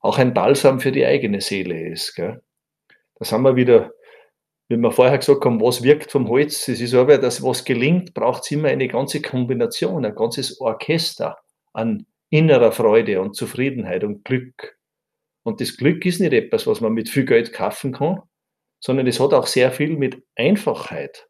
auch 0.00 0.18
ein 0.18 0.34
Balsam 0.34 0.78
für 0.78 0.92
die 0.92 1.04
eigene 1.04 1.40
Seele 1.40 1.88
ist. 1.88 2.14
Gell? 2.14 2.40
Da 3.16 3.30
haben 3.30 3.42
wir 3.42 3.56
wieder, 3.56 3.92
wie 4.68 4.76
wir 4.76 4.92
vorher 4.92 5.18
gesagt 5.18 5.44
haben, 5.44 5.60
was 5.60 5.82
wirkt 5.82 6.12
vom 6.12 6.28
Holz. 6.28 6.68
Es 6.68 6.80
ist 6.80 6.94
aber, 6.94 7.18
dass 7.18 7.42
was 7.42 7.64
gelingt, 7.64 8.14
braucht 8.14 8.44
es 8.44 8.50
immer 8.50 8.68
eine 8.68 8.86
ganze 8.86 9.22
Kombination, 9.22 10.04
ein 10.04 10.14
ganzes 10.14 10.60
Orchester 10.60 11.38
an 11.72 12.06
innerer 12.30 12.72
Freude 12.72 13.20
und 13.20 13.34
Zufriedenheit 13.34 14.04
und 14.04 14.24
Glück. 14.24 14.78
Und 15.42 15.62
das 15.62 15.76
Glück 15.76 16.04
ist 16.04 16.20
nicht 16.20 16.34
etwas, 16.34 16.66
was 16.66 16.82
man 16.82 16.92
mit 16.92 17.08
viel 17.08 17.24
Geld 17.24 17.54
kaufen 17.54 17.92
kann, 17.92 18.20
sondern 18.78 19.06
es 19.06 19.18
hat 19.18 19.32
auch 19.32 19.46
sehr 19.46 19.72
viel 19.72 19.96
mit 19.96 20.22
Einfachheit, 20.36 21.27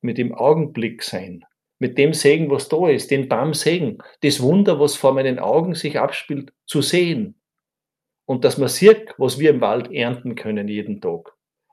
mit 0.00 0.18
dem 0.18 0.34
Augenblick 0.34 1.02
sein, 1.02 1.44
mit 1.78 1.98
dem 1.98 2.12
Segen, 2.14 2.50
was 2.50 2.68
da 2.68 2.88
ist, 2.88 3.10
den 3.10 3.28
Baum 3.28 3.54
Segen, 3.54 3.98
das 4.22 4.40
Wunder, 4.40 4.80
was 4.80 4.96
vor 4.96 5.12
meinen 5.12 5.38
Augen 5.38 5.74
sich 5.74 5.98
abspielt, 5.98 6.52
zu 6.66 6.82
sehen, 6.82 7.40
und 8.30 8.44
dass 8.44 8.58
man 8.58 8.68
sieht, 8.68 9.12
was 9.18 9.40
wir 9.40 9.50
im 9.50 9.60
Wald 9.60 9.90
ernten 9.90 10.36
können 10.36 10.68
jeden 10.68 11.00
Tag. 11.00 11.32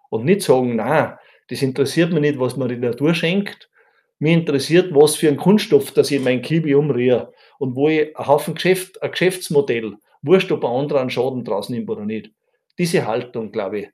Und 0.10 0.26
nicht 0.26 0.42
sagen, 0.42 0.76
na, 0.76 1.20
das 1.50 1.62
interessiert 1.62 2.12
mich 2.12 2.22
nicht, 2.22 2.40
was 2.40 2.58
mir 2.58 2.68
die 2.68 2.78
Natur 2.78 3.14
schenkt. 3.14 3.70
Mir 4.18 4.34
interessiert, 4.34 4.92
was 4.96 5.16
für 5.16 5.28
ein 5.28 5.38
Kunststoff, 5.38 5.92
das 5.92 6.10
ich 6.10 6.18
in 6.18 6.24
mein 6.24 6.42
Kibi 6.42 6.74
umrühre 6.74 7.32
und 7.60 7.76
wo 7.76 7.90
ich 7.90 8.18
einen 8.18 8.28
Haufen 8.28 8.56
Geschäft, 8.56 9.00
ein 9.04 9.12
Geschäftsmodell, 9.12 9.98
wurscht, 10.24 10.52
ob 10.52 10.66
ein 10.66 10.72
anderer 10.72 11.02
einen 11.02 11.12
Schaden 11.12 11.44
draus 11.44 11.70
nimmt 11.70 11.92
oder 11.92 12.06
nicht. 12.06 12.32
Diese 12.80 13.06
Haltung, 13.06 13.52
glaube 13.52 13.80
ich, 13.80 13.90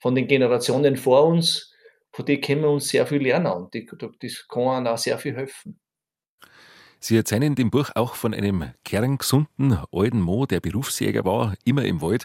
von 0.00 0.16
den 0.16 0.26
Generationen 0.26 0.96
vor 0.96 1.24
uns, 1.24 1.72
von 2.12 2.24
der 2.26 2.40
können 2.40 2.62
wir 2.62 2.70
uns 2.70 2.88
sehr 2.88 3.06
viel 3.06 3.22
lernen 3.22 3.52
und 3.52 3.74
das 3.74 4.48
kann 4.48 4.62
einem 4.62 4.86
auch 4.86 4.98
sehr 4.98 5.18
viel 5.18 5.36
helfen. 5.36 5.78
Sie 7.00 7.16
erzählen 7.16 7.42
in 7.42 7.54
dem 7.54 7.70
Buch 7.70 7.90
auch 7.94 8.14
von 8.14 8.34
einem 8.34 8.72
kerngesunden 8.84 9.78
alten 9.92 10.20
Mo, 10.20 10.46
der 10.46 10.60
Berufsjäger 10.60 11.24
war, 11.24 11.54
immer 11.64 11.84
im 11.84 12.00
Wald 12.00 12.24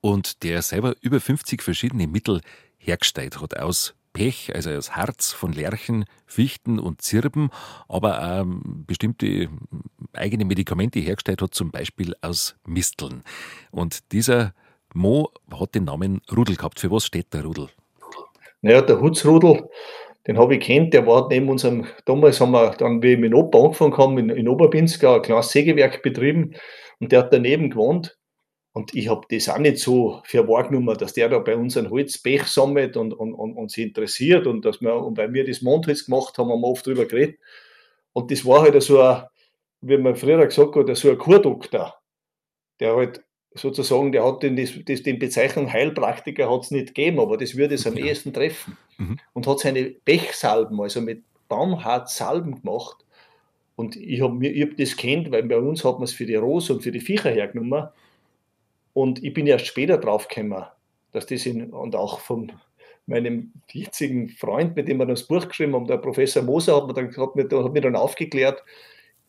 und 0.00 0.42
der 0.44 0.62
selber 0.62 0.94
über 1.00 1.20
50 1.20 1.62
verschiedene 1.62 2.06
Mittel 2.06 2.40
hergestellt 2.78 3.40
hat 3.40 3.56
aus 3.56 3.94
Pech, 4.12 4.54
also 4.54 4.70
aus 4.70 4.94
Harz 4.94 5.32
von 5.32 5.52
Lärchen, 5.52 6.04
Fichten 6.26 6.78
und 6.78 7.00
Zirben, 7.00 7.50
aber 7.88 8.42
auch 8.42 8.46
bestimmte 8.86 9.48
eigene 10.12 10.44
Medikamente 10.44 11.00
hergestellt 11.00 11.42
hat, 11.42 11.54
zum 11.54 11.70
Beispiel 11.70 12.14
aus 12.20 12.56
Misteln. 12.66 13.22
Und 13.70 14.12
dieser 14.12 14.54
Mo 14.94 15.32
hat 15.50 15.74
den 15.74 15.84
Namen 15.84 16.20
Rudel 16.30 16.56
gehabt. 16.56 16.80
Für 16.80 16.90
was 16.90 17.06
steht 17.06 17.32
der 17.32 17.44
Rudel? 17.44 17.70
Naja, 18.62 18.80
der 18.82 19.00
Hutzrudel 19.00 19.68
den 20.26 20.38
habe 20.38 20.54
ich 20.54 20.60
kennt, 20.60 20.94
der 20.94 21.06
war 21.06 21.28
neben 21.28 21.48
unserem, 21.48 21.86
damals 22.04 22.40
haben 22.40 22.52
wir 22.52 22.70
dann, 22.78 23.02
wie 23.02 23.14
ich 23.14 23.18
mit 23.18 23.34
Opa 23.34 23.58
angefangen 23.58 23.96
haben, 23.96 24.18
in, 24.18 24.30
in 24.30 24.48
Oberbinska 24.48 25.16
ein 25.16 25.22
kleines 25.22 25.50
Sägewerk 25.50 26.02
betrieben 26.02 26.54
und 27.00 27.10
der 27.10 27.20
hat 27.20 27.32
daneben 27.32 27.70
gewohnt. 27.70 28.16
Und 28.74 28.94
ich 28.94 29.08
habe 29.08 29.26
das 29.28 29.48
auch 29.48 29.58
nicht 29.58 29.78
so 29.78 30.22
für 30.24 30.48
wahrgenommen, 30.48 30.96
dass 30.96 31.12
der 31.12 31.28
da 31.28 31.40
bei 31.40 31.56
uns 31.56 31.76
ein 31.76 31.90
Holzpech 31.90 32.44
sammelt 32.44 32.96
und, 32.96 33.12
und, 33.12 33.34
und, 33.34 33.54
und 33.54 33.70
sich 33.70 33.84
interessiert 33.84 34.46
und 34.46 34.64
dass 34.64 34.80
wir, 34.80 34.94
und 34.94 35.18
weil 35.18 35.32
wir 35.34 35.44
das 35.44 35.60
Mondholz 35.60 36.06
gemacht 36.06 36.38
haben, 36.38 36.50
haben 36.50 36.60
wir 36.60 36.68
oft 36.68 36.86
drüber 36.86 37.04
geredet. 37.04 37.38
Und 38.14 38.30
das 38.30 38.46
war 38.46 38.62
halt 38.62 38.80
so 38.82 39.00
ein, 39.00 39.24
wie 39.82 39.98
man 39.98 40.16
früher 40.16 40.46
gesagt 40.46 40.74
hat, 40.74 40.96
so 40.96 41.10
ein 41.10 41.18
Kurdoktor, 41.18 41.96
der 42.80 42.96
halt 42.96 43.22
sozusagen, 43.54 44.12
der 44.12 44.24
hat 44.24 44.42
den, 44.42 44.56
das, 44.56 45.02
den 45.02 45.18
Bezeichnung 45.18 45.72
Heilpraktiker 45.72 46.50
hat 46.50 46.64
es 46.64 46.70
nicht 46.70 46.94
gegeben, 46.94 47.20
aber 47.20 47.36
das 47.36 47.56
würde 47.56 47.74
es 47.74 47.86
am 47.86 47.96
ja. 47.96 48.06
ehesten 48.06 48.32
treffen. 48.32 48.76
Mhm. 48.98 49.18
Und 49.32 49.46
hat 49.46 49.60
seine 49.60 49.84
Pechsalben, 49.84 50.80
also 50.80 51.00
mit 51.00 51.22
Baumharz 51.48 52.16
Salben 52.16 52.62
gemacht. 52.62 53.04
Und 53.76 53.96
ich 53.96 54.20
habe 54.20 54.46
hab 54.46 54.76
das 54.76 54.96
kennt, 54.96 55.30
weil 55.30 55.42
bei 55.44 55.58
uns 55.58 55.84
hat 55.84 55.94
man 55.94 56.04
es 56.04 56.12
für 56.12 56.26
die 56.26 56.34
Rose 56.34 56.72
und 56.72 56.82
für 56.82 56.92
die 56.92 57.00
Viecher 57.00 57.30
hergenommen. 57.30 57.88
Und 58.94 59.22
ich 59.24 59.32
bin 59.32 59.46
erst 59.46 59.66
später 59.66 59.98
drauf 59.98 60.28
gekommen, 60.28 60.64
dass 61.12 61.26
das 61.26 61.46
in, 61.46 61.70
und 61.70 61.96
auch 61.96 62.20
von 62.20 62.52
meinem 63.06 63.52
jetzigen 63.70 64.28
Freund, 64.28 64.76
mit 64.76 64.88
dem 64.88 64.98
wir 64.98 65.06
das 65.06 65.24
Buch 65.24 65.48
geschrieben 65.48 65.74
haben, 65.74 65.86
der 65.86 65.98
Professor 65.98 66.42
Moser, 66.42 66.76
hat 66.76 66.86
mir 66.86 66.94
dann, 66.94 67.16
hat 67.16 67.36
mir, 67.36 67.64
hat 67.64 67.72
mir 67.72 67.80
dann 67.80 67.96
aufgeklärt, 67.96 68.62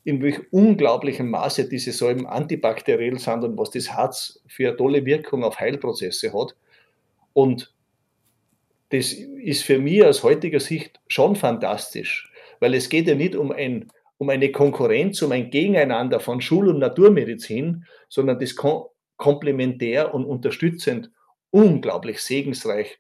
in 0.04 0.22
welch 0.22 0.40
unglaublichem 0.52 1.30
Maße 1.30 1.70
diese 1.70 1.92
Säuren 1.92 2.26
antibakteriell 2.26 3.18
sind 3.20 3.44
und 3.44 3.58
was 3.58 3.72
das 3.72 3.94
Harz 3.94 4.42
für 4.48 4.68
eine 4.68 4.78
tolle 4.78 5.06
Wirkung 5.06 5.44
auf 5.44 5.60
Heilprozesse 5.60 6.34
hat. 6.34 6.56
Und 7.32 7.74
das 8.90 9.14
ist 9.14 9.64
für 9.64 9.80
mich 9.80 10.04
aus 10.04 10.24
heutiger 10.24 10.60
Sicht 10.60 11.00
schon 11.08 11.36
fantastisch, 11.36 12.32
weil 12.60 12.74
es 12.74 12.90
geht 12.90 13.08
ja 13.08 13.16
nicht 13.16 13.36
um, 13.36 13.52
ein, 13.52 13.90
um 14.18 14.30
eine 14.30 14.52
Konkurrenz, 14.52 15.22
um 15.22 15.32
ein 15.32 15.50
Gegeneinander 15.50 16.20
von 16.20 16.42
Schul- 16.42 16.70
und 16.70 16.80
Naturmedizin, 16.80 17.86
sondern 18.10 18.40
das 18.40 18.56
komplementär 19.18 20.14
und 20.14 20.26
unterstützend 20.26 21.12
unglaublich 21.50 22.20
segensreich 22.20 23.00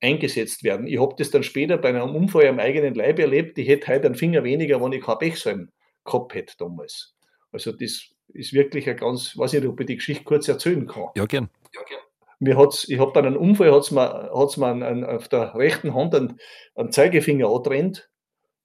eingesetzt 0.00 0.64
werden. 0.64 0.86
Ich 0.86 1.00
habe 1.00 1.14
das 1.16 1.30
dann 1.30 1.42
später 1.42 1.78
bei 1.78 1.90
einem 1.90 2.14
Unfall 2.14 2.48
am 2.48 2.58
eigenen 2.58 2.94
Leib 2.94 3.18
erlebt. 3.18 3.56
Ich 3.56 3.68
hätte 3.68 3.86
heute 3.86 4.06
einen 4.06 4.14
Finger 4.16 4.44
weniger, 4.44 4.82
wenn 4.82 4.92
ich 4.92 5.02
kein 5.02 5.18
Pechsalm 5.18 5.70
gehabt 6.04 6.34
hätte 6.34 6.54
damals. 6.58 7.14
Also 7.52 7.72
das 7.72 8.10
ist 8.28 8.52
wirklich 8.52 8.88
ein 8.88 8.96
ganz, 8.96 9.36
weiß 9.36 9.52
nicht, 9.52 9.66
ob 9.66 9.80
ich 9.80 9.86
die 9.86 9.96
Geschichte 9.96 10.24
kurz 10.24 10.48
erzählen 10.48 10.86
kann. 10.86 11.08
Ja, 11.14 11.26
gern. 11.26 11.50
Ja, 11.72 11.82
gern. 11.82 12.00
Mir 12.40 12.56
hat's, 12.58 12.88
ich 12.88 12.98
habe 12.98 13.12
bei 13.12 13.20
einem 13.20 13.36
Unfall 13.36 13.72
hat's 13.72 13.90
mir, 13.90 14.30
hat's 14.34 14.56
mir 14.56 14.66
an, 14.66 15.04
auf 15.04 15.28
der 15.28 15.54
rechten 15.54 15.94
Hand 15.94 16.14
einen, 16.14 16.38
einen 16.74 16.92
Zeigefinger 16.92 17.48
angetrennt. 17.48 18.10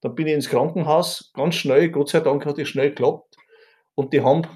Dann 0.00 0.14
bin 0.14 0.26
ich 0.26 0.34
ins 0.34 0.48
Krankenhaus, 0.48 1.30
ganz 1.34 1.54
schnell, 1.54 1.90
Gott 1.90 2.08
sei 2.08 2.20
Dank 2.20 2.44
hat 2.46 2.58
es 2.58 2.68
schnell 2.68 2.90
geklappt. 2.90 3.36
Und 3.94 4.12
die 4.12 4.22
haben 4.22 4.46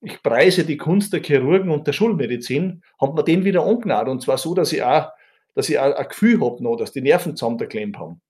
ich 0.00 0.22
preise 0.22 0.64
die 0.64 0.76
Kunst 0.76 1.12
der 1.12 1.22
Chirurgen 1.22 1.70
und 1.70 1.86
der 1.86 1.92
Schulmedizin, 1.92 2.82
hat 3.00 3.14
man 3.14 3.24
den 3.24 3.44
wieder 3.44 3.64
angenagt. 3.64 4.08
Und 4.08 4.22
zwar 4.22 4.38
so, 4.38 4.54
dass 4.54 4.72
ich 4.72 4.82
auch, 4.82 5.10
dass 5.54 5.68
ich 5.68 5.78
auch 5.78 5.94
ein 5.94 6.08
Gefühl 6.08 6.40
habe 6.40 6.62
noch, 6.62 6.76
dass 6.76 6.92
die 6.92 7.00
Nerven 7.00 7.36
zusammengeklemmt 7.36 7.98
haben. 7.98 8.20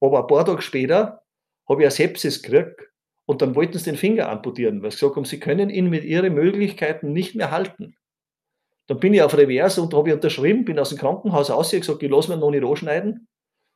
Aber 0.00 0.20
ein 0.20 0.26
paar 0.26 0.44
Tage 0.44 0.62
später 0.62 1.22
habe 1.68 1.82
ich 1.82 1.86
eine 1.86 1.90
Sepsis 1.90 2.42
gekriegt 2.42 2.80
und 3.26 3.42
dann 3.42 3.54
wollten 3.54 3.78
sie 3.78 3.90
den 3.90 3.96
Finger 3.96 4.28
amputieren, 4.28 4.82
weil 4.82 4.90
sie 4.90 4.98
gesagt 4.98 5.16
haben, 5.16 5.24
sie 5.24 5.40
können 5.40 5.68
ihn 5.68 5.90
mit 5.90 6.04
ihren 6.04 6.34
Möglichkeiten 6.34 7.12
nicht 7.12 7.34
mehr 7.34 7.50
halten. 7.50 7.96
Dann 8.86 9.00
bin 9.00 9.12
ich 9.14 9.22
auf 9.22 9.36
Reverse 9.36 9.82
und 9.82 9.92
habe 9.94 10.14
unterschrieben, 10.14 10.64
bin 10.64 10.78
aus 10.78 10.90
dem 10.90 10.98
Krankenhaus 10.98 11.50
aus, 11.50 11.72
ich 11.72 11.80
gesagt, 11.80 12.02
ich 12.02 12.10
lasse 12.10 12.30
mir 12.30 12.36
noch 12.36 12.52
nicht 12.52 12.64
anschneiden 12.64 13.28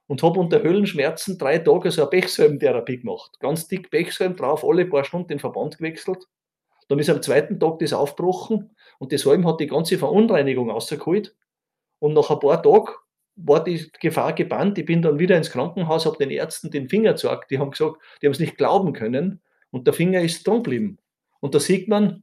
und 0.07 0.23
habe 0.23 0.39
unter 0.39 0.63
Höhlenschmerzen 0.63 1.37
drei 1.37 1.59
Tage 1.59 1.91
so 1.91 2.03
eine 2.03 2.11
Pechsalbentherapie 2.11 3.01
gemacht. 3.01 3.39
Ganz 3.41 3.67
dick 3.67 3.91
Pechsalm 3.91 4.37
drauf, 4.37 4.65
alle 4.65 4.87
paar 4.87 5.05
Stunden 5.05 5.29
den 5.29 5.41
Verband 5.41 5.79
gewechselt. 5.79 6.27
Dann 6.89 6.99
ist 7.01 7.11
am 7.11 7.23
zweiten 7.23 7.59
Tag 7.59 7.79
das 7.81 7.93
aufgebrochen 7.93 8.77
und 8.99 9.13
das 9.13 9.23
Salm 9.23 9.47
hat 9.47 9.61
die 9.61 9.67
ganze 9.67 9.99
Verunreinigung 9.99 10.71
rausgeholt. 10.71 11.37
Und 11.99 12.15
nach 12.15 12.31
ein 12.31 12.41
paar 12.41 12.63
Tagen 12.63 12.93
war 13.37 13.64
die 13.64 13.91
Gefahr 14.01 14.33
gebannt. 14.33 14.78
Ich 14.78 14.87
bin 14.87 15.03
dann 15.03 15.18
wieder 15.18 15.37
ins 15.37 15.51
Krankenhaus, 15.51 16.07
habe 16.07 16.18
den 16.18 16.31
Ärzten 16.31 16.70
den 16.70 16.89
Finger 16.89 17.12
gezeigt. 17.12 17.51
Die 17.51 17.59
haben 17.59 17.70
gesagt, 17.70 17.97
die 18.20 18.26
haben 18.26 18.33
es 18.33 18.41
nicht 18.41 18.57
glauben 18.57 18.93
können. 18.93 19.41
Und 19.70 19.87
der 19.87 19.95
Finger 19.95 20.20
ist 20.20 20.47
dran 20.47 20.62
geblieben. 20.62 20.99
Und 21.41 21.55
da 21.55 21.61
sieht 21.61 21.89
man, 21.89 22.22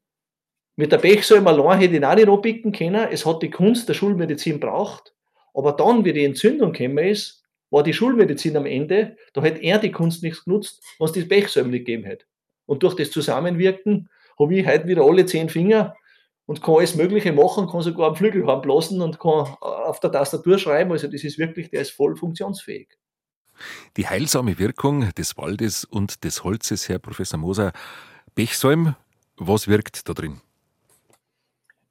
mit 0.76 0.92
der 0.92 1.00
Pechsalm 1.00 1.48
allein 1.48 1.80
hätte 1.80 1.96
ich 1.96 2.06
auch 2.06 2.16
nicht 2.16 2.30
abbicken 2.30 2.72
können. 2.72 3.08
Es 3.12 3.26
hat 3.26 3.42
die 3.42 3.50
Kunst 3.50 3.90
der 3.90 3.96
Schulmedizin 3.96 4.60
braucht. 4.60 5.16
Aber 5.54 5.72
dann, 5.72 6.06
wie 6.06 6.14
die 6.14 6.24
Entzündung 6.24 6.72
gekommen 6.72 7.00
ist, 7.00 7.44
war 7.72 7.84
die 7.84 7.94
Schulmedizin 7.94 8.56
am 8.56 8.66
Ende, 8.66 9.18
da 9.34 9.42
hätte 9.42 9.62
er 9.62 9.80
die 9.80 9.92
Kunst 9.92 10.24
nichts 10.24 10.46
genutzt, 10.46 10.84
was 11.00 11.12
die 11.12 11.24
Pechsalm 11.24 11.72
nicht 11.72 11.86
gegeben 11.86 12.04
hätte. 12.04 12.26
Und 12.66 12.84
durch 12.84 12.96
das 12.96 13.12
Zusammenwirken 13.12 14.10
habe 14.40 14.56
ich 14.56 14.68
heute 14.68 14.88
wieder 14.88 15.04
alle 15.04 15.26
zehn 15.26 15.50
Finger 15.50 15.96
und 16.48 16.64
kann 16.64 16.76
alles 16.76 16.96
Mögliche 16.96 17.34
machen, 17.34 17.68
kann 17.68 17.82
sogar 17.82 18.10
am 18.10 18.16
Flügel 18.16 18.44
blasen 18.62 19.02
und 19.02 19.20
kann 19.20 19.56
auf 19.62 20.00
der 20.00 20.12
Tastatur 20.12 20.58
schreiben. 20.58 20.92
Also 20.92 21.08
das 21.08 21.24
ist 21.24 21.38
wirklich, 21.38 21.70
der 21.70 21.82
ist 21.82 21.92
voll 21.92 22.16
funktionsfähig. 22.16 22.88
Die 23.98 24.08
heilsame 24.08 24.58
Wirkung 24.58 25.10
des 25.16 25.38
Waldes 25.38 25.84
und 25.84 26.24
des 26.24 26.44
Holzes, 26.44 26.90
Herr 26.90 27.00
Professor 27.00 27.38
Moser. 27.40 27.74
Pechsalm, 28.34 28.96
was 29.36 29.68
wirkt 29.68 30.08
da 30.08 30.14
drin? 30.14 30.42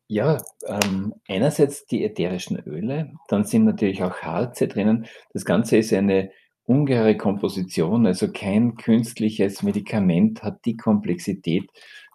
Ja, 0.08 0.40
ähm, 0.66 1.14
einerseits 1.28 1.84
die 1.86 2.04
ätherischen 2.04 2.58
Öle, 2.60 3.12
dann 3.28 3.44
sind 3.44 3.64
natürlich 3.64 4.04
auch 4.04 4.18
Harze 4.18 4.68
drinnen. 4.68 5.06
Das 5.32 5.44
Ganze 5.44 5.78
ist 5.78 5.92
eine 5.92 6.30
ungeheure 6.64 7.16
Komposition, 7.16 8.06
also 8.06 8.30
kein 8.30 8.76
künstliches 8.76 9.62
Medikament 9.62 10.42
hat 10.42 10.64
die 10.64 10.76
Komplexität, 10.76 11.68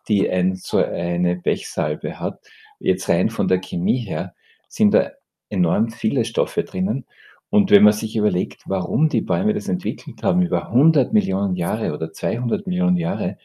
die 0.07 0.29
ein, 0.29 0.55
so 0.55 0.77
eine 0.77 1.37
Pechsalbe 1.37 2.19
hat. 2.19 2.39
Jetzt 2.79 3.09
rein 3.09 3.29
von 3.29 3.47
der 3.47 3.59
Chemie 3.59 3.99
her 3.99 4.33
sind 4.67 4.93
da 4.93 5.11
enorm 5.49 5.89
viele 5.89 6.25
Stoffe 6.25 6.63
drinnen. 6.63 7.05
Und 7.49 7.69
wenn 7.69 7.83
man 7.83 7.93
sich 7.93 8.15
überlegt, 8.15 8.63
warum 8.65 9.09
die 9.09 9.21
Bäume 9.21 9.53
das 9.53 9.67
entwickelt 9.67 10.23
haben 10.23 10.41
über 10.41 10.67
100 10.67 11.11
Millionen 11.13 11.55
Jahre 11.55 11.93
oder 11.93 12.13
200 12.13 12.65
Millionen 12.65 12.95
Jahre, 12.95 13.37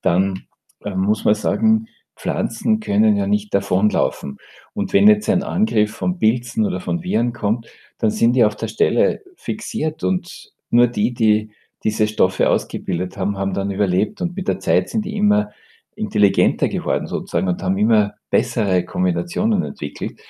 dann 0.00 0.46
äh, 0.82 0.94
muss 0.94 1.24
man 1.24 1.34
sagen, 1.34 1.88
Pflanzen 2.16 2.80
können 2.80 3.16
ja 3.16 3.26
nicht 3.26 3.52
davonlaufen. 3.52 4.38
Und 4.72 4.92
wenn 4.92 5.08
jetzt 5.08 5.28
ein 5.28 5.42
Angriff 5.42 5.92
von 5.92 6.18
Pilzen 6.18 6.64
oder 6.64 6.80
von 6.80 7.02
Viren 7.02 7.32
kommt, 7.32 7.68
dann 7.98 8.10
sind 8.10 8.34
die 8.34 8.44
auf 8.44 8.56
der 8.56 8.68
Stelle 8.68 9.22
fixiert 9.36 10.04
und 10.04 10.52
nur 10.70 10.86
die, 10.86 11.12
die 11.12 11.50
diese 11.82 12.08
Stoffe 12.08 12.48
ausgebildet 12.48 13.16
haben, 13.16 13.36
haben 13.36 13.52
dann 13.52 13.70
überlebt. 13.70 14.22
Und 14.22 14.36
mit 14.36 14.48
der 14.48 14.58
Zeit 14.58 14.88
sind 14.88 15.04
die 15.04 15.16
immer 15.16 15.50
intelligenter 15.96 16.68
geworden 16.68 17.06
sozusagen 17.06 17.48
und 17.48 17.62
haben 17.62 17.78
immer 17.78 18.14
bessere 18.30 18.84
Kombinationen 18.84 19.62
entwickelt. 19.64 20.20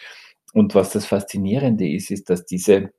Und 0.52 0.74
was 0.74 0.90
das 0.90 1.06
Faszinierende 1.06 1.88
ist, 1.88 2.10
ist, 2.10 2.30
dass 2.30 2.44
diese 2.44 2.90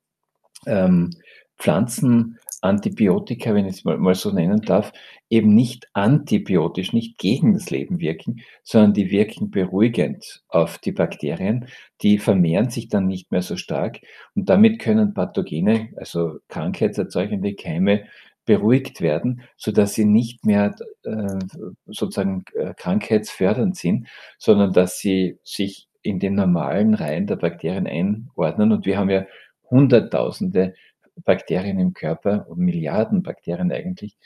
ähm, 0.65 1.11
Pflanzen 1.57 2.37
Antibiotika, 2.65 3.53
wenn 3.53 3.67
ich 3.67 3.77
es 3.77 3.83
mal, 3.85 3.97
mal 3.97 4.15
so 4.15 4.31
nennen 4.31 4.61
darf, 4.61 4.91
eben 5.29 5.53
nicht 5.53 5.87
antibiotisch, 5.93 6.93
nicht 6.93 7.17
gegen 7.17 7.53
das 7.53 7.69
Leben 7.69 7.99
wirken, 7.99 8.41
sondern 8.63 8.93
die 8.93 9.11
wirken 9.11 9.51
beruhigend 9.51 10.43
auf 10.49 10.79
die 10.79 10.91
Bakterien. 10.91 11.67
Die 12.01 12.17
vermehren 12.17 12.69
sich 12.69 12.89
dann 12.89 13.07
nicht 13.07 13.31
mehr 13.31 13.43
so 13.43 13.55
stark 13.55 13.99
und 14.35 14.49
damit 14.49 14.79
können 14.79 15.13
Pathogene, 15.13 15.89
also 15.97 16.39
krankheitserzeugende 16.49 17.55
Keime, 17.55 18.05
beruhigt 18.45 19.01
werden, 19.01 19.41
so 19.57 19.71
dass 19.71 19.93
sie 19.93 20.05
nicht 20.05 20.45
mehr 20.45 20.75
äh, 21.03 21.39
sozusagen 21.87 22.43
äh, 22.53 22.73
krankheitsfördernd 22.75 23.75
sind, 23.75 24.07
sondern 24.37 24.71
dass 24.73 24.99
sie 24.99 25.39
sich 25.43 25.87
in 26.01 26.19
den 26.19 26.35
normalen 26.35 26.93
Reihen 26.93 27.27
der 27.27 27.37
Bakterien 27.37 27.87
einordnen. 27.87 28.71
Und 28.71 28.85
wir 28.85 28.97
haben 28.97 29.09
ja 29.09 29.25
Hunderttausende 29.69 30.75
Bakterien 31.23 31.79
im 31.79 31.93
Körper 31.93 32.45
Milliarden 32.55 33.23
Bakterien 33.23 33.71
eigentlich, 33.71 34.17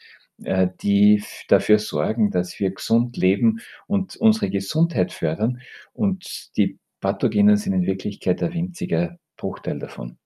äh, 0.43 0.67
die 0.81 1.23
dafür 1.47 1.79
sorgen, 1.79 2.31
dass 2.31 2.59
wir 2.59 2.71
gesund 2.71 3.15
leben 3.15 3.59
und 3.87 4.17
unsere 4.17 4.49
Gesundheit 4.49 5.13
fördern. 5.13 5.61
Und 5.93 6.57
die 6.57 6.77
Pathogenen 6.99 7.55
sind 7.55 7.73
in 7.73 7.85
Wirklichkeit 7.85 8.43
ein 8.43 8.53
winziger 8.53 9.17
Bruchteil 9.37 9.79
davon. 9.79 10.17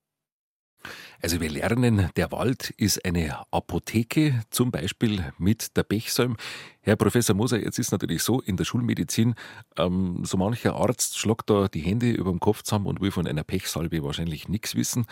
Also 1.22 1.40
wir 1.40 1.50
lernen, 1.50 2.10
der 2.16 2.32
Wald 2.32 2.72
ist 2.72 3.06
eine 3.06 3.38
Apotheke, 3.52 4.42
zum 4.50 4.72
Beispiel 4.72 5.34
mit 5.38 5.78
der 5.78 5.84
Pechsalm. 5.84 6.38
Herr 6.82 6.96
Professor 6.96 7.36
Moser, 7.36 7.64
jetzt 7.64 7.80
ist 7.80 7.92
natürlich 7.92 8.24
so, 8.24 8.42
in 8.42 8.58
der 8.58 8.66
Schulmedizin, 8.66 9.36
ähm, 9.78 10.26
so 10.26 10.38
mancher 10.38 10.76
Arzt 10.76 11.18
schlagt 11.18 11.50
da 11.50 11.68
die 11.68 11.82
Hände 11.82 12.12
über 12.12 12.32
dem 12.32 12.40
Kopf 12.40 12.64
zusammen 12.64 12.88
und 12.88 13.00
will 13.00 13.12
von 13.12 13.28
einer 13.28 13.44
Pechsalbe 13.44 14.04
wahrscheinlich 14.04 14.50
nichts 14.50 14.76
wissen. 14.76 15.06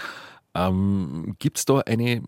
Ähm, 0.54 1.36
Gibt 1.40 1.58
es 1.60 1.66
da 1.66 1.80
eine, 1.80 2.24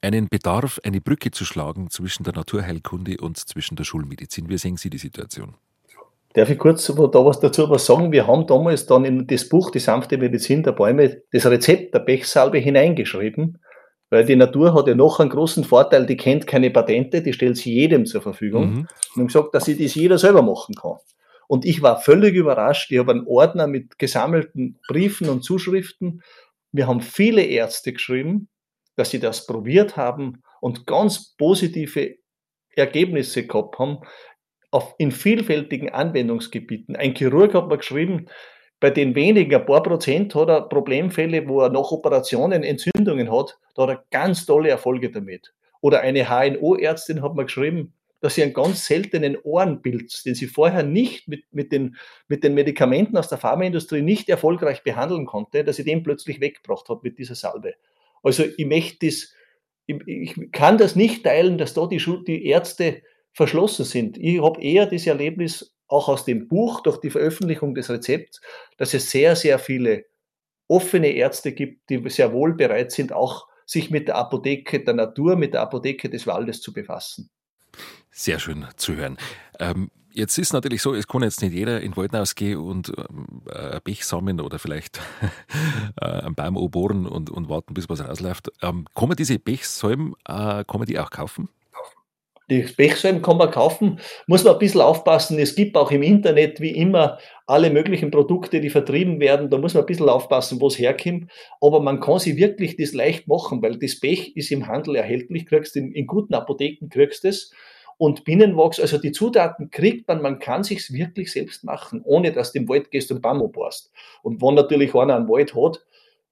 einen 0.00 0.28
Bedarf, 0.28 0.80
eine 0.84 1.00
Brücke 1.00 1.30
zu 1.30 1.44
schlagen 1.44 1.90
zwischen 1.90 2.24
der 2.24 2.34
Naturheilkunde 2.34 3.18
und 3.18 3.36
zwischen 3.36 3.76
der 3.76 3.84
Schulmedizin? 3.84 4.48
Wie 4.48 4.58
sehen 4.58 4.76
Sie 4.76 4.90
die 4.90 4.98
Situation? 4.98 5.54
Darf 6.34 6.50
ich 6.50 6.58
kurz 6.58 6.86
da 6.86 6.94
was 6.94 7.40
dazu 7.40 7.68
was 7.70 7.86
sagen? 7.86 8.12
Wir 8.12 8.26
haben 8.26 8.46
damals 8.46 8.86
dann 8.86 9.04
in 9.04 9.26
das 9.26 9.48
Buch 9.48 9.70
Die 9.70 9.78
sanfte 9.78 10.18
Medizin 10.18 10.62
der 10.62 10.72
Bäume 10.72 11.22
das 11.32 11.46
Rezept 11.46 11.94
der 11.94 12.00
Pechsalbe 12.00 12.58
hineingeschrieben, 12.58 13.58
weil 14.10 14.24
die 14.24 14.36
Natur 14.36 14.74
hat 14.74 14.88
ja 14.88 14.94
noch 14.94 15.20
einen 15.20 15.30
großen 15.30 15.64
Vorteil, 15.64 16.06
die 16.06 16.16
kennt 16.16 16.46
keine 16.46 16.70
Patente, 16.70 17.22
die 17.22 17.32
stellt 17.32 17.56
sie 17.56 17.72
jedem 17.72 18.06
zur 18.06 18.22
Verfügung. 18.22 18.70
Mhm. 18.70 18.78
Und 18.78 19.16
haben 19.16 19.26
gesagt, 19.28 19.54
dass 19.54 19.64
sie 19.64 19.82
das 19.82 19.94
jeder 19.94 20.18
selber 20.18 20.42
machen 20.42 20.74
kann. 20.74 20.96
Und 21.46 21.64
ich 21.64 21.80
war 21.80 22.00
völlig 22.00 22.34
überrascht. 22.34 22.92
Ich 22.92 22.98
habe 22.98 23.12
einen 23.12 23.26
Ordner 23.26 23.66
mit 23.66 23.98
gesammelten 23.98 24.78
Briefen 24.86 25.30
und 25.30 25.42
Zuschriften 25.42 26.22
wir 26.72 26.86
haben 26.86 27.00
viele 27.00 27.42
Ärzte 27.42 27.92
geschrieben, 27.92 28.48
dass 28.96 29.10
sie 29.10 29.20
das 29.20 29.46
probiert 29.46 29.96
haben 29.96 30.42
und 30.60 30.86
ganz 30.86 31.34
positive 31.36 32.16
Ergebnisse 32.74 33.46
gehabt 33.46 33.78
haben 33.78 33.98
auf, 34.70 34.94
in 34.98 35.12
vielfältigen 35.12 35.90
Anwendungsgebieten. 35.90 36.96
Ein 36.96 37.14
Chirurg 37.14 37.54
hat 37.54 37.68
mir 37.68 37.78
geschrieben, 37.78 38.26
bei 38.80 38.90
den 38.90 39.14
wenigen, 39.14 39.54
ein 39.54 39.66
paar 39.66 39.82
Prozent 39.82 40.34
hat 40.34 40.48
er 40.48 40.68
Problemfälle, 40.68 41.48
wo 41.48 41.62
er 41.62 41.70
nach 41.70 41.90
Operationen 41.90 42.62
Entzündungen 42.62 43.32
hat, 43.32 43.58
da 43.74 43.82
hat 43.82 43.90
er 43.90 44.04
ganz 44.10 44.46
tolle 44.46 44.68
Erfolge 44.68 45.10
damit. 45.10 45.52
Oder 45.80 46.00
eine 46.00 46.28
HNO-Ärztin 46.28 47.22
hat 47.22 47.34
mir 47.34 47.44
geschrieben, 47.44 47.94
dass 48.20 48.34
sie 48.34 48.42
einen 48.42 48.52
ganz 48.52 48.84
seltenen 48.84 49.36
Ohrenpilz, 49.36 50.24
den 50.24 50.34
sie 50.34 50.46
vorher 50.46 50.82
nicht 50.82 51.28
mit, 51.28 51.44
mit, 51.52 51.72
den, 51.72 51.96
mit 52.26 52.42
den 52.42 52.54
Medikamenten 52.54 53.16
aus 53.16 53.28
der 53.28 53.38
Pharmaindustrie 53.38 54.02
nicht 54.02 54.28
erfolgreich 54.28 54.82
behandeln 54.82 55.26
konnte, 55.26 55.64
dass 55.64 55.76
sie 55.76 55.84
den 55.84 56.02
plötzlich 56.02 56.40
weggebracht 56.40 56.88
hat 56.88 57.04
mit 57.04 57.18
dieser 57.18 57.36
Salbe. 57.36 57.74
Also 58.22 58.44
ich 58.56 58.66
möchte 58.66 59.06
das, 59.06 59.32
ich, 59.86 60.06
ich 60.06 60.52
kann 60.52 60.78
das 60.78 60.96
nicht 60.96 61.24
teilen, 61.24 61.58
dass 61.58 61.74
da 61.74 61.86
die, 61.86 62.02
die 62.26 62.46
Ärzte 62.46 63.02
verschlossen 63.38 63.84
sind. 63.84 64.18
Ich 64.18 64.42
habe 64.42 64.60
eher 64.60 64.84
das 64.84 65.06
Erlebnis, 65.06 65.72
auch 65.86 66.08
aus 66.08 66.24
dem 66.24 66.48
Buch, 66.48 66.80
durch 66.80 66.98
die 66.98 67.08
Veröffentlichung 67.08 67.72
des 67.72 67.88
Rezepts, 67.88 68.40
dass 68.78 68.94
es 68.94 69.10
sehr, 69.10 69.36
sehr 69.36 69.60
viele 69.60 70.06
offene 70.66 71.12
Ärzte 71.12 71.52
gibt, 71.52 71.88
die 71.88 72.10
sehr 72.10 72.32
wohl 72.32 72.54
bereit 72.54 72.90
sind, 72.90 73.12
auch 73.12 73.46
sich 73.64 73.90
mit 73.90 74.08
der 74.08 74.16
Apotheke 74.16 74.82
der 74.82 74.94
Natur, 74.94 75.36
mit 75.36 75.54
der 75.54 75.62
Apotheke 75.62 76.10
des 76.10 76.26
Waldes 76.26 76.60
zu 76.60 76.72
befassen. 76.72 77.30
Sehr 78.10 78.40
schön 78.40 78.66
zu 78.76 78.96
hören. 78.96 79.16
Ähm, 79.60 79.92
jetzt 80.12 80.36
ist 80.36 80.52
natürlich 80.52 80.82
so, 80.82 80.92
es 80.92 81.06
kann 81.06 81.22
jetzt 81.22 81.40
nicht 81.40 81.54
jeder 81.54 81.80
in 81.80 81.92
den 81.92 81.96
Wald 81.96 82.16
ausgehen 82.16 82.58
und 82.58 82.92
ähm, 82.98 83.42
ein 83.54 83.80
Pech 83.84 84.04
sammeln 84.04 84.40
oder 84.40 84.58
vielleicht 84.58 85.00
äh, 86.00 86.04
einen 86.04 86.34
Baum 86.34 86.54
bohren 86.72 87.06
und, 87.06 87.30
und 87.30 87.48
warten, 87.48 87.72
bis 87.72 87.88
was 87.88 88.04
rausläuft. 88.04 88.50
Ähm, 88.62 88.84
kann 88.96 89.08
man 89.08 89.16
diese 89.16 89.38
Pechsalben, 89.38 90.14
äh, 90.26 90.64
kann 90.64 90.84
die 90.86 90.98
auch 90.98 91.10
kaufen? 91.10 91.48
Die 92.50 92.62
Pechsalben 92.62 93.20
kann 93.20 93.36
man 93.36 93.50
kaufen, 93.50 94.00
muss 94.26 94.42
man 94.42 94.54
ein 94.54 94.58
bisschen 94.58 94.80
aufpassen. 94.80 95.38
Es 95.38 95.54
gibt 95.54 95.76
auch 95.76 95.90
im 95.90 96.02
Internet 96.02 96.60
wie 96.60 96.70
immer 96.70 97.18
alle 97.46 97.68
möglichen 97.70 98.10
Produkte, 98.10 98.60
die 98.60 98.70
vertrieben 98.70 99.20
werden. 99.20 99.50
Da 99.50 99.58
muss 99.58 99.74
man 99.74 99.82
ein 99.82 99.86
bisschen 99.86 100.08
aufpassen, 100.08 100.58
wo 100.60 100.68
es 100.68 100.78
herkommt. 100.78 101.30
Aber 101.60 101.80
man 101.80 102.00
kann 102.00 102.18
sie 102.18 102.36
wirklich 102.38 102.76
das 102.76 102.94
leicht 102.94 103.28
machen, 103.28 103.60
weil 103.60 103.78
das 103.78 104.00
Pech 104.00 104.34
ist 104.34 104.50
im 104.50 104.66
Handel 104.66 104.96
erhältlich, 104.96 105.46
kriegst 105.46 105.76
in, 105.76 105.92
in 105.92 106.06
guten 106.06 106.34
Apotheken 106.34 106.88
kriegst 106.88 107.24
es. 107.26 107.52
und 107.98 108.24
Bienenwachs. 108.24 108.80
Also 108.80 108.96
die 108.96 109.12
Zutaten 109.12 109.70
kriegt 109.70 110.08
man, 110.08 110.22
man 110.22 110.38
kann 110.38 110.62
sich's 110.62 110.92
wirklich 110.92 111.30
selbst 111.32 111.64
machen, 111.64 112.00
ohne 112.04 112.32
dass 112.32 112.52
du 112.52 112.60
im 112.60 112.68
Wald 112.68 112.90
gehst 112.90 113.12
und 113.12 113.20
Baum 113.20 113.50
bohrst. 113.52 113.92
Und 114.22 114.40
wenn 114.40 114.54
natürlich 114.54 114.94
einer 114.94 115.16
einen 115.16 115.28
Wald 115.28 115.54
hat, 115.54 115.84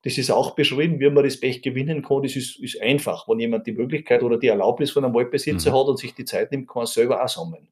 das 0.07 0.19
ist 0.19 0.31
auch 0.31 0.55
beschrieben, 0.55 1.01
wie 1.01 1.11
man 1.11 1.25
das 1.25 1.41
Pech 1.41 1.63
gewinnen 1.63 2.01
kann. 2.01 2.23
Das 2.23 2.37
ist, 2.37 2.61
ist 2.61 2.81
einfach, 2.81 3.27
wenn 3.27 3.41
jemand 3.41 3.67
die 3.67 3.73
Möglichkeit 3.73 4.23
oder 4.23 4.39
die 4.39 4.47
Erlaubnis 4.47 4.93
von 4.93 5.05
einem 5.05 5.13
Waldbesitzer 5.15 5.73
mhm. 5.73 5.75
hat 5.75 5.87
und 5.89 5.99
sich 5.99 6.15
die 6.15 6.25
Zeit 6.25 6.53
nimmt, 6.53 6.69
kann 6.69 6.85
er 6.85 6.87
selber 6.87 7.25
auch 7.25 7.29
sammeln. 7.29 7.67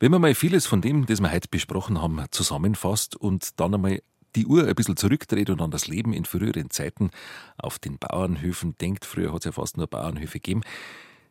Wenn 0.00 0.10
man 0.10 0.20
mal 0.20 0.34
vieles 0.34 0.66
von 0.66 0.82
dem, 0.82 1.06
das 1.06 1.22
wir 1.22 1.32
heute 1.32 1.48
besprochen 1.50 2.02
haben, 2.02 2.22
zusammenfasst 2.30 3.16
und 3.16 3.58
dann 3.58 3.72
einmal 3.72 4.02
die 4.36 4.44
Uhr 4.44 4.66
ein 4.66 4.74
bisschen 4.74 4.98
zurückdreht 4.98 5.48
und 5.48 5.62
an 5.62 5.70
das 5.70 5.88
Leben 5.88 6.12
in 6.12 6.26
früheren 6.26 6.68
Zeiten 6.68 7.10
auf 7.56 7.78
den 7.78 7.96
Bauernhöfen 7.96 8.76
denkt, 8.76 9.06
früher 9.06 9.32
hat 9.32 9.38
es 9.38 9.44
ja 9.46 9.52
fast 9.52 9.78
nur 9.78 9.86
Bauernhöfe 9.86 10.40
gegeben, 10.40 10.60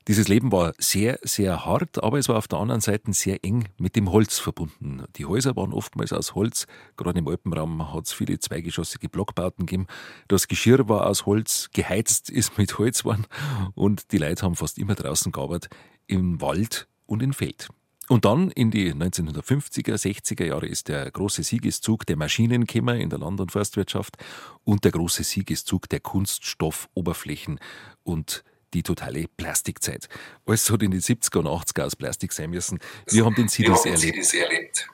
dieses 0.09 0.27
Leben 0.27 0.51
war 0.51 0.73
sehr, 0.79 1.19
sehr 1.21 1.65
hart, 1.65 2.03
aber 2.03 2.17
es 2.17 2.27
war 2.29 2.37
auf 2.37 2.47
der 2.47 2.57
anderen 2.57 2.81
Seite 2.81 3.13
sehr 3.13 3.45
eng 3.45 3.69
mit 3.77 3.95
dem 3.95 4.11
Holz 4.11 4.39
verbunden. 4.39 5.03
Die 5.17 5.27
Häuser 5.27 5.55
waren 5.55 5.71
oftmals 5.71 6.11
aus 6.13 6.33
Holz, 6.33 6.65
gerade 6.97 7.19
im 7.19 7.27
Alpenraum 7.27 7.93
hat 7.93 8.07
es 8.07 8.13
viele 8.13 8.39
zweigeschossige 8.39 9.07
Blockbauten 9.07 9.67
gegeben. 9.67 9.85
Das 10.27 10.47
Geschirr 10.47 10.89
war 10.89 11.05
aus 11.05 11.27
Holz, 11.27 11.69
geheizt 11.73 12.31
ist 12.31 12.57
mit 12.57 12.79
Holz 12.79 13.05
worden 13.05 13.27
und 13.75 14.11
die 14.11 14.17
Leute 14.17 14.41
haben 14.41 14.55
fast 14.55 14.79
immer 14.79 14.95
draußen 14.95 15.31
gearbeitet, 15.31 15.71
im 16.07 16.41
Wald 16.41 16.87
und 17.05 17.21
im 17.21 17.31
Feld. 17.31 17.67
Und 18.07 18.25
dann 18.25 18.49
in 18.49 18.71
die 18.71 18.91
1950er, 18.91 19.93
60er 19.93 20.43
Jahre 20.43 20.65
ist 20.65 20.87
der 20.87 21.11
große 21.11 21.43
Siegeszug 21.43 22.07
der 22.07 22.17
Maschinenkämmer 22.17 22.95
in 22.95 23.11
der 23.11 23.19
Land- 23.19 23.41
und 23.41 23.51
Forstwirtschaft 23.51 24.17
und 24.63 24.85
der 24.85 24.91
große 24.91 25.23
Siegeszug 25.23 25.87
der 25.87 25.99
Kunststoffoberflächen 25.99 27.59
und 28.01 28.43
die 28.73 28.83
totale 28.83 29.25
Plastikzeit. 29.37 30.07
Alles 30.45 30.69
hat 30.69 30.83
in 30.83 30.91
den 30.91 31.01
70er 31.01 31.39
und 31.39 31.47
80er 31.47 31.85
aus 31.85 31.95
Plastik 31.95 32.31
sein 32.33 32.49
müssen. 32.49 32.79
Wie 33.09 33.21
haben 33.21 33.35
denn 33.35 33.47
Sie 33.47 33.63
das 33.63 33.85
erlebt? 33.85 34.87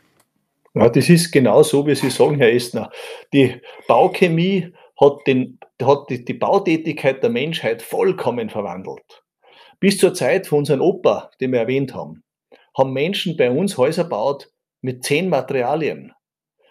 Ja, 0.74 0.90
das 0.90 1.10
ist 1.10 1.32
genau 1.32 1.64
so, 1.64 1.88
wie 1.88 1.96
Sie 1.96 2.10
sagen, 2.10 2.38
Herr 2.38 2.52
Esner. 2.52 2.92
Die 3.32 3.62
Bauchemie 3.88 4.74
hat, 5.00 5.26
den, 5.26 5.60
hat 5.82 6.10
die, 6.10 6.26
die 6.26 6.34
Bautätigkeit 6.34 7.24
der 7.24 7.30
Menschheit 7.30 7.82
vollkommen 7.82 8.50
verwandelt. 8.50 9.24
Bis 9.80 9.98
zur 9.98 10.14
Zeit 10.14 10.48
von 10.48 10.60
unserem 10.60 10.82
Opa, 10.82 11.32
den 11.40 11.52
wir 11.52 11.60
erwähnt 11.60 11.94
haben, 11.94 12.24
haben 12.78 12.94
Menschen 12.94 13.38
bei 13.38 13.50
uns 13.50 13.78
Häuser 13.78 14.04
gebaut 14.04 14.50
mit 14.82 15.04
zehn 15.04 15.30
Materialien. 15.30 16.12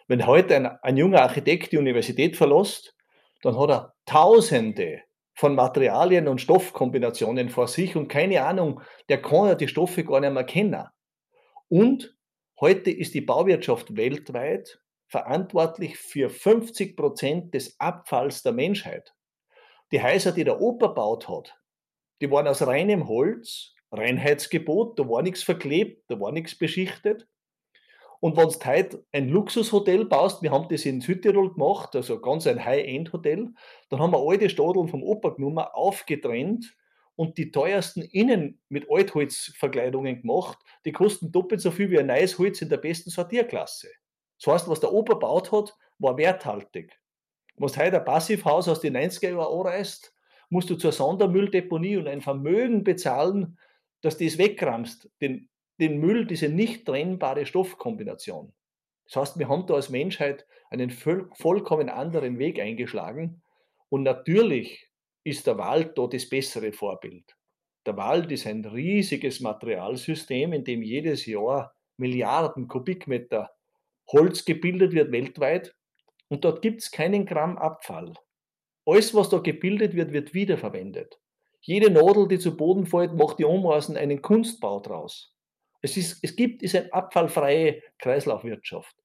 Wenn 0.06 0.26
heute 0.26 0.56
ein, 0.56 0.66
ein 0.66 0.96
junger 0.96 1.22
Architekt 1.22 1.72
die 1.72 1.78
Universität 1.78 2.36
verlässt, 2.36 2.94
dann 3.42 3.58
hat 3.58 3.70
er 3.70 3.94
Tausende 4.06 5.00
von 5.34 5.54
Materialien 5.54 6.28
und 6.28 6.40
Stoffkombinationen 6.40 7.48
vor 7.48 7.68
sich 7.68 7.96
und 7.96 8.08
keine 8.08 8.44
Ahnung, 8.44 8.80
der 9.08 9.20
kann 9.20 9.48
ja 9.48 9.54
die 9.54 9.68
Stoffe 9.68 10.04
gar 10.04 10.20
nicht 10.20 10.32
mehr 10.32 10.44
kennen. 10.44 10.84
Und 11.68 12.16
heute 12.60 12.90
ist 12.90 13.14
die 13.14 13.20
Bauwirtschaft 13.20 13.96
weltweit 13.96 14.80
verantwortlich 15.08 15.96
für 15.96 16.30
50 16.30 16.96
Prozent 16.96 17.54
des 17.54 17.78
Abfalls 17.80 18.42
der 18.42 18.52
Menschheit. 18.52 19.14
Die 19.92 20.02
Häuser, 20.02 20.32
die 20.32 20.44
der 20.44 20.60
Opa 20.60 20.88
baut 20.88 21.28
hat, 21.28 21.56
die 22.20 22.30
waren 22.30 22.48
aus 22.48 22.66
reinem 22.66 23.08
Holz, 23.08 23.74
Reinheitsgebot, 23.92 24.98
da 24.98 25.08
war 25.08 25.22
nichts 25.22 25.42
verklebt, 25.42 26.10
da 26.10 26.18
war 26.18 26.32
nichts 26.32 26.56
beschichtet. 26.56 27.28
Und 28.24 28.38
wenn 28.38 28.48
du 28.48 28.58
heute 28.64 29.04
ein 29.12 29.28
Luxushotel 29.28 30.06
baust, 30.06 30.40
wir 30.40 30.50
haben 30.50 30.66
das 30.70 30.86
in 30.86 31.02
Südtirol 31.02 31.52
gemacht, 31.52 31.94
also 31.94 32.22
ganz 32.22 32.46
ein 32.46 32.64
High-End-Hotel, 32.64 33.52
dann 33.90 34.00
haben 34.00 34.14
wir 34.14 34.26
alte 34.26 34.48
Stadeln 34.48 34.88
vom 34.88 35.02
Opa 35.02 35.28
genommen, 35.28 35.58
aufgetrennt 35.58 36.74
und 37.16 37.36
die 37.36 37.50
teuersten 37.50 38.00
innen 38.00 38.62
mit 38.70 38.86
Altholzverkleidungen 38.90 40.22
gemacht. 40.22 40.56
Die 40.86 40.92
kosten 40.92 41.32
doppelt 41.32 41.60
so 41.60 41.70
viel 41.70 41.90
wie 41.90 41.98
ein 41.98 42.06
neues 42.06 42.38
Holz 42.38 42.62
in 42.62 42.70
der 42.70 42.78
besten 42.78 43.10
Sortierklasse. 43.10 43.90
Das 44.42 44.54
heißt, 44.54 44.68
was 44.70 44.80
der 44.80 44.94
Opa 44.94 45.16
baut 45.16 45.52
hat, 45.52 45.76
war 45.98 46.16
werthaltig. 46.16 46.98
Wenn 47.56 47.68
du 47.68 47.76
heute 47.76 47.98
ein 47.98 48.06
Passivhaus 48.06 48.68
aus 48.68 48.80
den 48.80 48.96
90er 48.96 49.32
Jahren 49.32 49.60
anreißt, 49.60 50.14
musst 50.48 50.70
du 50.70 50.76
zur 50.76 50.92
Sondermülldeponie 50.92 51.98
und 51.98 52.08
ein 52.08 52.22
Vermögen 52.22 52.84
bezahlen, 52.84 53.58
dass 54.00 54.16
du 54.16 54.24
das 54.24 54.38
wegramst, 54.38 55.10
den 55.20 55.50
den 55.80 55.98
Müll, 55.98 56.26
diese 56.26 56.48
nicht 56.48 56.86
trennbare 56.86 57.46
Stoffkombination. 57.46 58.52
Das 59.06 59.16
heißt, 59.16 59.38
wir 59.38 59.48
haben 59.48 59.66
da 59.66 59.74
als 59.74 59.90
Menschheit 59.90 60.46
einen 60.70 60.90
vollkommen 60.90 61.88
anderen 61.88 62.38
Weg 62.38 62.60
eingeschlagen. 62.60 63.42
Und 63.88 64.02
natürlich 64.02 64.88
ist 65.24 65.46
der 65.46 65.58
Wald 65.58 65.96
da 65.98 66.06
das 66.06 66.28
bessere 66.28 66.72
Vorbild. 66.72 67.36
Der 67.86 67.96
Wald 67.96 68.32
ist 68.32 68.46
ein 68.46 68.64
riesiges 68.64 69.40
Materialsystem, 69.40 70.52
in 70.52 70.64
dem 70.64 70.82
jedes 70.82 71.26
Jahr 71.26 71.74
Milliarden 71.96 72.66
Kubikmeter 72.66 73.50
Holz 74.08 74.44
gebildet 74.44 74.92
wird 74.92 75.12
weltweit. 75.12 75.74
Und 76.28 76.44
dort 76.44 76.62
gibt 76.62 76.80
es 76.80 76.90
keinen 76.90 77.26
Gramm 77.26 77.58
Abfall. 77.58 78.14
Alles, 78.86 79.14
was 79.14 79.28
da 79.28 79.38
gebildet 79.38 79.94
wird, 79.94 80.12
wird 80.12 80.34
wiederverwendet. 80.34 81.20
Jede 81.60 81.90
Nadel, 81.90 82.28
die 82.28 82.38
zu 82.38 82.56
Boden 82.56 82.86
fällt, 82.86 83.14
macht 83.14 83.38
die 83.38 83.44
Omaßen 83.44 83.96
einen 83.96 84.20
Kunstbau 84.20 84.80
draus. 84.80 85.33
Es, 85.84 85.98
ist, 85.98 86.18
es 86.22 86.34
gibt 86.34 86.62
diese 86.62 86.90
abfallfreie 86.94 87.82
Kreislaufwirtschaft. 87.98 88.96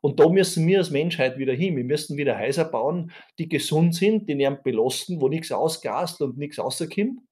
Und 0.00 0.20
da 0.20 0.28
müssen 0.28 0.64
wir 0.68 0.78
als 0.78 0.90
Menschheit 0.90 1.36
wieder 1.36 1.52
hin. 1.52 1.76
Wir 1.76 1.82
müssen 1.82 2.16
wieder 2.16 2.38
Häuser 2.38 2.64
bauen, 2.64 3.10
die 3.40 3.48
gesund 3.48 3.96
sind, 3.96 4.28
die 4.28 4.36
nicht 4.36 4.62
belasten, 4.62 5.20
wo 5.20 5.28
nichts 5.28 5.50
ausgast 5.50 6.22
und 6.22 6.38
nichts 6.38 6.60
rauskommt. 6.60 7.22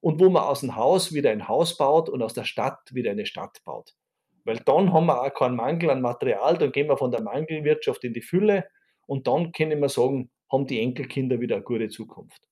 Und 0.00 0.18
wo 0.18 0.28
man 0.28 0.42
aus 0.42 0.60
dem 0.60 0.74
Haus 0.74 1.12
wieder 1.12 1.30
ein 1.30 1.46
Haus 1.46 1.76
baut 1.76 2.08
und 2.08 2.20
aus 2.20 2.34
der 2.34 2.42
Stadt 2.42 2.92
wieder 2.92 3.12
eine 3.12 3.26
Stadt 3.26 3.62
baut. 3.64 3.94
Weil 4.44 4.56
dann 4.64 4.92
haben 4.92 5.06
wir 5.06 5.22
auch 5.22 5.34
keinen 5.34 5.54
Mangel 5.54 5.90
an 5.90 6.00
Material, 6.00 6.58
dann 6.58 6.72
gehen 6.72 6.88
wir 6.88 6.96
von 6.96 7.12
der 7.12 7.22
Mangelwirtschaft 7.22 8.02
in 8.02 8.12
die 8.12 8.22
Fülle 8.22 8.64
und 9.06 9.28
dann 9.28 9.52
können 9.52 9.80
wir 9.80 9.88
sagen, 9.88 10.30
haben 10.50 10.66
die 10.66 10.80
Enkelkinder 10.80 11.38
wieder 11.38 11.56
eine 11.56 11.64
gute 11.64 11.88
Zukunft. 11.90 12.42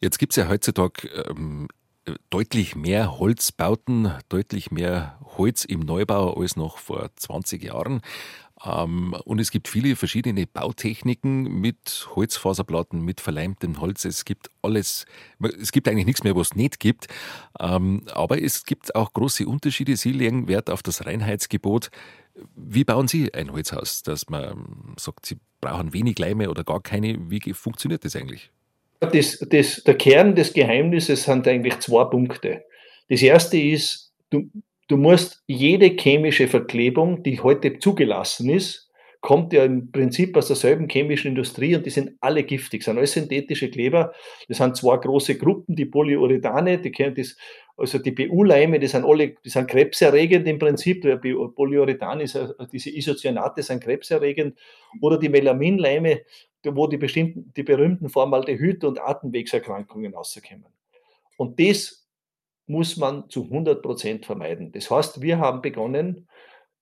Jetzt 0.00 0.18
gibt 0.18 0.32
es 0.32 0.36
ja 0.36 0.48
heutzutage 0.48 1.08
ähm, 1.08 1.66
deutlich 2.30 2.76
mehr 2.76 3.18
Holzbauten, 3.18 4.12
deutlich 4.28 4.70
mehr 4.70 5.18
Holz 5.36 5.64
im 5.64 5.80
Neubau 5.80 6.34
als 6.34 6.56
noch 6.56 6.78
vor 6.78 7.10
20 7.16 7.62
Jahren. 7.62 8.00
Ähm, 8.64 9.14
und 9.24 9.38
es 9.38 9.50
gibt 9.50 9.68
viele 9.68 9.96
verschiedene 9.96 10.46
Bautechniken 10.46 11.60
mit 11.60 12.08
Holzfaserplatten, 12.14 13.00
mit 13.02 13.20
verleimtem 13.20 13.80
Holz. 13.80 14.04
Es 14.04 14.24
gibt 14.24 14.50
alles, 14.62 15.04
es 15.60 15.72
gibt 15.72 15.88
eigentlich 15.88 16.06
nichts 16.06 16.24
mehr, 16.24 16.34
was 16.36 16.48
es 16.48 16.56
nicht 16.56 16.80
gibt. 16.80 17.08
Ähm, 17.60 18.02
aber 18.12 18.40
es 18.42 18.64
gibt 18.64 18.94
auch 18.94 19.12
große 19.12 19.46
Unterschiede. 19.46 19.96
Sie 19.96 20.12
legen 20.12 20.48
Wert 20.48 20.70
auf 20.70 20.82
das 20.82 21.06
Reinheitsgebot. 21.06 21.90
Wie 22.54 22.84
bauen 22.84 23.08
Sie 23.08 23.32
ein 23.32 23.52
Holzhaus, 23.52 24.02
dass 24.02 24.28
man 24.28 24.94
sagt, 24.98 25.26
Sie 25.26 25.38
brauchen 25.60 25.92
wenig 25.92 26.18
Leime 26.18 26.50
oder 26.50 26.64
gar 26.64 26.82
keine? 26.82 27.30
Wie 27.30 27.40
funktioniert 27.52 28.04
das 28.04 28.16
eigentlich? 28.16 28.52
Das, 29.00 29.38
das, 29.50 29.82
der 29.84 29.94
Kern 29.94 30.34
des 30.34 30.52
Geheimnisses 30.52 31.24
sind 31.24 31.46
eigentlich 31.46 31.78
zwei 31.80 32.04
Punkte. 32.04 32.64
Das 33.08 33.22
erste 33.22 33.58
ist, 33.58 34.12
du, 34.30 34.50
du 34.88 34.96
musst 34.96 35.42
jede 35.46 35.86
chemische 35.96 36.48
Verklebung, 36.48 37.22
die 37.22 37.40
heute 37.40 37.78
zugelassen 37.78 38.50
ist, 38.50 38.86
kommt 39.20 39.52
ja 39.52 39.64
im 39.64 39.90
Prinzip 39.90 40.36
aus 40.36 40.46
derselben 40.46 40.88
chemischen 40.88 41.28
Industrie 41.28 41.74
und 41.74 41.84
die 41.84 41.90
sind 41.90 42.12
alle 42.20 42.44
giftig, 42.44 42.84
sind 42.84 42.96
alles 42.96 43.12
synthetische 43.12 43.70
Kleber. 43.70 44.12
Das 44.46 44.58
sind 44.58 44.76
zwei 44.76 44.96
große 44.96 45.36
Gruppen, 45.36 45.74
die 45.74 45.86
Polyuretane, 45.86 46.78
die 46.78 46.92
kennen 46.92 47.16
das, 47.16 47.36
also 47.76 47.98
die 47.98 48.12
BU-Leime, 48.12 48.78
die 48.78 48.86
sind 48.86 49.04
alle, 49.04 49.34
die 49.44 49.50
sind 49.50 49.68
krebserregend 49.68 50.48
im 50.48 50.58
Prinzip. 50.58 51.02
Der 51.02 51.16
Polyurethan 51.16 52.20
ist, 52.20 52.38
diese 52.72 52.90
Isocyanate 52.90 53.62
sind 53.62 53.82
krebserregend. 53.82 54.58
Oder 55.02 55.18
die 55.18 55.28
Melaminleime, 55.28 56.22
wo 56.64 56.86
die 56.86 56.96
bestimmten, 56.96 57.52
die 57.54 57.62
berühmten 57.62 58.08
Formaldehyd- 58.08 58.84
und 58.84 59.00
Atemwegserkrankungen 59.00 60.14
rauskommen. 60.14 60.66
Und 61.36 61.60
das 61.60 62.08
muss 62.66 62.96
man 62.96 63.28
zu 63.28 63.44
100 63.44 63.82
Prozent 63.82 64.26
vermeiden. 64.26 64.72
Das 64.72 64.90
heißt, 64.90 65.20
wir 65.20 65.38
haben 65.38 65.60
begonnen, 65.60 66.28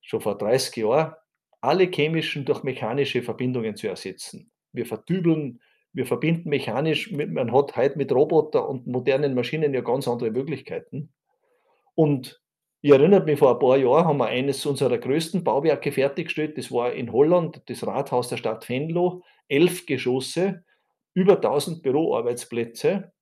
schon 0.00 0.20
vor 0.20 0.38
30 0.38 0.76
Jahren, 0.76 1.14
alle 1.60 1.90
chemischen 1.90 2.44
durch 2.44 2.62
mechanische 2.62 3.22
Verbindungen 3.22 3.74
zu 3.74 3.88
ersetzen. 3.88 4.50
Wir 4.72 4.86
verdübeln, 4.86 5.60
wir 5.94 6.06
verbinden 6.06 6.48
mechanisch, 6.48 7.12
man 7.12 7.52
hat 7.52 7.76
heute 7.76 7.96
mit 7.96 8.12
Roboter 8.12 8.68
und 8.68 8.86
modernen 8.86 9.34
Maschinen 9.34 9.72
ja 9.72 9.80
ganz 9.80 10.08
andere 10.08 10.30
Möglichkeiten. 10.30 11.12
Und 11.94 12.42
ich 12.82 12.90
erinnere 12.90 13.24
mich, 13.24 13.38
vor 13.38 13.52
ein 13.52 13.58
paar 13.60 13.78
Jahren 13.78 14.04
haben 14.04 14.18
wir 14.18 14.26
eines 14.26 14.66
unserer 14.66 14.98
größten 14.98 15.44
Bauwerke 15.44 15.92
fertiggestellt. 15.92 16.58
Das 16.58 16.70
war 16.70 16.92
in 16.92 17.12
Holland, 17.12 17.62
das 17.66 17.86
Rathaus 17.86 18.28
der 18.28 18.36
Stadt 18.36 18.68
Venlo, 18.68 19.22
elf 19.48 19.86
Geschosse, 19.86 20.64
über 21.14 21.36
1000 21.36 21.82
Büroarbeitsplätze. 21.82 23.12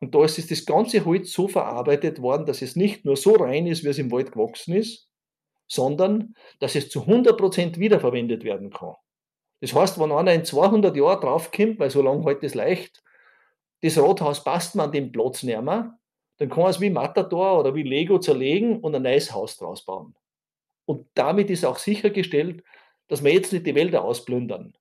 Und 0.00 0.14
da 0.14 0.24
ist 0.24 0.50
das 0.50 0.66
ganze 0.66 1.04
Holz 1.04 1.32
so 1.32 1.46
verarbeitet 1.46 2.20
worden, 2.20 2.46
dass 2.46 2.62
es 2.62 2.74
nicht 2.74 3.04
nur 3.04 3.16
so 3.16 3.34
rein 3.34 3.66
ist, 3.66 3.84
wie 3.84 3.88
es 3.88 3.98
im 3.98 4.10
Wald 4.10 4.32
gewachsen 4.32 4.74
ist, 4.74 5.08
sondern 5.68 6.34
dass 6.58 6.74
es 6.74 6.88
zu 6.88 7.02
100% 7.02 7.78
wiederverwendet 7.78 8.44
werden 8.44 8.70
kann. 8.70 8.94
Das 9.64 9.74
heißt, 9.74 9.98
wenn 9.98 10.12
einer 10.12 10.34
in 10.34 10.44
200 10.44 10.94
Jahren 10.94 11.22
draufkommt, 11.22 11.78
weil 11.78 11.88
so 11.88 12.02
lange 12.02 12.18
heute 12.18 12.40
halt 12.40 12.44
es 12.44 12.54
leicht, 12.54 13.02
das 13.80 13.96
Rathaus 13.96 14.44
passt 14.44 14.74
man 14.74 14.86
an 14.86 14.92
den 14.92 15.10
Platz 15.10 15.42
nicht 15.42 15.58
mehr, 15.58 15.62
dann 15.62 15.98
dann 16.36 16.50
kann 16.50 16.64
man 16.64 16.70
es 16.70 16.82
wie 16.82 16.90
Matador 16.90 17.60
oder 17.60 17.74
wie 17.74 17.82
Lego 17.82 18.18
zerlegen 18.18 18.80
und 18.80 18.94
ein 18.94 19.00
neues 19.00 19.32
Haus 19.32 19.56
draus 19.56 19.82
bauen. 19.86 20.14
Und 20.84 21.06
damit 21.14 21.48
ist 21.48 21.64
auch 21.64 21.78
sichergestellt, 21.78 22.62
dass 23.08 23.24
wir 23.24 23.32
jetzt 23.32 23.54
nicht 23.54 23.66
die 23.66 23.74
Wälder 23.74 24.04
ausplündern. 24.04 24.76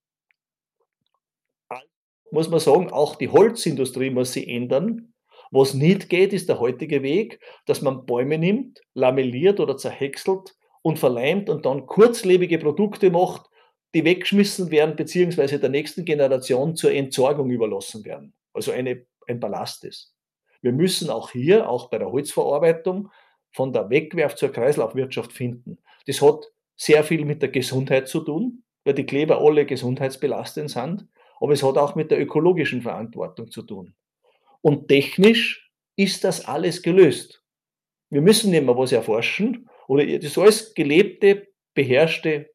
Muss 2.29 2.49
man 2.49 2.59
sagen, 2.59 2.91
auch 2.91 3.15
die 3.15 3.29
Holzindustrie 3.29 4.09
muss 4.09 4.33
sich 4.33 4.49
ändern. 4.49 5.13
Was 5.49 5.73
nicht 5.73 6.09
geht, 6.09 6.33
ist 6.33 6.49
der 6.49 6.59
heutige 6.59 7.03
Weg, 7.03 7.39
dass 7.67 7.81
man 7.81 8.05
Bäume 8.05 8.37
nimmt, 8.37 8.81
lamelliert 8.95 9.61
oder 9.61 9.77
zerhäckselt 9.77 10.57
und 10.81 10.99
verleimt 10.99 11.49
und 11.49 11.65
dann 11.65 11.85
kurzlebige 11.85 12.57
Produkte 12.57 13.11
macht, 13.11 13.49
die 13.93 14.03
weggeschmissen 14.03 14.71
werden, 14.71 14.95
beziehungsweise 14.95 15.59
der 15.59 15.69
nächsten 15.69 16.05
Generation 16.05 16.75
zur 16.75 16.91
Entsorgung 16.91 17.49
überlassen 17.49 18.03
werden. 18.05 18.33
Also 18.53 18.71
eine, 18.71 19.05
ein 19.27 19.39
Ballast 19.39 19.83
ist. 19.83 20.13
Wir 20.61 20.71
müssen 20.71 21.09
auch 21.09 21.31
hier, 21.31 21.69
auch 21.69 21.89
bei 21.89 21.97
der 21.97 22.11
Holzverarbeitung, 22.11 23.09
von 23.51 23.71
der 23.71 23.89
Wegwerf 23.89 24.35
zur 24.35 24.51
Kreislaufwirtschaft 24.51 25.31
finden. 25.31 25.77
Das 26.07 26.21
hat 26.21 26.45
sehr 26.75 27.03
viel 27.03 27.25
mit 27.25 27.41
der 27.41 27.49
Gesundheit 27.49 28.07
zu 28.07 28.21
tun, 28.21 28.63
weil 28.83 28.95
die 28.95 29.05
Kleber 29.05 29.41
alle 29.41 29.65
gesundheitsbelastend 29.65 30.71
sind, 30.71 31.07
aber 31.39 31.53
es 31.53 31.61
hat 31.61 31.77
auch 31.77 31.95
mit 31.95 32.09
der 32.09 32.19
ökologischen 32.19 32.81
Verantwortung 32.81 33.51
zu 33.51 33.61
tun. 33.61 33.93
Und 34.61 34.87
technisch 34.87 35.71
ist 35.95 36.23
das 36.23 36.45
alles 36.45 36.81
gelöst. 36.81 37.43
Wir 38.09 38.21
müssen 38.21 38.51
nicht 38.51 38.63
mehr 38.63 38.77
was 38.77 38.91
erforschen 38.91 39.69
oder 39.87 40.05
das 40.17 40.37
alles 40.37 40.73
gelebte, 40.73 41.47
beherrschte 41.73 42.52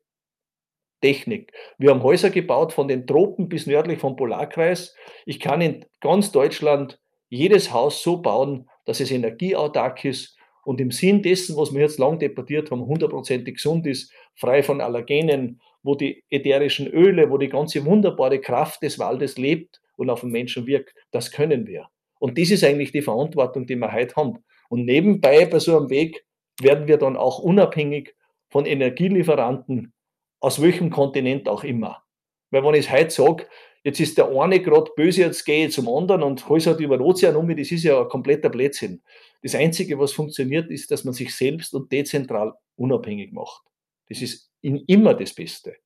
Technik. 1.00 1.52
Wir 1.78 1.90
haben 1.90 2.02
Häuser 2.02 2.30
gebaut 2.30 2.72
von 2.72 2.88
den 2.88 3.06
Tropen 3.06 3.48
bis 3.48 3.66
nördlich 3.66 3.98
vom 3.98 4.16
Polarkreis. 4.16 4.94
Ich 5.26 5.40
kann 5.40 5.60
in 5.60 5.84
ganz 6.00 6.32
Deutschland 6.32 7.00
jedes 7.28 7.72
Haus 7.72 8.02
so 8.02 8.20
bauen, 8.20 8.68
dass 8.84 9.00
es 9.00 9.10
energieautark 9.10 10.04
ist 10.04 10.36
und 10.64 10.80
im 10.80 10.90
Sinn 10.90 11.22
dessen, 11.22 11.56
was 11.56 11.72
wir 11.72 11.80
jetzt 11.80 11.98
lang 11.98 12.18
debattiert 12.18 12.70
haben, 12.70 12.86
hundertprozentig 12.86 13.54
gesund 13.54 13.86
ist, 13.86 14.12
frei 14.34 14.62
von 14.62 14.80
Allergenen, 14.80 15.60
wo 15.82 15.94
die 15.94 16.24
ätherischen 16.30 16.86
Öle, 16.86 17.30
wo 17.30 17.38
die 17.38 17.48
ganze 17.48 17.84
wunderbare 17.84 18.40
Kraft 18.40 18.82
des 18.82 18.98
Waldes 18.98 19.38
lebt 19.38 19.80
und 19.96 20.10
auf 20.10 20.20
den 20.20 20.30
Menschen 20.30 20.66
wirkt, 20.66 20.94
das 21.10 21.30
können 21.30 21.66
wir. 21.66 21.88
Und 22.18 22.38
das 22.38 22.50
ist 22.50 22.64
eigentlich 22.64 22.92
die 22.92 23.02
Verantwortung, 23.02 23.66
die 23.66 23.76
wir 23.76 23.92
heute 23.92 24.16
haben. 24.16 24.44
Und 24.68 24.84
nebenbei 24.84 25.46
bei 25.46 25.58
so 25.58 25.76
einem 25.76 25.88
Weg 25.90 26.24
werden 26.60 26.88
wir 26.88 26.98
dann 26.98 27.16
auch 27.16 27.38
unabhängig 27.38 28.14
von 28.50 28.66
Energielieferanten, 28.66 29.92
aus 30.40 30.60
welchem 30.62 30.90
Kontinent 30.90 31.48
auch 31.48 31.64
immer. 31.64 32.02
Weil 32.50 32.64
wenn 32.64 32.74
ich 32.74 32.86
es 32.86 32.92
heute 32.92 33.10
sage, 33.10 33.46
jetzt 33.84 34.00
ist 34.00 34.18
der 34.18 34.28
eine 34.28 34.60
gerade 34.60 34.90
böse, 34.96 35.22
jetzt 35.22 35.44
gehe 35.44 35.66
ich 35.66 35.72
zum 35.72 35.88
anderen 35.88 36.22
und 36.22 36.48
hole 36.48 36.64
halt 36.64 36.80
über 36.80 36.96
den 36.96 37.06
Ozean 37.06 37.36
um, 37.36 37.48
das 37.54 37.70
ist 37.70 37.84
ja 37.84 38.00
ein 38.00 38.08
kompletter 38.08 38.48
Blödsinn. 38.48 39.02
Das 39.42 39.54
Einzige, 39.54 39.98
was 39.98 40.12
funktioniert, 40.12 40.70
ist, 40.70 40.90
dass 40.90 41.04
man 41.04 41.14
sich 41.14 41.34
selbst 41.34 41.74
und 41.74 41.92
dezentral 41.92 42.54
unabhängig 42.76 43.32
macht. 43.32 43.62
Das 44.08 44.22
ist 44.22 44.50
immer 44.62 45.14
das 45.14 45.34
Beste. 45.34 45.76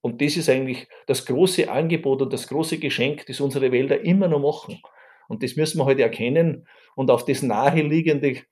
Und 0.00 0.22
das 0.22 0.36
ist 0.36 0.48
eigentlich 0.48 0.86
das 1.06 1.26
große 1.26 1.70
Angebot 1.70 2.22
und 2.22 2.32
das 2.32 2.48
große 2.48 2.78
Geschenk, 2.78 3.26
das 3.26 3.40
unsere 3.40 3.72
Wälder 3.72 4.00
immer 4.02 4.28
noch 4.28 4.40
machen. 4.40 4.80
Und 5.28 5.42
das 5.42 5.56
müssen 5.56 5.78
wir 5.78 5.84
heute 5.84 6.02
halt 6.02 6.12
erkennen 6.12 6.68
und 6.94 7.10
auf 7.10 7.24
das 7.24 7.42
Naheliegende 7.42 8.42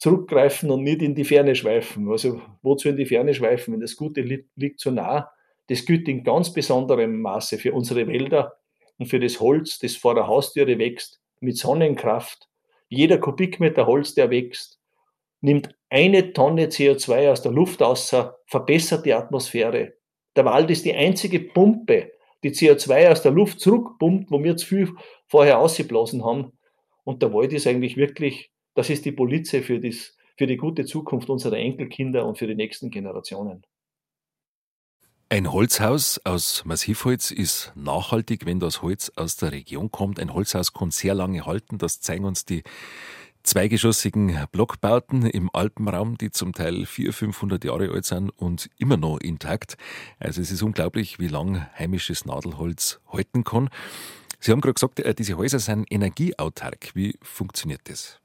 zurückgreifen 0.00 0.70
und 0.70 0.82
nicht 0.82 1.02
in 1.02 1.14
die 1.14 1.24
Ferne 1.24 1.54
schweifen. 1.54 2.10
Also 2.10 2.40
wozu 2.62 2.88
in 2.88 2.96
die 2.96 3.06
Ferne 3.06 3.34
schweifen, 3.34 3.74
wenn 3.74 3.80
das 3.80 3.96
Gute 3.96 4.22
liegt 4.22 4.80
so 4.80 4.90
nah? 4.90 5.30
Das 5.68 5.84
gilt 5.84 6.08
in 6.08 6.24
ganz 6.24 6.52
besonderem 6.52 7.20
Maße 7.20 7.58
für 7.58 7.72
unsere 7.72 8.08
Wälder 8.08 8.56
und 8.98 9.06
für 9.06 9.20
das 9.20 9.38
Holz, 9.38 9.78
das 9.78 9.94
vor 9.94 10.14
der 10.14 10.26
Haustüre 10.26 10.78
wächst, 10.78 11.20
mit 11.40 11.56
Sonnenkraft. 11.56 12.48
Jeder 12.88 13.18
Kubikmeter 13.18 13.86
Holz, 13.86 14.14
der 14.14 14.30
wächst, 14.30 14.80
nimmt 15.42 15.76
eine 15.90 16.32
Tonne 16.32 16.66
CO2 16.66 17.30
aus 17.30 17.42
der 17.42 17.52
Luft 17.52 17.82
außer, 17.82 18.38
verbessert 18.46 19.06
die 19.06 19.14
Atmosphäre. 19.14 19.94
Der 20.34 20.44
Wald 20.44 20.70
ist 20.70 20.84
die 20.84 20.94
einzige 20.94 21.40
Pumpe, 21.40 22.12
die 22.42 22.50
CO2 22.50 23.10
aus 23.10 23.22
der 23.22 23.32
Luft 23.32 23.60
zurückpumpt, 23.60 24.30
wo 24.30 24.42
wir 24.42 24.56
zu 24.56 24.66
viel 24.66 24.88
vorher 25.26 25.58
ausgeblasen 25.58 26.24
haben. 26.24 26.52
Und 27.04 27.22
der 27.22 27.32
Wald 27.32 27.52
ist 27.52 27.66
eigentlich 27.66 27.96
wirklich, 27.96 28.49
das 28.74 28.90
ist 28.90 29.04
die 29.04 29.12
Polizei 29.12 29.62
für, 29.62 29.80
das, 29.80 30.16
für 30.36 30.46
die 30.46 30.56
gute 30.56 30.84
Zukunft 30.84 31.30
unserer 31.30 31.58
Enkelkinder 31.58 32.26
und 32.26 32.38
für 32.38 32.46
die 32.46 32.54
nächsten 32.54 32.90
Generationen. 32.90 33.64
Ein 35.32 35.52
Holzhaus 35.52 36.20
aus 36.24 36.64
Massivholz 36.64 37.30
ist 37.30 37.72
nachhaltig, 37.76 38.46
wenn 38.46 38.58
das 38.58 38.82
Holz 38.82 39.12
aus 39.14 39.36
der 39.36 39.52
Region 39.52 39.92
kommt. 39.92 40.18
Ein 40.18 40.34
Holzhaus 40.34 40.72
kann 40.72 40.90
sehr 40.90 41.14
lange 41.14 41.46
halten. 41.46 41.78
Das 41.78 42.00
zeigen 42.00 42.24
uns 42.24 42.44
die 42.44 42.64
zweigeschossigen 43.44 44.46
Blockbauten 44.50 45.26
im 45.26 45.48
Alpenraum, 45.52 46.18
die 46.18 46.30
zum 46.30 46.52
Teil 46.52 46.84
400, 46.84 47.14
500 47.14 47.64
Jahre 47.64 47.90
alt 47.90 48.04
sind 48.06 48.30
und 48.30 48.70
immer 48.76 48.96
noch 48.96 49.18
intakt. 49.18 49.76
Also 50.18 50.40
es 50.40 50.50
ist 50.50 50.62
unglaublich, 50.62 51.20
wie 51.20 51.28
lang 51.28 51.66
heimisches 51.78 52.24
Nadelholz 52.24 53.00
halten 53.12 53.44
kann. 53.44 53.70
Sie 54.40 54.50
haben 54.50 54.60
gerade 54.60 54.74
gesagt, 54.74 55.00
äh, 55.00 55.14
diese 55.14 55.36
Häuser 55.36 55.58
sind 55.58 55.86
energieautark. 55.90 56.90
Wie 56.94 57.16
funktioniert 57.22 57.82
das? 57.84 58.19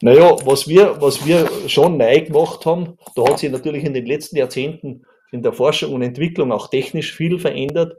Naja, 0.00 0.36
was 0.44 0.68
wir, 0.68 1.00
was 1.00 1.26
wir 1.26 1.48
schon 1.68 1.96
neu 1.96 2.20
gemacht 2.20 2.66
haben, 2.66 2.98
da 3.14 3.28
hat 3.28 3.38
sich 3.38 3.50
natürlich 3.50 3.84
in 3.84 3.94
den 3.94 4.06
letzten 4.06 4.36
Jahrzehnten 4.36 5.04
in 5.32 5.42
der 5.42 5.52
Forschung 5.52 5.94
und 5.94 6.02
Entwicklung 6.02 6.52
auch 6.52 6.68
technisch 6.68 7.14
viel 7.14 7.38
verändert. 7.38 7.96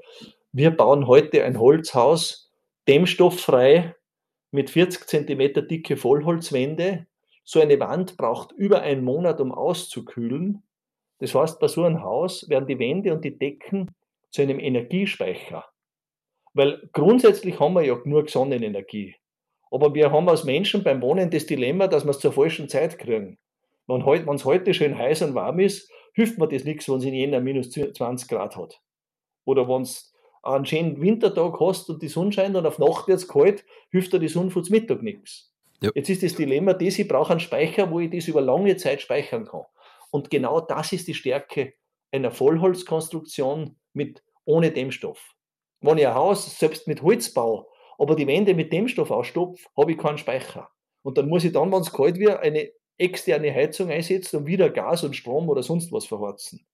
Wir 0.52 0.72
bauen 0.72 1.08
heute 1.08 1.44
ein 1.44 1.60
Holzhaus 1.60 2.52
dämmstofffrei 2.88 3.96
mit 4.52 4.70
40 4.70 5.08
cm 5.08 5.68
dicke 5.68 5.98
Vollholzwände. 5.98 7.06
So 7.44 7.60
eine 7.60 7.80
Wand 7.80 8.18
braucht 8.18 8.52
über 8.54 8.82
einen 8.82 9.04
Monat, 9.04 9.40
um 9.40 9.52
auszukühlen. 9.52 10.64
Das 11.20 11.34
heißt, 11.34 11.60
bei 11.60 11.68
so 11.68 11.84
einem 11.84 12.04
Haus 12.04 12.48
werden 12.50 12.68
die 12.68 12.80
Wände 12.80 13.14
und 13.14 13.24
die 13.24 13.38
Decken 13.38 13.92
zu 14.32 14.42
einem 14.42 14.60
Energiespeicher. 14.60 15.66
Weil 16.54 16.90
grundsätzlich 16.92 17.60
haben 17.60 17.74
wir 17.74 17.84
ja 17.84 17.98
nur 18.04 18.28
Sonnenenergie. 18.28 19.16
Aber 19.72 19.94
wir 19.94 20.12
haben 20.12 20.30
als 20.30 20.44
Menschen 20.44 20.84
beim 20.84 21.02
Wohnen 21.02 21.30
das 21.30 21.46
Dilemma, 21.46 21.88
dass 21.88 22.06
wir 22.06 22.12
es 22.12 22.20
zur 22.20 22.34
falschen 22.34 22.70
Zeit 22.70 22.98
kriegen. 22.98 23.38
Wenn 23.88 24.02
es 24.36 24.46
heute 24.46 24.74
schön 24.74 24.98
heiß 24.98 25.22
und 25.22 25.36
warm 25.36 25.60
ist, 25.60 25.90
hilft 26.14 26.38
mir 26.38 26.48
das 26.48 26.64
nichts, 26.64 26.90
wenn 26.90 26.98
es 26.98 27.06
in 27.06 27.14
Jänner 27.14 27.40
minus 27.40 27.72
20 27.72 28.28
Grad 28.28 28.56
hat. 28.56 28.82
Oder 29.46 29.68
wenn 29.68 29.84
es 29.84 30.14
einen 30.44 30.66
schönen 30.66 31.02
Wintertag 31.02 31.60
hast 31.60 31.90
und 31.90 32.02
die 32.02 32.08
Sonne 32.08 32.32
scheint 32.32 32.56
und 32.56 32.66
auf 32.66 32.80
Nacht 32.80 33.08
wird 33.08 33.20
es 33.20 33.28
kalt, 33.28 33.66
hilft 33.92 34.14
dir 34.14 34.20
die 34.20 34.28
Sonne 34.28 34.50
vor 34.52 34.64
Mittag 34.70 35.02
nichts. 35.04 35.54
Ja. 35.82 35.92
Jetzt 35.94 36.10
ist 36.10 36.24
das 36.24 36.36
Dilemma 36.36 36.74
das, 36.74 36.98
ich 36.98 37.08
brauche 37.08 37.32
einen 37.32 37.40
Speicher, 37.40 37.92
wo 37.92 38.00
ich 38.00 38.10
das 38.10 38.28
über 38.28 38.42
lange 38.42 38.76
Zeit 38.78 39.02
speichern 39.02 39.46
kann. 39.46 39.66
Und 40.12 40.30
genau 40.30 40.60
das 40.60 40.92
ist 40.92 41.08
die 41.08 41.14
Stärke 41.14 41.74
einer 42.12 42.32
Vollholzkonstruktion 42.32 43.76
mit, 43.94 44.24
ohne 44.46 44.72
Dämmstoff. 44.72 45.36
Wenn 45.82 45.98
ich 45.98 46.08
ein 46.08 46.16
Haus 46.16 46.58
selbst 46.58 46.88
mit 46.88 47.04
Holz 47.04 47.34
baue, 47.34 47.68
aber 47.98 48.16
die 48.16 48.28
Wände 48.28 48.54
mit 48.54 48.72
Dämmstoff 48.72 49.12
ausstopfe, 49.12 49.68
habe 49.76 49.92
ich 49.92 49.98
keinen 49.98 50.18
Speicher. 50.18 50.70
Und 51.04 51.18
dann 51.18 51.30
muss 51.30 51.44
ich 51.44 51.54
dann, 51.54 51.72
wenn 51.72 51.82
es 51.82 51.92
kalt 51.92 52.18
wird, 52.18 52.40
eine 52.40 52.70
externe 52.98 53.54
Heizung 53.54 53.90
einsetzen 53.90 54.38
und 54.38 54.46
wieder 54.46 54.70
Gas 54.70 55.04
und 55.04 55.16
Strom 55.16 55.50
oder 55.50 55.64
sonst 55.64 55.92
was 55.92 56.06
verheizen. 56.06 56.66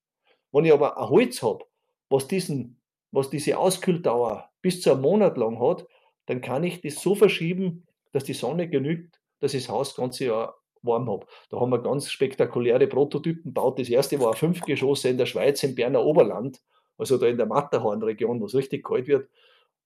Wenn 0.52 0.66
ich 0.66 0.74
aber 0.74 0.98
ein 0.98 1.10
Holz 1.10 1.42
habe, 1.42 1.66
was, 2.10 2.28
diesen, 2.28 2.82
was 3.12 3.30
diese 3.30 3.58
Auskühldauer 3.58 4.50
bis 4.62 4.82
zu 4.82 4.92
einem 4.92 5.02
Monat 5.02 5.38
lang 5.38 5.60
hat, 5.60 5.86
dann 6.26 6.42
kann 6.42 6.64
ich 6.64 6.82
das 6.82 6.96
so 6.96 7.16
verschieben, 7.16 7.86
dass 8.12 8.24
die 8.24 8.34
Sonne 8.34 8.70
genügt, 8.70 9.20
dass 9.40 9.54
ich 9.54 9.64
das 9.64 9.74
Haus 9.74 9.90
das 9.90 9.98
ganze 9.98 10.26
Jahr 10.26 10.56
warm 10.84 11.10
habe. 11.10 11.26
Da 11.50 11.60
haben 11.60 11.72
wir 11.72 11.82
ganz 11.82 12.10
spektakuläre 12.10 12.88
Prototypen 12.88 13.46
gebaut. 13.46 13.80
Das 13.80 13.90
erste 13.90 14.20
war 14.20 14.32
ein 14.32 14.38
Fünfgeschosse 14.38 15.10
in 15.10 15.18
der 15.18 15.26
Schweiz, 15.26 15.64
im 15.64 15.76
Berner 15.76 16.04
Oberland, 16.04 16.62
also 16.98 17.18
da 17.18 17.28
in 17.28 17.38
der 17.38 17.48
Matterhorn-Region, 17.48 18.40
wo 18.40 18.46
es 18.46 18.56
richtig 18.56 18.86
kalt 18.86 19.08
wird. 19.08 19.30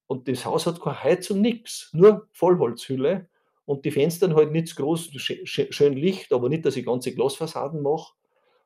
Und 0.07 0.27
das 0.27 0.45
Haus 0.45 0.65
hat 0.65 0.81
keine 0.81 1.03
Heizung, 1.03 1.41
nichts, 1.41 1.89
nur 1.93 2.27
Vollholzhülle 2.31 3.27
und 3.65 3.83
die 3.83 3.91
Fenster 3.91 4.33
halt 4.33 4.51
nicht 4.53 4.75
groß, 4.75 5.11
schön 5.13 5.93
Licht, 5.93 6.31
aber 6.31 6.47
nicht, 6.47 6.65
dass 6.65 6.77
ich 6.77 6.85
ganze 6.85 7.13
Glasfassaden 7.13 7.81
mache. 7.81 8.13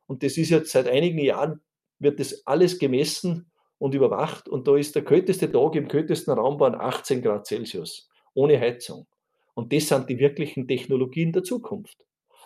Und 0.05 0.23
das 0.23 0.37
ist 0.37 0.51
jetzt 0.51 0.71
seit 0.71 0.87
einigen 0.87 1.17
Jahren, 1.17 1.61
wird 1.97 2.19
das 2.19 2.45
alles 2.45 2.77
gemessen 2.77 3.51
und 3.79 3.95
überwacht 3.95 4.47
und 4.47 4.67
da 4.67 4.77
ist 4.77 4.93
der 4.95 5.03
kälteste 5.03 5.51
Tag 5.51 5.75
im 5.75 5.87
kältesten 5.87 6.31
Raum 6.31 6.57
bei 6.57 6.67
18 6.71 7.23
Grad 7.23 7.47
Celsius, 7.47 8.09
ohne 8.35 8.59
Heizung. 8.59 9.07
Und 9.55 9.73
das 9.73 9.87
sind 9.87 10.07
die 10.09 10.19
wirklichen 10.19 10.67
Technologien 10.67 11.33
der 11.33 11.43
Zukunft. 11.43 11.97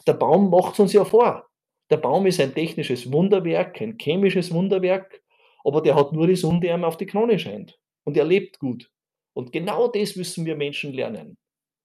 Der 0.07 0.13
Baum 0.13 0.49
macht 0.49 0.73
es 0.73 0.79
uns 0.79 0.93
ja 0.93 1.03
vor. 1.03 1.49
Der 1.89 1.97
Baum 1.97 2.25
ist 2.25 2.39
ein 2.39 2.55
technisches 2.55 3.11
Wunderwerk, 3.11 3.81
ein 3.81 3.97
chemisches 3.99 4.53
Wunderwerk, 4.53 5.21
aber 5.63 5.81
der 5.81 5.95
hat 5.95 6.13
nur 6.13 6.27
die 6.27 6.35
Sonne, 6.35 6.61
die 6.61 6.71
einem 6.71 6.85
auf 6.85 6.97
die 6.97 7.05
Krone 7.05 7.37
scheint. 7.37 7.77
Und 8.05 8.15
er 8.15 8.23
lebt 8.23 8.59
gut. 8.59 8.89
Und 9.33 9.51
genau 9.51 9.89
das 9.89 10.15
müssen 10.15 10.45
wir 10.45 10.55
Menschen 10.55 10.93
lernen. 10.93 11.37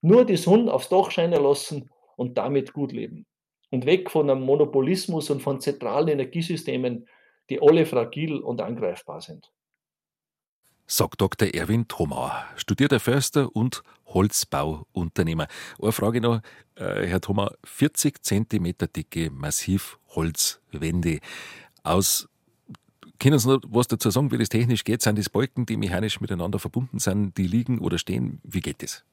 Nur 0.02 0.24
die 0.24 0.36
Sonne 0.36 0.72
aufs 0.72 0.88
Dach 0.88 1.10
scheinen 1.10 1.42
lassen 1.42 1.90
und 2.16 2.38
damit 2.38 2.72
gut 2.72 2.92
leben. 2.92 3.26
Und 3.70 3.86
weg 3.86 4.10
von 4.10 4.30
einem 4.30 4.42
Monopolismus 4.42 5.30
und 5.30 5.42
von 5.42 5.60
zentralen 5.60 6.08
Energiesystemen, 6.08 7.08
die 7.50 7.60
alle 7.60 7.84
fragil 7.86 8.36
und 8.36 8.60
angreifbar 8.60 9.20
sind. 9.20 9.50
sagt 10.86 11.20
Dr. 11.20 11.48
Erwin 11.54 11.86
Thoma, 11.86 12.46
studierter 12.56 12.98
Förster 12.98 13.54
und 13.54 13.82
Holzbauunternehmer. 14.06 15.46
Eine 15.80 15.92
Frage 15.92 16.20
noch, 16.20 16.40
äh, 16.74 17.06
Herr 17.06 17.20
Thoma, 17.20 17.52
40 17.64 18.22
cm 18.24 18.74
dicke 18.94 19.30
Massivholzwände 19.30 21.20
aus 21.84 22.28
können 23.20 23.38
Sie 23.38 23.48
noch 23.48 23.60
was 23.68 23.86
dazu 23.86 24.10
sagen, 24.10 24.32
wie 24.32 24.38
das 24.38 24.48
technisch 24.48 24.82
geht? 24.82 25.02
Sind 25.02 25.18
das 25.18 25.28
Balken, 25.28 25.66
die 25.66 25.76
mechanisch 25.76 26.20
miteinander 26.20 26.58
verbunden 26.58 26.98
sind, 26.98 27.36
die 27.36 27.46
liegen 27.46 27.78
oder 27.78 27.98
stehen? 27.98 28.40
Wie 28.42 28.60
geht 28.60 28.82
das? 28.82 29.04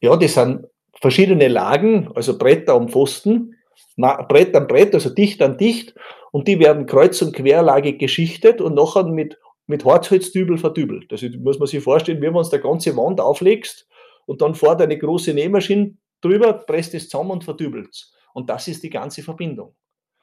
Ja, 0.00 0.16
das 0.16 0.34
sind 0.34 0.66
verschiedene 1.00 1.48
Lagen, 1.48 2.10
also 2.14 2.38
Bretter 2.38 2.74
am 2.74 2.88
Pfosten, 2.88 3.56
Brett 3.96 4.54
an 4.54 4.66
Brett, 4.66 4.94
also 4.94 5.10
dicht 5.10 5.42
an 5.42 5.58
dicht, 5.58 5.94
und 6.30 6.46
die 6.46 6.58
werden 6.58 6.86
kreuz- 6.86 7.20
und 7.22 7.34
querlage 7.34 7.96
geschichtet 7.96 8.60
und 8.60 8.74
nachher 8.74 9.04
mit, 9.04 9.38
mit 9.66 9.84
Harzholzdübel 9.84 10.58
verdübelt. 10.58 11.10
Also 11.10 11.28
muss 11.38 11.58
man 11.58 11.68
sich 11.68 11.82
vorstellen, 11.82 12.20
wie 12.22 12.26
man 12.26 12.36
uns 12.36 12.50
der 12.50 12.60
ganze 12.60 12.96
Wand 12.96 13.20
auflegst 13.20 13.88
und 14.26 14.40
dann 14.40 14.54
fährt 14.54 14.80
eine 14.80 14.98
große 14.98 15.34
Nähmaschine 15.34 15.94
drüber, 16.20 16.52
presst 16.52 16.94
es 16.94 17.08
zusammen 17.08 17.32
und 17.32 17.44
verdübelt 17.44 17.88
es. 17.90 18.12
Und 18.34 18.50
das 18.50 18.68
ist 18.68 18.82
die 18.82 18.90
ganze 18.90 19.22
Verbindung. 19.22 19.74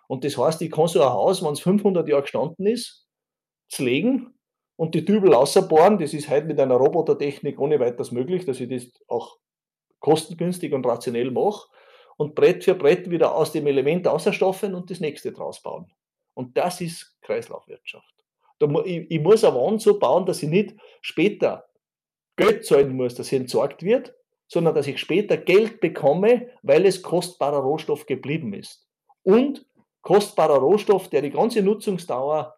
Und 0.07 0.23
das 0.23 0.37
heißt, 0.37 0.61
ich 0.61 0.71
kann 0.71 0.87
so 0.87 1.01
ein 1.01 1.09
Haus, 1.09 1.43
wenn 1.43 1.53
es 1.53 1.59
500 1.59 2.07
Jahre 2.07 2.21
gestanden 2.21 2.67
ist, 2.67 3.04
legen 3.77 4.33
und 4.75 4.95
die 4.95 5.05
Dübel 5.05 5.33
ausbohren. 5.33 5.97
Das 5.97 6.13
ist 6.13 6.29
heute 6.29 6.47
mit 6.47 6.59
einer 6.59 6.75
Robotertechnik 6.75 7.59
ohne 7.59 7.79
weiteres 7.79 8.11
möglich, 8.11 8.45
dass 8.45 8.59
ich 8.59 8.69
das 8.69 8.91
auch 9.07 9.37
kostengünstig 9.99 10.73
und 10.73 10.85
rationell 10.85 11.31
mache 11.31 11.67
und 12.17 12.35
Brett 12.35 12.63
für 12.63 12.75
Brett 12.75 13.09
wieder 13.09 13.35
aus 13.35 13.51
dem 13.51 13.67
Element 13.67 14.07
auserstoffen 14.07 14.75
und 14.75 14.89
das 14.89 14.99
nächste 14.99 15.31
draus 15.31 15.61
bauen. 15.61 15.91
Und 16.33 16.57
das 16.57 16.81
ist 16.81 17.17
Kreislaufwirtschaft. 17.21 18.13
Ich, 18.85 19.19
muss 19.19 19.43
eine 19.43 19.55
Wand 19.55 19.81
so 19.81 19.99
bauen, 19.99 20.25
dass 20.25 20.41
ich 20.41 20.49
nicht 20.49 20.75
später 21.01 21.67
Geld 22.37 22.65
zahlen 22.65 22.95
muss, 22.95 23.15
dass 23.15 23.27
sie 23.27 23.35
entsorgt 23.35 23.83
wird, 23.83 24.13
sondern 24.47 24.75
dass 24.75 24.87
ich 24.87 24.99
später 24.99 25.37
Geld 25.37 25.81
bekomme, 25.81 26.49
weil 26.61 26.85
es 26.85 27.01
kostbarer 27.01 27.59
Rohstoff 27.59 28.05
geblieben 28.05 28.53
ist. 28.53 28.87
Und 29.23 29.65
kostbarer 30.01 30.59
Rohstoff, 30.59 31.09
der 31.09 31.21
die 31.21 31.31
ganze 31.31 31.61
Nutzungsdauer 31.63 32.55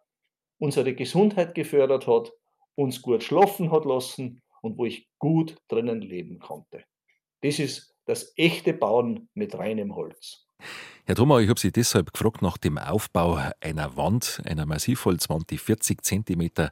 unsere 0.59 0.93
Gesundheit 0.93 1.55
gefördert 1.55 2.07
hat, 2.07 2.31
uns 2.75 3.01
gut 3.01 3.23
schlafen 3.23 3.71
hat 3.71 3.85
lassen 3.85 4.41
und 4.61 4.77
wo 4.77 4.85
ich 4.85 5.07
gut 5.19 5.55
drinnen 5.67 6.01
leben 6.01 6.39
konnte. 6.39 6.83
Das 7.41 7.59
ist 7.59 7.95
das 8.05 8.33
echte 8.35 8.73
Bauen 8.73 9.29
mit 9.33 9.57
reinem 9.57 9.95
Holz. 9.95 10.47
Herr 11.05 11.15
Thoma, 11.15 11.39
ich 11.39 11.49
habe 11.49 11.59
Sie 11.59 11.71
deshalb 11.71 12.13
gefragt 12.13 12.41
nach 12.41 12.57
dem 12.57 12.77
Aufbau 12.77 13.39
einer 13.61 13.95
Wand, 13.95 14.41
einer 14.45 14.65
Massivholzwand, 14.65 15.49
die 15.51 15.57
40 15.57 16.03
Zentimeter 16.03 16.71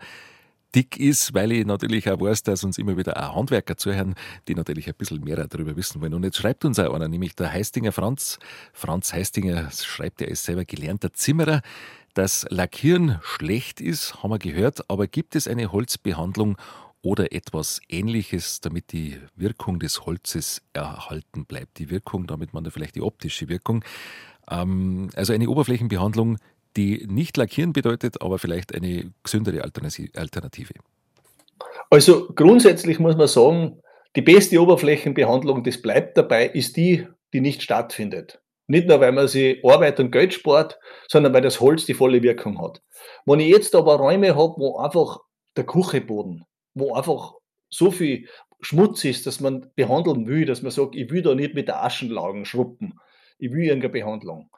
dick 0.76 1.00
ist, 1.00 1.34
weil 1.34 1.54
ich 1.54 1.66
natürlich 1.66 2.10
auch 2.10 2.20
weiß, 2.20 2.44
dass 2.44 2.64
uns 2.64 2.78
immer 2.78 2.98
wieder 2.98 3.16
auch 3.18 3.36
Handwerker 3.36 3.78
zuhören, 3.78 4.16
die 4.48 4.56
natürlich 4.56 4.88
ein 4.88 4.96
bisschen 4.98 5.24
mehr 5.24 5.48
darüber 5.48 5.76
wissen 5.78 6.02
wollen. 6.02 6.14
Und 6.14 6.24
jetzt 6.24 6.38
schreibt 6.38 6.66
uns 6.66 6.80
auch 6.80 6.94
einer, 6.94 7.08
nämlich 7.08 7.36
der 7.36 7.52
Heistinger 7.52 7.94
Franz. 7.94 8.40
Franz 8.74 9.14
Heistinger 9.14 9.72
schreibt, 9.72 10.22
er 10.22 10.28
ist 10.28 10.44
selber 10.44 10.66
gelernter 10.66 11.14
Zimmerer. 11.14 11.62
Dass 12.16 12.48
Lackieren 12.50 13.20
schlecht 13.24 13.82
ist, 13.82 14.24
haben 14.24 14.32
wir 14.32 14.40
gehört, 14.40 14.90
aber 14.90 15.06
gibt 15.06 15.36
es 15.36 15.50
eine 15.50 15.74
Holzbehandlung 15.74 16.58
oder 17.02 17.34
etwas 17.34 17.82
Ähnliches, 17.90 18.62
damit 18.62 18.94
die 18.94 19.18
Wirkung 19.36 19.80
des 19.80 20.06
Holzes 20.06 20.62
erhalten 20.72 21.46
bleibt? 21.46 21.78
Die 21.78 21.90
Wirkung, 21.90 22.26
damit 22.26 22.54
man 22.54 22.64
da 22.64 22.70
vielleicht 22.70 22.96
die 22.96 23.02
optische 23.02 23.50
Wirkung. 23.50 23.84
Ähm, 24.50 25.10
also 25.16 25.34
eine 25.34 25.50
Oberflächenbehandlung, 25.50 26.38
die 26.78 27.06
nicht 27.06 27.36
lackieren 27.36 27.74
bedeutet, 27.74 28.22
aber 28.22 28.40
vielleicht 28.40 28.74
eine 28.74 29.12
gesündere 29.22 29.64
Alternative. 29.64 30.74
Also 31.90 32.30
grundsätzlich 32.34 32.98
muss 32.98 33.18
man 33.18 33.28
sagen, 33.28 33.82
die 34.16 34.22
beste 34.22 34.62
Oberflächenbehandlung, 34.62 35.66
das 35.66 35.82
bleibt 35.82 36.18
dabei, 36.18 36.48
ist 36.48 36.78
die, 36.78 37.08
die 37.34 37.42
nicht 37.42 37.62
stattfindet. 37.62 38.40
Nicht 38.68 38.88
nur, 38.88 39.00
weil 39.00 39.12
man 39.12 39.28
sich 39.28 39.64
Arbeit 39.64 40.00
und 40.00 40.12
Geld 40.12 40.34
spart, 40.34 40.80
sondern 41.08 41.34
weil 41.34 41.42
das 41.42 41.60
Holz 41.60 41.86
die 41.86 41.94
volle 41.94 42.24
Wirkung 42.24 42.60
hat. 42.62 42.82
Wenn 43.26 43.40
ich 43.40 43.50
jetzt 43.50 43.76
aber 43.76 43.96
Räume 43.96 44.36
habe, 44.36 44.56
wo 44.58 44.78
einfach 44.78 45.20
der 45.56 45.66
Kucheboden, 45.66 46.46
wo 46.74 46.94
einfach 46.96 47.36
so 47.70 47.92
viel 47.92 48.28
Schmutz 48.62 49.04
ist, 49.06 49.28
dass 49.28 49.40
man 49.40 49.72
behandeln 49.76 50.28
will, 50.28 50.46
dass 50.46 50.62
man 50.62 50.72
sagt, 50.72 50.96
ich 50.96 51.12
will 51.12 51.22
da 51.22 51.36
nicht 51.36 51.54
mit 51.54 51.68
der 51.68 51.84
Aschenlaugen 51.84 52.46
schruppen, 52.46 53.00
ich 53.38 53.52
will 53.52 53.64
irgendeine 53.64 53.94
Behandlung, 53.94 54.50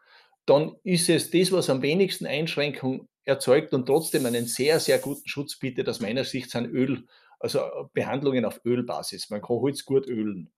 dann 0.46 0.76
ist 0.84 1.10
es 1.10 1.30
das, 1.30 1.52
was 1.52 1.70
am 1.70 1.82
wenigsten 1.82 2.26
Einschränkung 2.26 3.08
erzeugt 3.26 3.74
und 3.74 3.86
trotzdem 3.86 4.26
einen 4.26 4.46
sehr, 4.46 4.80
sehr 4.80 5.00
guten 5.00 5.28
Schutz 5.28 5.60
bietet, 5.60 5.90
aus 5.90 6.00
meiner 6.00 6.24
Sicht 6.24 6.50
sind 6.50 6.68
Öl, 6.68 7.04
also 7.40 7.60
Behandlungen 7.94 8.46
auf 8.46 8.62
Ölbasis. 8.64 9.30
Man 9.30 9.42
kann 9.42 9.58
Holz 9.58 9.84
gut 9.84 10.08
ölen. 10.08 10.50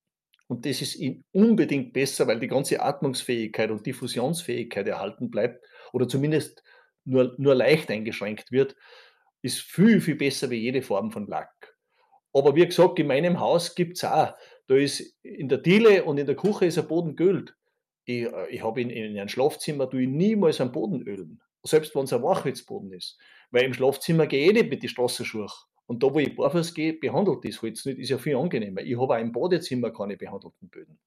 Und 0.49 0.65
das 0.65 0.81
ist 0.81 0.99
unbedingt 1.31 1.93
besser, 1.93 2.25
weil 2.25 2.39
die 2.39 2.47
ganze 2.47 2.81
Atmungsfähigkeit 2.81 3.69
und 3.69 3.85
Diffusionsfähigkeit 3.85 4.87
erhalten 4.87 5.29
bleibt 5.29 5.63
oder 5.93 6.07
zumindest 6.07 6.63
nur, 7.05 7.35
nur 7.37 7.53
leicht 7.53 7.91
eingeschränkt 7.91 8.51
wird, 8.51 8.75
ist 9.43 9.59
viel, 9.59 10.01
viel 10.01 10.15
besser 10.15 10.49
wie 10.49 10.57
jede 10.57 10.81
Form 10.81 11.11
von 11.11 11.27
Lack. 11.27 11.77
Aber 12.33 12.55
wie 12.55 12.65
gesagt, 12.65 12.97
in 12.97 13.05
meinem 13.07 13.39
Haus 13.39 13.75
gibt 13.75 13.97
es 13.97 14.03
auch, 14.03 14.33
da 14.67 14.75
ist 14.75 15.17
in 15.21 15.49
der 15.49 15.59
Diele 15.59 16.03
und 16.03 16.17
in 16.17 16.25
der 16.25 16.35
Küche 16.35 16.65
ist 16.65 16.77
der 16.77 16.83
Boden 16.83 17.15
geölt. 17.15 17.55
Ich, 18.05 18.23
äh, 18.23 18.49
ich 18.49 18.63
habe 18.63 18.81
in, 18.81 18.89
in 18.89 19.17
einem 19.17 19.29
Schlafzimmer 19.29 19.87
tue 19.87 20.03
ich 20.03 20.09
niemals 20.09 20.59
einen 20.59 20.71
Boden 20.71 21.03
ölen, 21.03 21.41
selbst 21.63 21.95
wenn 21.95 22.05
es 22.05 22.13
ein 22.13 22.23
Wachholzboden 22.23 22.91
ist. 22.91 23.19
Weil 23.51 23.65
im 23.65 23.73
Schlafzimmer 23.73 24.25
gehe 24.25 24.47
ich 24.47 24.53
nicht 24.53 24.69
mit 24.71 24.81
den 24.81 24.89
Straßenschuhen. 24.89 25.47
Und 25.89 26.03
da, 26.03 26.13
wo 26.13 26.19
ich 26.19 26.35
barfuß 26.35 26.75
gehe, 26.75 26.93
behandelt 26.93 27.43
das 27.43 27.63
Holz 27.63 27.83
nicht, 27.85 27.97
ist 27.97 28.09
ja 28.09 28.19
viel 28.19 28.35
angenehmer. 28.35 28.81
Ich 28.81 28.95
habe 28.95 29.15
auch 29.15 29.19
im 29.19 29.31
Badezimmer 29.31 29.89
keine 29.89 30.17
behandelten 30.17 30.69
Böden, 30.69 30.99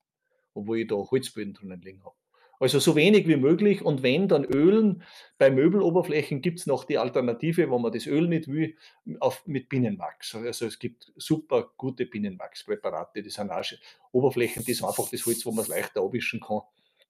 obwohl 0.54 0.80
ich 0.80 0.88
da 0.88 0.96
Holzböden 0.96 1.54
drinnen 1.54 1.80
liegen 1.82 2.02
habe. 2.04 2.16
Also 2.58 2.80
so 2.80 2.96
wenig 2.96 3.28
wie 3.28 3.36
möglich 3.36 3.82
und 3.82 4.02
wenn, 4.02 4.26
dann 4.26 4.44
Ölen. 4.44 5.04
Bei 5.38 5.52
Möbeloberflächen 5.52 6.42
gibt 6.42 6.58
es 6.58 6.66
noch 6.66 6.82
die 6.82 6.98
Alternative, 6.98 7.70
wo 7.70 7.78
man 7.78 7.92
das 7.92 8.08
Öl 8.08 8.26
nicht 8.26 8.48
will, 8.48 8.74
auf, 9.20 9.46
mit 9.46 9.68
Binnenwachs. 9.68 10.34
Also 10.34 10.66
es 10.66 10.80
gibt 10.80 11.12
super 11.14 11.70
gute 11.76 12.04
Binnenwachspräparate, 12.04 13.22
die 13.22 13.30
sind 13.30 13.52
auch 13.52 13.62
Oberflächen, 14.10 14.64
die 14.64 14.74
sind 14.74 14.88
einfach 14.88 15.08
das 15.08 15.24
Holz, 15.24 15.46
wo 15.46 15.52
man 15.52 15.62
es 15.62 15.68
leichter 15.68 16.02
abwischen 16.02 16.40
kann 16.40 16.62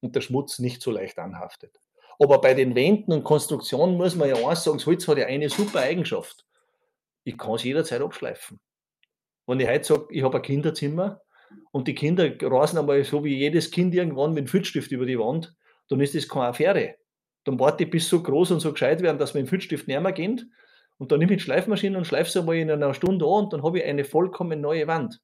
und 0.02 0.14
der 0.14 0.20
Schmutz 0.20 0.58
nicht 0.58 0.82
so 0.82 0.90
leicht 0.90 1.18
anhaftet. 1.18 1.80
Aber 2.18 2.38
bei 2.38 2.52
den 2.52 2.74
Wänden 2.74 3.12
und 3.12 3.24
Konstruktionen 3.24 3.96
muss 3.96 4.14
man 4.14 4.28
ja 4.28 4.46
eins 4.46 4.62
sagen, 4.62 4.76
das 4.76 4.86
Holz 4.86 5.08
hat 5.08 5.16
ja 5.16 5.24
eine 5.24 5.48
super 5.48 5.80
Eigenschaft 5.80 6.44
ich 7.24 7.38
kann 7.38 7.54
es 7.54 7.64
jederzeit 7.64 8.00
abschleifen. 8.00 8.60
Wenn 9.46 9.60
ich 9.60 9.68
heute 9.68 9.84
sage, 9.84 10.06
ich 10.10 10.22
habe 10.22 10.36
ein 10.36 10.42
Kinderzimmer 10.42 11.20
und 11.72 11.88
die 11.88 11.94
Kinder 11.94 12.30
rasen 12.40 12.78
einmal 12.78 13.02
so 13.04 13.24
wie 13.24 13.36
jedes 13.36 13.70
Kind 13.70 13.94
irgendwann 13.94 14.30
mit 14.30 14.42
einem 14.42 14.48
Filzstift 14.48 14.92
über 14.92 15.06
die 15.06 15.18
Wand, 15.18 15.54
dann 15.88 16.00
ist 16.00 16.14
das 16.14 16.28
keine 16.28 16.46
Affäre. 16.46 16.96
Dann 17.44 17.58
warte 17.58 17.84
ich, 17.84 17.90
bis 17.90 18.08
so 18.08 18.22
groß 18.22 18.52
und 18.52 18.60
so 18.60 18.72
gescheit 18.72 19.02
werden, 19.02 19.18
dass 19.18 19.34
mit 19.34 19.44
dem 19.44 19.48
Filzstift 19.48 19.88
näher 19.88 20.12
geht. 20.12 20.46
Und 20.98 21.10
dann 21.10 21.18
nehme 21.18 21.32
ich 21.32 21.38
die 21.38 21.44
Schleifmaschine 21.44 21.98
und 21.98 22.04
schleife 22.04 22.28
es 22.28 22.36
einmal 22.36 22.56
in 22.56 22.70
einer 22.70 22.94
Stunde 22.94 23.24
an 23.24 23.44
und 23.44 23.52
dann 23.52 23.62
habe 23.64 23.80
ich 23.80 23.84
eine 23.84 24.04
vollkommen 24.04 24.60
neue 24.60 24.86
Wand. 24.86 25.20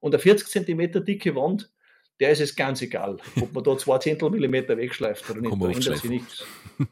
Und 0.00 0.14
eine 0.14 0.20
40 0.20 0.48
cm 0.48 1.04
dicke 1.04 1.34
Wand, 1.34 1.72
der 2.20 2.30
ist 2.30 2.40
es 2.40 2.56
ganz 2.56 2.82
egal, 2.82 3.18
ob 3.40 3.52
man 3.52 3.64
da 3.64 3.76
zwei 3.76 3.98
Zehntel 3.98 4.30
Millimeter 4.30 4.76
wegschleift 4.76 5.28
oder 5.30 5.40
nicht. 5.40 5.52
Da 5.52 5.68
ändert 5.68 5.98
sich 5.98 6.10
nichts. 6.10 6.44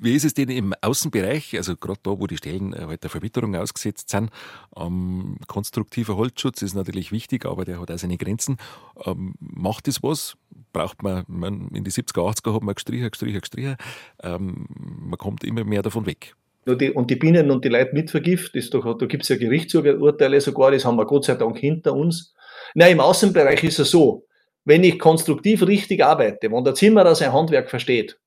Wie 0.00 0.14
ist 0.14 0.24
es 0.24 0.34
denn 0.34 0.50
im 0.50 0.74
Außenbereich, 0.80 1.56
also 1.56 1.76
gerade 1.76 2.00
da, 2.02 2.18
wo 2.18 2.26
die 2.26 2.36
Stellen 2.36 2.72
äh, 2.72 2.86
halt 2.86 3.02
der 3.02 3.10
Verwitterung 3.10 3.54
ausgesetzt 3.56 4.10
sind? 4.10 4.30
Ähm, 4.76 5.38
konstruktiver 5.46 6.16
Holzschutz 6.16 6.62
ist 6.62 6.74
natürlich 6.74 7.12
wichtig, 7.12 7.46
aber 7.46 7.64
der 7.64 7.80
hat 7.80 7.90
auch 7.90 7.98
seine 7.98 8.18
Grenzen. 8.18 8.58
Ähm, 9.04 9.34
macht 9.38 9.88
das 9.88 10.02
was? 10.02 10.36
Braucht 10.72 11.02
man, 11.02 11.24
man, 11.28 11.68
in 11.68 11.84
die 11.84 11.90
70er, 11.90 12.30
80er 12.30 12.54
hat 12.54 12.62
man 12.62 12.74
gestrichen, 12.74 13.10
gestrichen, 13.10 13.40
gestrichen. 13.40 13.76
Ähm, 14.22 14.66
man 14.68 15.18
kommt 15.18 15.44
immer 15.44 15.64
mehr 15.64 15.82
davon 15.82 16.04
weg. 16.04 16.34
und 16.66 17.10
die 17.10 17.16
Bienen 17.16 17.50
und 17.50 17.64
die 17.64 17.68
Leute 17.68 17.94
mit 17.94 18.10
vergift, 18.10 18.54
ist 18.54 18.74
doch, 18.74 18.98
da 18.98 19.06
gibt 19.06 19.22
es 19.22 19.28
ja 19.30 19.36
Gerichtsurteile 19.36 20.40
sogar, 20.40 20.72
das 20.72 20.84
haben 20.84 20.96
wir 20.96 21.06
Gott 21.06 21.24
sei 21.24 21.36
Dank 21.36 21.56
hinter 21.58 21.94
uns. 21.94 22.34
Nein, 22.78 22.92
im 22.92 23.00
Außenbereich 23.00 23.64
ist 23.64 23.78
es 23.78 23.90
so, 23.90 24.26
wenn 24.66 24.84
ich 24.84 24.98
konstruktiv 24.98 25.66
richtig 25.66 26.04
arbeite, 26.04 26.52
wenn 26.52 26.62
der 26.62 26.74
Zimmerer 26.74 27.14
sein 27.14 27.32
Handwerk 27.32 27.70
versteht, 27.70 28.20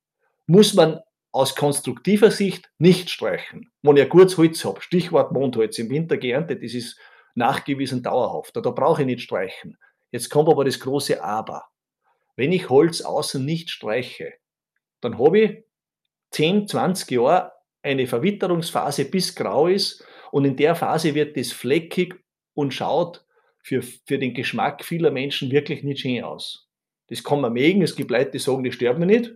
muss 0.47 0.73
man 0.73 1.01
aus 1.31 1.55
konstruktiver 1.55 2.31
Sicht 2.31 2.67
nicht 2.79 3.11
streichen. 3.11 3.69
Wenn 3.83 3.97
ich 3.97 4.01
ein 4.01 4.09
gutes 4.09 4.39
Holz 4.39 4.65
habe, 4.65 4.81
Stichwort 4.81 5.33
Mondholz, 5.33 5.77
im 5.77 5.91
Winter 5.91 6.17
geerntet, 6.17 6.63
das 6.63 6.73
ist 6.73 6.97
nachgewiesen 7.35 8.01
dauerhaft. 8.01 8.55
Da 8.55 8.61
brauche 8.61 9.03
ich 9.03 9.05
nicht 9.05 9.21
streichen. 9.21 9.77
Jetzt 10.09 10.31
kommt 10.31 10.49
aber 10.49 10.65
das 10.65 10.79
große 10.79 11.23
Aber. 11.23 11.65
Wenn 12.35 12.51
ich 12.51 12.71
Holz 12.71 13.01
außen 13.01 13.45
nicht 13.45 13.69
streiche, 13.69 14.33
dann 14.99 15.19
habe 15.19 15.39
ich 15.39 15.63
10, 16.31 16.67
20 16.67 17.11
Jahre 17.11 17.51
eine 17.83 18.07
Verwitterungsphase 18.07 19.05
bis 19.05 19.35
grau 19.35 19.67
ist 19.67 20.03
und 20.31 20.45
in 20.45 20.55
der 20.55 20.73
Phase 20.73 21.13
wird 21.13 21.37
das 21.37 21.51
fleckig 21.51 22.15
und 22.55 22.73
schaut 22.73 23.23
für, 23.61 23.81
für 23.81 24.17
den 24.17 24.33
Geschmack 24.33 24.83
vieler 24.83 25.11
Menschen 25.11 25.51
wirklich 25.51 25.83
nicht 25.83 26.01
schön 26.01 26.23
aus. 26.23 26.67
Das 27.07 27.23
kann 27.23 27.41
man 27.41 27.53
mögen, 27.53 27.81
es 27.81 27.95
gibt 27.95 28.11
Leute, 28.11 28.31
die 28.31 28.39
sagen, 28.39 28.63
die 28.63 28.71
sterben 28.71 29.05
nicht. 29.05 29.35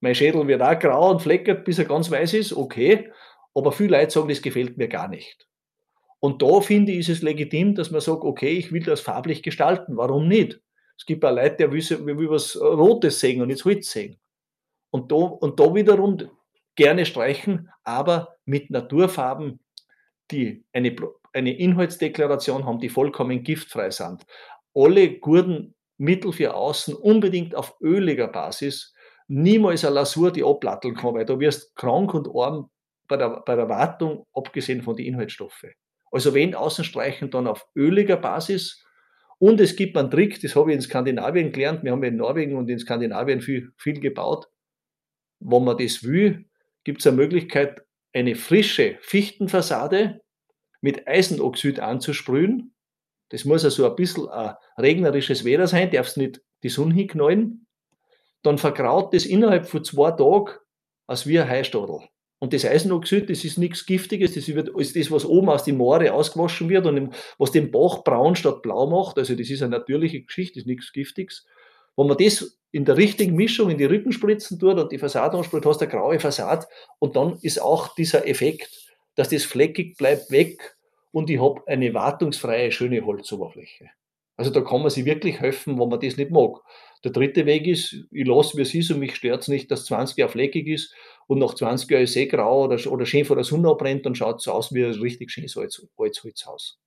Mein 0.00 0.14
Schädel 0.14 0.46
wird 0.46 0.62
auch 0.62 0.78
grau 0.78 1.10
und 1.10 1.22
fleckert, 1.22 1.64
bis 1.64 1.78
er 1.78 1.84
ganz 1.84 2.10
weiß 2.10 2.34
ist, 2.34 2.52
okay. 2.52 3.10
Aber 3.54 3.72
viele 3.72 3.98
Leute 3.98 4.10
sagen, 4.10 4.28
das 4.28 4.42
gefällt 4.42 4.76
mir 4.76 4.88
gar 4.88 5.08
nicht. 5.08 5.46
Und 6.20 6.42
da 6.42 6.60
finde 6.60 6.92
ich, 6.92 7.00
ist 7.00 7.08
es 7.08 7.22
legitim, 7.22 7.74
dass 7.74 7.90
man 7.90 8.00
sagt, 8.00 8.22
okay, 8.22 8.50
ich 8.50 8.72
will 8.72 8.82
das 8.82 9.00
farblich 9.00 9.42
gestalten. 9.42 9.96
Warum 9.96 10.28
nicht? 10.28 10.60
Es 10.98 11.06
gibt 11.06 11.24
auch 11.24 11.34
Leute, 11.34 11.68
die 11.68 11.72
will, 11.72 12.18
will 12.18 12.30
was 12.30 12.60
Rotes 12.60 13.20
sehen 13.20 13.40
und 13.40 13.48
nicht 13.48 13.64
Holz 13.64 13.90
sehen. 13.90 14.20
Und 14.90 15.10
da, 15.10 15.16
und 15.16 15.58
da 15.58 15.74
wiederum 15.74 16.18
gerne 16.74 17.06
streichen, 17.06 17.70
aber 17.84 18.36
mit 18.44 18.70
Naturfarben, 18.70 19.60
die 20.30 20.64
eine, 20.72 20.94
eine 21.32 21.56
Inhaltsdeklaration 21.56 22.64
haben, 22.64 22.80
die 22.80 22.88
vollkommen 22.88 23.42
giftfrei 23.42 23.90
sind. 23.90 24.24
Alle 24.74 25.18
guten 25.18 25.74
Mittel 25.96 26.32
für 26.32 26.54
außen 26.54 26.94
unbedingt 26.94 27.54
auf 27.54 27.76
öliger 27.80 28.28
Basis, 28.28 28.94
niemals 29.28 29.84
eine 29.84 29.94
Lasur, 29.94 30.32
die 30.32 30.44
ablatteln 30.44 30.94
kann, 30.94 31.14
weil 31.14 31.24
du 31.24 31.38
wirst 31.38 31.76
krank 31.76 32.14
und 32.14 32.28
arm 32.34 32.70
bei 33.06 33.16
der, 33.16 33.42
bei 33.44 33.54
der 33.54 33.68
Wartung, 33.68 34.26
abgesehen 34.32 34.82
von 34.82 34.96
den 34.96 35.06
Inhaltsstoffen. 35.06 35.72
Also 36.10 36.34
wenn 36.34 36.54
Außenstreichen, 36.54 37.30
dann 37.30 37.46
auf 37.46 37.66
öliger 37.76 38.16
Basis. 38.16 38.84
Und 39.38 39.60
es 39.60 39.76
gibt 39.76 39.96
einen 39.96 40.10
Trick, 40.10 40.40
das 40.40 40.56
habe 40.56 40.70
ich 40.70 40.76
in 40.76 40.82
Skandinavien 40.82 41.52
gelernt. 41.52 41.84
Wir 41.84 41.92
haben 41.92 42.02
in 42.02 42.16
Norwegen 42.16 42.56
und 42.56 42.68
in 42.68 42.78
Skandinavien 42.78 43.40
viel, 43.40 43.72
viel 43.76 44.00
gebaut. 44.00 44.48
Wenn 45.38 45.64
man 45.64 45.78
das 45.78 46.02
will, 46.02 46.46
gibt 46.84 47.00
es 47.00 47.06
eine 47.06 47.16
Möglichkeit, 47.16 47.82
eine 48.12 48.34
frische 48.34 48.98
Fichtenfassade 49.00 50.20
mit 50.80 51.06
Eisenoxid 51.06 51.80
anzusprühen. 51.80 52.74
Das 53.30 53.44
muss 53.44 53.64
also 53.64 53.88
ein 53.88 53.96
bisschen 53.96 54.28
ein 54.28 54.54
regnerisches 54.76 55.44
Wetter 55.44 55.66
sein, 55.66 55.90
darf 55.90 56.08
es 56.08 56.16
nicht 56.16 56.42
die 56.62 56.68
Sonne 56.68 56.94
hinknallen. 56.94 57.66
Dann 58.42 58.58
verkraut 58.58 59.14
das 59.14 59.26
innerhalb 59.26 59.68
von 59.68 59.84
zwei 59.84 60.10
Tagen 60.12 60.58
als 61.06 61.26
wie 61.26 61.38
ein 61.38 61.48
Heistadel. 61.48 62.00
Und 62.38 62.54
das 62.54 62.64
Eisenoxid, 62.64 63.28
das 63.28 63.44
ist 63.44 63.58
nichts 63.58 63.84
Giftiges, 63.84 64.32
das 64.32 64.48
ist 64.48 64.96
das, 64.96 65.10
was 65.10 65.26
oben 65.26 65.50
aus 65.50 65.64
den 65.64 65.76
Moore 65.76 66.12
ausgewaschen 66.14 66.70
wird 66.70 66.86
und 66.86 67.14
was 67.36 67.52
den 67.52 67.70
Bach 67.70 68.02
braun 68.02 68.34
statt 68.34 68.62
blau 68.62 68.86
macht. 68.88 69.18
Also 69.18 69.34
das 69.34 69.50
ist 69.50 69.60
eine 69.60 69.76
natürliche 69.76 70.22
Geschichte, 70.22 70.54
das 70.54 70.62
ist 70.62 70.66
nichts 70.66 70.92
Giftiges. 70.92 71.46
Wenn 71.96 72.06
man 72.06 72.16
das 72.16 72.58
in 72.72 72.86
der 72.86 72.96
richtigen 72.96 73.36
Mischung 73.36 73.68
in 73.68 73.76
die 73.76 73.84
Rückenspritzen 73.84 74.58
tut 74.58 74.78
und 74.78 74.90
die 74.90 74.98
Fassade 74.98 75.36
anspricht, 75.36 75.66
hast 75.66 75.82
du 75.82 75.84
eine 75.84 75.92
graue 75.92 76.18
Fassade 76.18 76.66
und 76.98 77.14
dann 77.14 77.38
ist 77.42 77.60
auch 77.60 77.94
dieser 77.94 78.26
Effekt, 78.26 78.79
dass 79.14 79.28
das 79.30 79.44
fleckig 79.44 79.96
bleibt, 79.96 80.30
weg 80.30 80.76
und 81.12 81.30
ich 81.30 81.40
habe 81.40 81.62
eine 81.66 81.92
wartungsfreie, 81.94 82.72
schöne 82.72 83.04
Holzoberfläche. 83.04 83.90
Also 84.36 84.50
da 84.50 84.62
kann 84.62 84.80
man 84.80 84.90
sich 84.90 85.04
wirklich 85.04 85.40
helfen, 85.40 85.78
wenn 85.78 85.88
man 85.90 86.00
das 86.00 86.16
nicht 86.16 86.30
mag. 86.30 86.60
Der 87.04 87.10
dritte 87.10 87.44
Weg 87.44 87.66
ist, 87.66 88.04
ich 88.10 88.26
lasse, 88.26 88.56
wie 88.56 88.62
es 88.62 88.74
ist 88.74 88.90
und 88.90 88.98
mich 88.98 89.14
stört 89.14 89.42
es 89.42 89.48
nicht, 89.48 89.70
dass 89.70 89.84
20 89.84 90.16
Jahre 90.16 90.32
fleckig 90.32 90.66
ist 90.66 90.94
und 91.26 91.38
nach 91.38 91.54
20 91.54 91.90
Jahren 91.90 92.04
ist 92.04 92.16
eh 92.16 92.26
grau 92.26 92.64
oder, 92.64 92.90
oder 92.90 93.04
schön 93.04 93.24
vor 93.26 93.36
der 93.36 93.44
Sonne 93.44 93.68
abbrennt, 93.68 94.06
dann 94.06 94.14
schaut 94.14 94.40
es 94.40 94.48
aus 94.48 94.72
wie 94.72 94.84
ein 94.84 94.92
richtig 94.92 95.30
schönes 95.30 95.56
Holzhaus. 95.56 96.78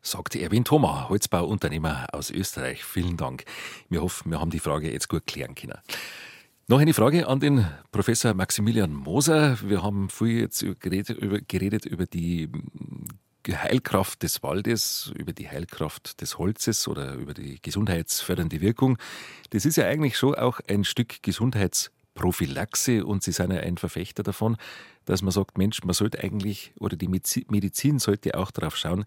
Sagt 0.00 0.34
Erwin 0.34 0.64
Thoma, 0.64 1.08
Holzbauunternehmer 1.08 2.06
aus 2.12 2.30
Österreich. 2.30 2.82
Vielen 2.82 3.16
Dank. 3.16 3.44
Wir 3.88 4.02
hoffen, 4.02 4.30
wir 4.30 4.40
haben 4.40 4.50
die 4.50 4.58
Frage 4.58 4.90
jetzt 4.90 5.08
gut 5.08 5.26
klären 5.26 5.54
können. 5.54 5.78
Noch 6.68 6.78
eine 6.78 6.94
Frage 6.94 7.26
an 7.26 7.40
den 7.40 7.66
Professor 7.90 8.34
Maximilian 8.34 8.94
Moser. 8.94 9.58
Wir 9.62 9.82
haben 9.82 10.08
viel 10.08 10.40
jetzt 10.40 10.64
geredet 10.80 11.18
über, 11.18 11.40
geredet 11.40 11.84
über 11.84 12.06
die 12.06 12.48
Heilkraft 13.48 14.22
des 14.22 14.44
Waldes, 14.44 15.12
über 15.16 15.32
die 15.32 15.48
Heilkraft 15.48 16.20
des 16.20 16.38
Holzes 16.38 16.86
oder 16.86 17.14
über 17.14 17.34
die 17.34 17.60
gesundheitsfördernde 17.60 18.60
Wirkung. 18.60 18.96
Das 19.50 19.66
ist 19.66 19.76
ja 19.76 19.86
eigentlich 19.86 20.16
schon 20.16 20.36
auch 20.36 20.60
ein 20.68 20.84
Stück 20.84 21.24
Gesundheitsprophylaxe 21.24 23.04
und 23.04 23.24
Sie 23.24 23.32
sind 23.32 23.52
ja 23.52 23.60
ein 23.60 23.76
Verfechter 23.76 24.22
davon, 24.22 24.56
dass 25.04 25.20
man 25.20 25.32
sagt, 25.32 25.58
Mensch, 25.58 25.82
man 25.82 25.94
sollte 25.94 26.22
eigentlich 26.22 26.72
oder 26.78 26.96
die 26.96 27.08
Medizin 27.08 27.98
sollte 27.98 28.38
auch 28.38 28.52
darauf 28.52 28.76
schauen, 28.76 29.04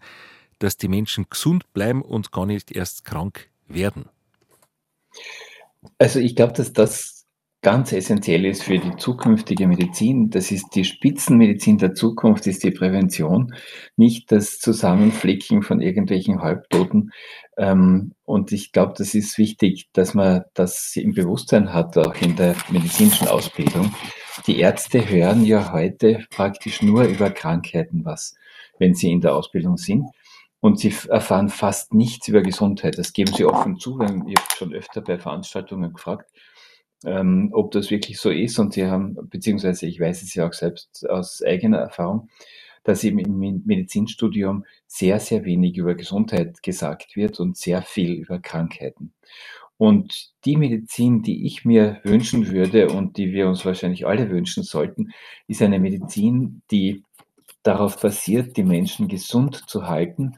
dass 0.58 0.76
die 0.76 0.88
Menschen 0.88 1.24
gesund 1.30 1.72
bleiben 1.72 2.02
und 2.02 2.32
gar 2.32 2.44
nicht 2.44 2.70
erst 2.70 3.06
krank 3.06 3.48
werden. 3.66 4.10
Also 5.98 6.18
ich 6.18 6.36
glaube, 6.36 6.52
dass 6.52 6.74
das 6.74 7.15
ganz 7.66 7.92
essentiell 7.92 8.44
ist 8.44 8.62
für 8.62 8.78
die 8.78 8.94
zukünftige 8.94 9.66
Medizin. 9.66 10.30
Das 10.30 10.52
ist 10.52 10.76
die 10.76 10.84
Spitzenmedizin 10.84 11.78
der 11.78 11.94
Zukunft, 11.94 12.46
ist 12.46 12.62
die 12.62 12.70
Prävention, 12.70 13.56
nicht 13.96 14.30
das 14.30 14.60
Zusammenflicken 14.60 15.62
von 15.62 15.80
irgendwelchen 15.80 16.42
Halbtoten. 16.42 17.10
Ähm, 17.58 18.12
und 18.24 18.52
ich 18.52 18.70
glaube, 18.70 18.94
das 18.96 19.14
ist 19.16 19.36
wichtig, 19.36 19.88
dass 19.94 20.14
man 20.14 20.44
das 20.54 20.94
im 20.94 21.14
Bewusstsein 21.14 21.72
hat, 21.72 21.98
auch 21.98 22.14
in 22.22 22.36
der 22.36 22.54
medizinischen 22.70 23.26
Ausbildung. 23.26 23.92
Die 24.46 24.60
Ärzte 24.60 25.10
hören 25.10 25.44
ja 25.44 25.72
heute 25.72 26.24
praktisch 26.30 26.82
nur 26.82 27.02
über 27.02 27.30
Krankheiten 27.30 28.04
was, 28.04 28.36
wenn 28.78 28.94
sie 28.94 29.10
in 29.10 29.20
der 29.20 29.34
Ausbildung 29.34 29.76
sind. 29.76 30.06
Und 30.60 30.78
sie 30.78 30.94
erfahren 31.08 31.48
fast 31.48 31.94
nichts 31.94 32.28
über 32.28 32.42
Gesundheit. 32.42 32.96
Das 32.96 33.12
geben 33.12 33.32
sie 33.34 33.44
offen 33.44 33.80
zu. 33.80 33.98
Ich 34.00 34.08
habe 34.08 34.56
schon 34.56 34.72
öfter 34.72 35.00
bei 35.00 35.18
Veranstaltungen 35.18 35.92
gefragt, 35.92 36.30
ähm, 37.04 37.50
ob 37.52 37.72
das 37.72 37.90
wirklich 37.90 38.18
so 38.18 38.30
ist. 38.30 38.58
Und 38.58 38.74
sie 38.74 38.86
haben, 38.86 39.16
beziehungsweise 39.28 39.86
ich 39.86 40.00
weiß 40.00 40.22
es 40.22 40.34
ja 40.34 40.46
auch 40.48 40.52
selbst 40.52 41.08
aus 41.08 41.42
eigener 41.42 41.78
Erfahrung, 41.78 42.28
dass 42.84 43.04
eben 43.04 43.18
im 43.18 43.62
Medizinstudium 43.64 44.64
sehr, 44.86 45.18
sehr 45.18 45.44
wenig 45.44 45.76
über 45.76 45.94
Gesundheit 45.94 46.62
gesagt 46.62 47.16
wird 47.16 47.40
und 47.40 47.56
sehr 47.56 47.82
viel 47.82 48.12
über 48.12 48.38
Krankheiten. 48.38 49.12
Und 49.78 50.32
die 50.44 50.56
Medizin, 50.56 51.22
die 51.22 51.46
ich 51.46 51.64
mir 51.64 52.00
wünschen 52.02 52.50
würde 52.50 52.88
und 52.88 53.18
die 53.18 53.32
wir 53.32 53.48
uns 53.48 53.64
wahrscheinlich 53.66 54.06
alle 54.06 54.30
wünschen 54.30 54.62
sollten, 54.62 55.10
ist 55.48 55.60
eine 55.60 55.80
Medizin, 55.80 56.62
die 56.70 57.02
darauf 57.62 58.00
basiert, 58.00 58.56
die 58.56 58.62
Menschen 58.62 59.08
gesund 59.08 59.68
zu 59.68 59.88
halten 59.88 60.36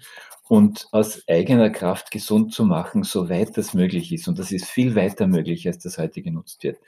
und 0.48 0.88
aus 0.92 1.22
eigener 1.28 1.70
Kraft 1.70 2.10
gesund 2.10 2.54
zu 2.54 2.64
machen, 2.64 3.02
soweit 3.02 3.56
das 3.56 3.74
möglich 3.74 4.12
ist. 4.12 4.28
Und 4.28 4.38
das 4.38 4.50
ist 4.50 4.66
viel 4.66 4.94
weiter 4.94 5.26
möglich, 5.26 5.66
als 5.66 5.78
das 5.78 5.98
heute 5.98 6.22
genutzt 6.22 6.64
wird. 6.64 6.78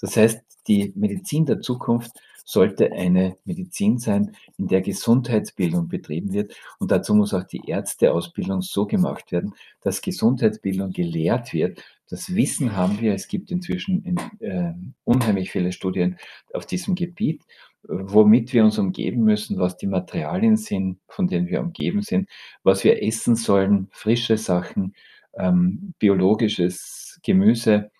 Das 0.00 0.16
heißt, 0.16 0.40
die 0.68 0.92
Medizin 0.94 1.44
der 1.44 1.60
Zukunft 1.60 2.12
sollte 2.44 2.92
eine 2.92 3.36
Medizin 3.44 3.98
sein, 3.98 4.34
in 4.56 4.68
der 4.68 4.80
Gesundheitsbildung 4.80 5.88
betrieben 5.88 6.32
wird. 6.32 6.54
Und 6.78 6.90
dazu 6.90 7.14
muss 7.14 7.34
auch 7.34 7.44
die 7.44 7.68
Ärzteausbildung 7.68 8.62
so 8.62 8.86
gemacht 8.86 9.32
werden, 9.32 9.54
dass 9.82 10.00
Gesundheitsbildung 10.00 10.92
gelehrt 10.92 11.52
wird. 11.52 11.82
Das 12.08 12.34
Wissen 12.34 12.74
haben 12.74 13.00
wir. 13.00 13.12
Es 13.12 13.28
gibt 13.28 13.50
inzwischen 13.50 14.02
in, 14.02 14.16
äh, 14.40 14.72
unheimlich 15.04 15.50
viele 15.50 15.72
Studien 15.72 16.16
auf 16.54 16.64
diesem 16.64 16.94
Gebiet 16.94 17.42
womit 17.84 18.52
wir 18.52 18.64
uns 18.64 18.78
umgeben 18.78 19.22
müssen, 19.22 19.58
was 19.58 19.76
die 19.76 19.86
Materialien 19.86 20.56
sind, 20.56 21.00
von 21.08 21.28
denen 21.28 21.46
wir 21.46 21.60
umgeben 21.60 22.02
sind, 22.02 22.28
was 22.62 22.84
wir 22.84 23.02
essen 23.02 23.36
sollen, 23.36 23.88
frische 23.92 24.36
Sachen, 24.36 24.94
ähm, 25.38 25.94
biologisches 25.98 27.18
Gemüse, 27.22 27.90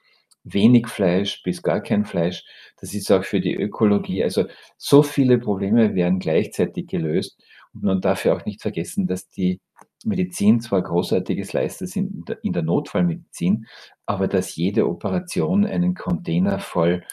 wenig 0.44 0.88
Fleisch 0.88 1.42
bis 1.42 1.62
gar 1.62 1.80
kein 1.80 2.04
Fleisch. 2.04 2.44
Das 2.80 2.94
ist 2.94 3.10
auch 3.10 3.24
für 3.24 3.40
die 3.40 3.54
Ökologie. 3.54 4.22
Also 4.22 4.46
so 4.76 5.02
viele 5.02 5.38
Probleme 5.38 5.94
werden 5.94 6.18
gleichzeitig 6.18 6.86
gelöst. 6.86 7.42
Und 7.74 7.84
man 7.84 8.00
darf 8.00 8.24
ja 8.24 8.34
auch 8.34 8.44
nicht 8.44 8.62
vergessen, 8.62 9.06
dass 9.06 9.28
die 9.28 9.60
Medizin 10.04 10.60
zwar 10.60 10.82
großartiges 10.82 11.52
leistet 11.52 11.94
in 11.96 12.24
der, 12.24 12.38
in 12.42 12.52
der 12.52 12.62
Notfallmedizin, 12.62 13.66
aber 14.06 14.28
dass 14.28 14.56
jede 14.56 14.88
Operation 14.88 15.66
einen 15.66 15.94
Container 15.94 16.60
voll 16.60 17.04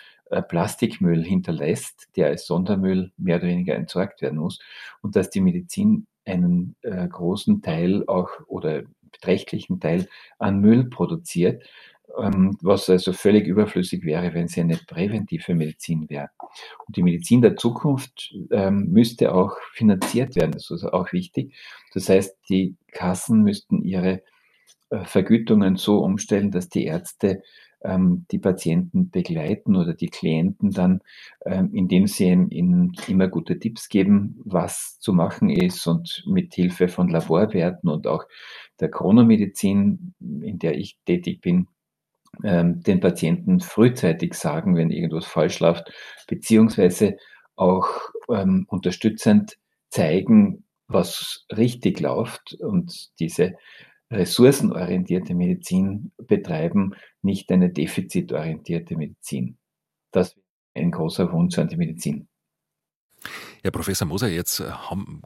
Plastikmüll 0.42 1.24
hinterlässt, 1.24 2.10
der 2.16 2.28
als 2.28 2.46
Sondermüll 2.46 3.12
mehr 3.18 3.38
oder 3.38 3.48
weniger 3.48 3.76
entsorgt 3.76 4.22
werden 4.22 4.40
muss 4.40 4.60
und 5.02 5.16
dass 5.16 5.30
die 5.30 5.42
Medizin 5.42 6.08
einen 6.26 6.76
äh, 6.82 7.08
großen 7.08 7.62
Teil 7.62 8.04
auch 8.08 8.30
oder 8.48 8.84
beträchtlichen 9.12 9.80
Teil 9.80 10.08
an 10.40 10.60
Müll 10.60 10.90
produziert, 10.90 11.64
ähm, 12.20 12.58
was 12.62 12.90
also 12.90 13.14
völlig 13.14 13.48
überflüssig 13.48 14.04
wäre, 14.04 14.34
wenn 14.34 14.48
sie 14.48 14.62
eine 14.62 14.78
präventive 14.88 15.56
Medizin 15.56 16.10
wäre. 16.10 16.30
Und 16.88 16.96
die 16.98 17.04
Medizin 17.04 17.42
der 17.42 17.56
Zukunft 17.56 18.34
ähm, 18.52 18.92
müsste 18.92 19.34
auch 19.34 19.58
finanziert 19.74 20.36
werden, 20.36 20.52
das 20.52 20.72
ist 20.72 20.84
auch 20.84 21.12
wichtig. 21.14 21.54
Das 21.94 22.10
heißt, 22.10 22.38
die 22.50 22.76
Kassen 22.92 23.42
müssten 23.42 23.82
ihre 23.84 24.24
äh, 24.90 25.04
Vergütungen 25.06 25.78
so 25.78 26.00
umstellen, 26.00 26.52
dass 26.52 26.70
die 26.70 26.86
Ärzte 26.86 27.42
die 27.88 28.40
Patienten 28.40 29.12
begleiten 29.12 29.76
oder 29.76 29.94
die 29.94 30.10
Klienten 30.10 30.72
dann, 30.72 31.02
ähm, 31.46 31.70
indem 31.74 32.08
sie 32.08 32.26
ihnen 32.26 32.94
immer 33.08 33.28
gute 33.28 33.60
Tipps 33.60 33.90
geben, 33.90 34.42
was 34.44 34.98
zu 35.00 35.14
machen 35.14 35.50
ist 35.50 35.86
und 35.86 36.24
mit 36.26 36.56
Hilfe 36.56 36.88
von 36.88 37.10
Laborwerten 37.10 37.90
und 37.90 38.08
auch 38.08 38.26
der 38.80 38.90
Chronomedizin, 38.90 40.16
in 40.20 40.58
der 40.58 40.78
ich 40.78 40.98
tätig 41.06 41.42
bin, 41.42 41.68
ähm, 42.44 42.82
den 42.82 43.00
Patienten 43.00 43.60
frühzeitig 43.60 44.34
sagen, 44.34 44.76
wenn 44.76 44.90
irgendwas 44.90 45.26
falsch 45.26 45.60
läuft, 45.60 45.92
beziehungsweise 46.28 47.18
auch 47.56 47.88
ähm, 48.30 48.66
unterstützend 48.68 49.58
zeigen, 49.90 50.66
was 50.88 51.46
richtig 51.56 52.00
läuft 52.00 52.54
und 52.60 53.10
diese 53.20 53.56
ressourcenorientierte 54.12 55.36
Medizin 55.36 56.12
betreiben, 56.18 56.94
nicht 57.22 57.52
eine 57.52 57.72
defizitorientierte 57.72 58.96
Medizin. 58.96 59.58
Das 60.12 60.30
ist 60.30 60.40
ein 60.76 60.92
großer 60.92 61.32
Wunsch 61.32 61.58
an 61.58 61.68
die 61.68 61.78
Medizin. 61.78 62.28
Herr 63.64 63.72
Professor 63.72 64.08
Moser, 64.08 64.28
jetzt 64.28 64.60
äh, 64.60 64.70
haben, 64.70 65.22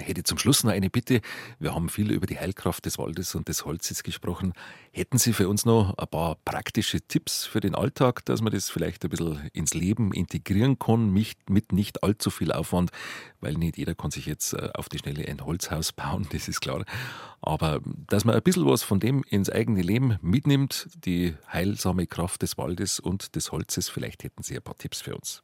hätte 0.00 0.20
ich 0.20 0.24
zum 0.26 0.38
Schluss 0.38 0.64
noch 0.64 0.72
eine 0.72 0.90
Bitte. 0.90 1.20
Wir 1.58 1.74
haben 1.74 1.88
viel 1.88 2.10
über 2.10 2.26
die 2.26 2.38
Heilkraft 2.38 2.84
des 2.84 2.98
Waldes 2.98 3.34
und 3.34 3.48
des 3.48 3.64
Holzes 3.64 4.02
gesprochen. 4.02 4.52
Hätten 4.92 5.18
Sie 5.18 5.32
für 5.32 5.48
uns 5.48 5.64
noch 5.64 5.96
ein 5.98 6.08
paar 6.08 6.36
praktische 6.44 7.00
Tipps 7.00 7.46
für 7.46 7.60
den 7.60 7.74
Alltag, 7.74 8.24
dass 8.24 8.40
man 8.40 8.52
das 8.52 8.70
vielleicht 8.70 9.04
ein 9.04 9.10
bisschen 9.10 9.48
ins 9.52 9.74
Leben 9.74 10.12
integrieren 10.12 10.78
kann, 10.78 11.10
mit 11.12 11.72
nicht 11.72 12.02
allzu 12.02 12.30
viel 12.30 12.52
Aufwand, 12.52 12.90
weil 13.40 13.54
nicht 13.54 13.76
jeder 13.76 13.94
kann 13.94 14.10
sich 14.10 14.26
jetzt 14.26 14.54
äh, 14.54 14.70
auf 14.74 14.88
die 14.88 14.98
Schnelle 14.98 15.26
ein 15.28 15.44
Holzhaus 15.44 15.92
bauen, 15.92 16.26
das 16.32 16.48
ist 16.48 16.60
klar. 16.60 16.84
Aber 17.40 17.80
dass 18.08 18.24
man 18.24 18.34
ein 18.34 18.42
bisschen 18.42 18.66
was 18.66 18.82
von 18.82 18.98
dem 18.98 19.22
ins 19.28 19.50
eigene 19.50 19.82
Leben 19.82 20.18
mitnimmt, 20.20 20.88
die 21.04 21.34
heilsame 21.52 22.06
Kraft 22.06 22.42
des 22.42 22.58
Waldes 22.58 22.98
und 22.98 23.36
des 23.36 23.52
Holzes, 23.52 23.88
vielleicht 23.88 24.24
hätten 24.24 24.42
Sie 24.42 24.56
ein 24.56 24.62
paar 24.62 24.76
Tipps 24.76 25.00
für 25.00 25.14
uns. 25.14 25.42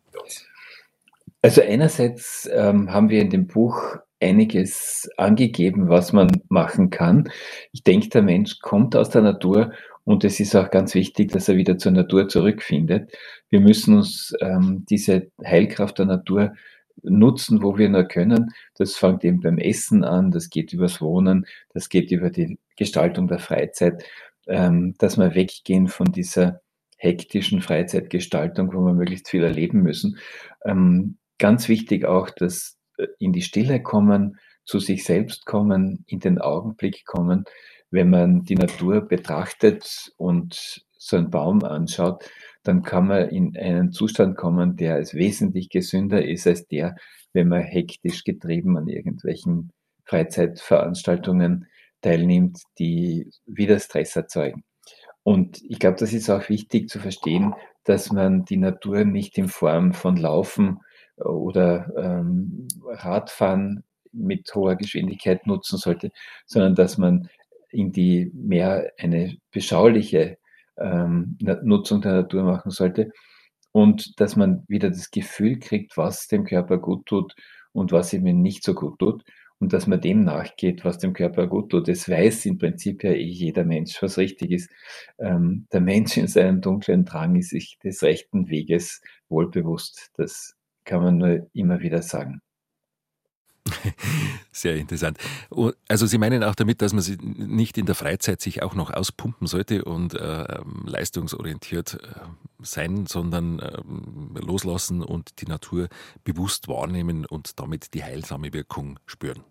Also 1.43 1.61
einerseits 1.61 2.49
ähm, 2.53 2.93
haben 2.93 3.09
wir 3.09 3.21
in 3.21 3.31
dem 3.31 3.49
Buch 3.49 3.97
einiges 4.21 5.11
angegeben, 5.17 5.89
was 5.89 6.13
man 6.13 6.31
machen 6.49 6.91
kann. 6.91 7.31
Ich 7.73 7.83
denke, 7.83 8.09
der 8.11 8.23
Mensch 8.23 8.61
kommt 8.61 8.95
aus 8.95 9.11
der 9.11 9.23
Natur 9.23 9.73
und 10.05 10.23
es 10.23 10.39
ist 10.39 10.55
auch 10.55 10.71
ganz 10.71 10.95
wichtig, 10.95 11.33
dass 11.33 11.49
er 11.49 11.57
wieder 11.57 11.79
zur 11.79 11.93
Natur 11.93 12.29
zurückfindet. 12.29 13.13
Wir 13.51 13.61
müssen 13.61 13.97
uns 13.97 14.33
ähm, 14.41 14.85
diese 14.89 15.31
Heilkraft 15.45 15.99
der 15.99 16.07
Natur 16.07 16.55
nutzen, 17.03 17.63
wo 17.63 17.77
wir 17.77 17.89
nur 17.89 18.05
können. 18.05 18.53
Das 18.77 18.95
fängt 18.97 19.25
eben 19.25 19.41
beim 19.41 19.59
Essen 19.59 20.05
an, 20.05 20.31
das 20.31 20.49
geht 20.49 20.73
übers 20.73 21.01
Wohnen, 21.01 21.47
das 21.75 21.89
geht 21.89 22.13
über 22.13 22.31
die 22.31 22.59
Gestaltung 22.77 23.27
der 23.27 23.41
Freizeit, 23.41 24.05
ähm, 24.47 24.95
dass 24.99 25.19
wir 25.19 25.35
weggehen 25.35 25.89
von 25.89 26.13
dieser 26.13 26.61
hektischen 26.99 27.61
Freizeitgestaltung, 27.61 28.73
wo 28.73 28.81
wir 28.81 28.95
möglichst 28.95 29.29
viel 29.29 29.43
erleben 29.43 29.83
müssen. 29.83 30.19
Ähm, 30.65 31.19
Ganz 31.43 31.69
wichtig 31.69 32.05
auch, 32.05 32.31
dass 32.31 32.79
äh, 32.99 33.09
in 33.19 33.33
die 33.33 33.43
Stille 33.43 33.83
kommen, 33.83 34.39
zu 34.65 34.79
sich 34.79 35.03
selbst 35.03 35.45
kommen, 35.45 36.05
in 36.07 36.21
den 36.21 36.39
Augenblick 36.39 37.05
kommen. 37.05 37.47
Wenn 37.91 38.11
man 38.11 38.45
die 38.45 38.55
Natur 38.55 39.01
betrachtet 39.01 40.13
und 40.19 40.87
so 40.97 41.17
einen 41.17 41.31
Baum 41.31 41.65
anschaut, 41.65 42.31
dann 42.63 42.85
kann 42.85 43.09
man 43.09 43.29
in 43.31 43.57
einen 43.57 43.91
Zustand 43.91 44.37
kommen, 44.37 44.77
der 44.77 44.95
als 44.95 45.15
wesentlich 45.15 45.69
gesünder 45.69 46.25
ist 46.25 46.47
als 46.47 46.69
der, 46.69 46.95
wenn 47.33 47.49
man 47.49 47.63
hektisch 47.63 48.23
getrieben 48.23 48.77
an 48.77 48.87
irgendwelchen 48.87 49.73
Freizeitveranstaltungen 50.05 51.67
teilnimmt, 52.03 52.61
die 52.79 53.33
wieder 53.47 53.81
Stress 53.81 54.15
erzeugen. 54.15 54.63
Und 55.25 55.61
ich 55.69 55.81
glaube, 55.81 55.97
das 55.99 56.13
ist 56.13 56.31
auch 56.31 56.49
wichtig 56.49 56.89
zu 56.89 57.01
verstehen, 57.01 57.53
dass 57.83 58.13
man 58.13 58.45
die 58.45 58.59
Natur 58.59 59.05
nicht 59.05 59.37
in 59.39 59.49
Form 59.49 59.93
von 59.93 60.17
Laufen 60.17 60.79
oder 61.25 61.93
ähm, 61.97 62.69
Radfahren 62.85 63.85
mit 64.13 64.55
hoher 64.55 64.77
Geschwindigkeit 64.77 65.47
nutzen 65.47 65.79
sollte, 65.79 66.11
sondern 66.47 66.75
dass 66.75 66.99
man 66.99 67.29
in 67.71 67.93
die 67.93 68.31
mehr 68.35 68.93
eine 68.99 69.37
beschauliche 69.51 70.39
ähm, 70.79 71.39
Nutzung 71.41 72.03
der 72.03 72.13
Natur 72.13 72.43
machen 72.43 72.71
sollte 72.71 73.11
und 73.73 74.21
dass 74.21 74.37
man 74.37 74.65
wieder 74.69 74.91
das 74.91 75.11
Gefühl 75.11 75.59
kriegt, 75.59 75.97
was 75.97 76.29
dem 76.29 76.45
Körper 76.45 76.79
gut 76.79 77.07
tut 77.07 77.35
und 77.73 77.93
was 77.93 78.13
ihm 78.13 78.25
nicht 78.25 78.63
so 78.63 78.75
gut 78.75 78.99
tut 78.99 79.25
und 79.59 79.73
dass 79.73 79.87
man 79.87 80.01
dem 80.01 80.25
nachgeht, 80.25 80.85
was 80.85 80.99
dem 80.99 81.13
Körper 81.13 81.47
gut 81.47 81.71
tut. 81.71 81.89
Das 81.89 82.09
weiß 82.09 82.47
im 82.47 82.59
Prinzip 82.59 83.05
ja 83.05 83.13
eh 83.13 83.23
jeder 83.23 83.65
Mensch, 83.65 84.03
was 84.03 84.19
richtig 84.19 84.51
ist. 84.51 84.71
Ähm, 85.19 85.67
der 85.73 85.81
Mensch 85.81 86.17
in 86.17 86.27
seinem 86.27 86.61
dunklen 86.61 87.05
Drang 87.05 87.37
ist 87.37 87.51
sich 87.51 87.79
des 87.83 88.03
rechten 88.03 88.49
Weges 88.49 89.01
wohlbewusst. 89.29 90.11
Das 90.17 90.57
kann 90.93 91.03
man 91.03 91.17
nur 91.17 91.47
immer 91.55 91.81
wieder 91.81 92.03
sagen. 92.03 92.43
Sehr 94.53 94.77
interessant. 94.77 95.17
Also 95.89 96.05
Sie 96.05 96.19
meinen 96.19 96.45
auch 96.45 96.55
damit, 96.55 96.83
dass 96.83 96.93
man 96.93 97.01
sich 97.01 97.19
nicht 97.19 97.79
in 97.79 97.87
der 97.87 97.95
Freizeit 97.95 98.43
sich 98.43 98.63
auch 98.63 98.75
noch 98.75 98.91
auspumpen 98.91 99.47
sollte 99.47 99.87
und 99.87 100.13
äh, 100.13 100.61
leistungsorientiert 100.85 101.95
äh, 101.95 102.21
sein, 102.61 103.07
sondern 103.07 103.61
äh, 103.61 103.79
loslassen 104.39 105.03
und 105.03 105.41
die 105.41 105.47
Natur 105.47 105.89
bewusst 106.25 106.69
wahrnehmen 106.69 107.25
und 107.25 107.59
damit 107.59 107.95
die 107.95 108.05
heilsame 108.05 108.53
Wirkung 108.53 108.99
spüren. 109.07 109.45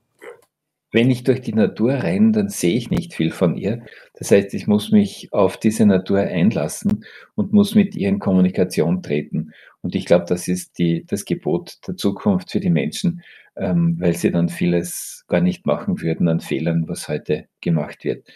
Wenn 0.92 1.10
ich 1.10 1.24
durch 1.24 1.42
die 1.42 1.54
Natur 1.54 1.94
renne, 1.94 2.34
dann 2.34 2.50
sehe 2.50 2.76
ich 2.76 2.90
nicht 2.90 3.14
viel 3.14 3.32
von 3.32 3.56
ihr. 3.56 3.84
Das 4.16 4.32
heißt, 4.32 4.54
ich 4.54 4.68
muss 4.68 4.92
mich 4.92 5.30
auf 5.32 5.58
diese 5.58 5.86
Natur 5.86 6.20
einlassen 6.20 7.06
und 7.36 7.54
muss 7.54 7.76
mit 7.76 7.96
ihr 7.96 8.10
in 8.10 8.20
Kommunikation 8.20 9.02
treten. 9.02 9.52
Und 9.82 9.96
ich 9.96 10.06
glaube, 10.06 10.26
das 10.28 10.50
ist 10.50 10.78
die, 10.78 11.06
das 11.06 11.24
Gebot 11.24 11.78
der 11.88 11.96
Zukunft 11.96 12.52
für 12.52 12.60
die 12.60 12.70
Menschen, 12.70 13.22
ähm, 13.56 13.96
weil 14.00 14.16
sie 14.16 14.32
dann 14.32 14.50
vieles 14.50 15.24
gar 15.28 15.42
nicht 15.42 15.66
machen 15.66 16.02
würden 16.02 16.28
an 16.28 16.42
Fehlern, 16.42 16.88
was 16.88 17.08
heute 17.08 17.48
gemacht 17.62 18.04
wird. 18.04 18.28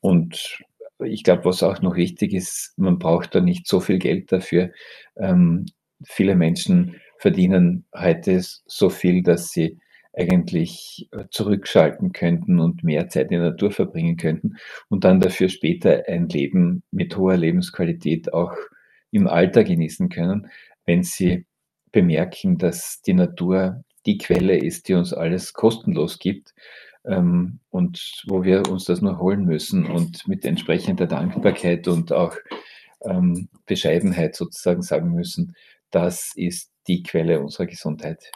Und 0.00 0.58
ich 1.04 1.24
glaube, 1.24 1.46
was 1.46 1.62
auch 1.62 1.80
noch 1.80 1.96
wichtig 1.96 2.34
ist, 2.34 2.74
man 2.76 2.98
braucht 2.98 3.34
da 3.34 3.40
nicht 3.40 3.66
so 3.66 3.80
viel 3.80 3.98
Geld 3.98 4.32
dafür. 4.32 4.70
Ähm, 5.16 5.66
viele 6.04 6.36
Menschen 6.36 6.96
verdienen 7.18 7.86
heute 7.94 8.42
so 8.66 8.90
viel, 8.90 9.22
dass 9.22 9.50
sie 9.50 9.78
eigentlich 10.16 11.08
äh, 11.12 11.24
zurückschalten 11.30 12.12
könnten 12.12 12.58
und 12.58 12.82
mehr 12.82 13.08
Zeit 13.08 13.30
in 13.30 13.40
der 13.40 13.50
Natur 13.50 13.70
verbringen 13.70 14.16
könnten 14.16 14.56
und 14.88 15.04
dann 15.04 15.20
dafür 15.20 15.48
später 15.48 16.04
ein 16.08 16.28
Leben 16.28 16.82
mit 16.90 17.16
hoher 17.16 17.36
Lebensqualität 17.36 18.32
auch 18.32 18.54
im 19.10 19.28
Alter 19.28 19.62
genießen 19.62 20.08
können 20.08 20.48
wenn 20.86 21.02
sie 21.02 21.44
bemerken, 21.92 22.58
dass 22.58 23.02
die 23.02 23.12
Natur 23.12 23.84
die 24.06 24.18
Quelle 24.18 24.56
ist, 24.56 24.88
die 24.88 24.94
uns 24.94 25.12
alles 25.12 25.52
kostenlos 25.52 26.18
gibt 26.18 26.54
ähm, 27.04 27.58
und 27.70 28.22
wo 28.26 28.44
wir 28.44 28.68
uns 28.70 28.84
das 28.84 29.02
nur 29.02 29.18
holen 29.18 29.44
müssen 29.44 29.86
und 29.86 30.26
mit 30.28 30.44
entsprechender 30.44 31.06
Dankbarkeit 31.06 31.88
und 31.88 32.12
auch 32.12 32.36
ähm, 33.02 33.48
Bescheidenheit 33.66 34.36
sozusagen 34.36 34.82
sagen 34.82 35.12
müssen, 35.12 35.54
das 35.90 36.32
ist 36.36 36.70
die 36.86 37.02
Quelle 37.02 37.40
unserer 37.40 37.66
Gesundheit. 37.66 38.30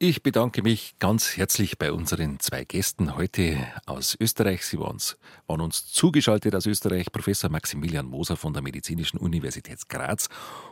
Ich 0.00 0.24
bedanke 0.24 0.62
mich 0.62 0.96
ganz 0.98 1.36
herzlich 1.36 1.78
bei 1.78 1.92
unseren 1.92 2.40
zwei 2.40 2.64
Gästen 2.64 3.16
heute 3.16 3.58
aus 3.86 4.16
Österreich. 4.20 4.66
Sie 4.66 4.78
waren 4.80 4.94
uns, 4.94 5.16
waren 5.46 5.60
uns 5.60 5.86
zugeschaltet 5.86 6.52
aus 6.56 6.66
Österreich, 6.66 7.12
Professor 7.12 7.48
Maximilian 7.48 8.04
Moser 8.04 8.36
von 8.36 8.52
der 8.52 8.60
Medizinischen 8.60 9.18
Universität 9.18 9.88
Graz 9.88 10.28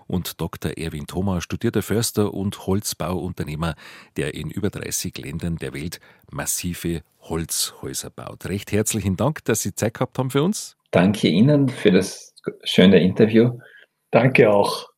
und 0.09 0.41
Dr. 0.41 0.77
Erwin 0.77 1.07
Thoma, 1.07 1.41
studierter 1.41 1.83
Förster 1.83 2.35
und 2.35 2.67
Holzbauunternehmer, 2.67 3.77
der 4.17 4.35
in 4.35 4.51
über 4.51 4.71
30 4.71 5.17
Ländern 5.19 5.57
der 5.57 5.73
Welt 5.73 6.01
massive 6.33 7.03
Holzhäuser 7.21 8.11
baut. 8.11 8.47
Recht 8.47 8.73
herzlichen 8.73 9.17
Dank, 9.17 9.45
dass 9.45 9.61
Sie 9.61 9.73
Zeit 9.73 9.95
gehabt 9.95 10.19
haben 10.19 10.31
für 10.31 10.43
uns. 10.43 10.77
Danke 10.91 11.29
Ihnen 11.29 11.69
für 11.69 11.93
das 11.93 12.35
schöne 12.65 13.01
Interview. 13.01 13.59
Danke 14.11 14.51
auch. 14.51 14.92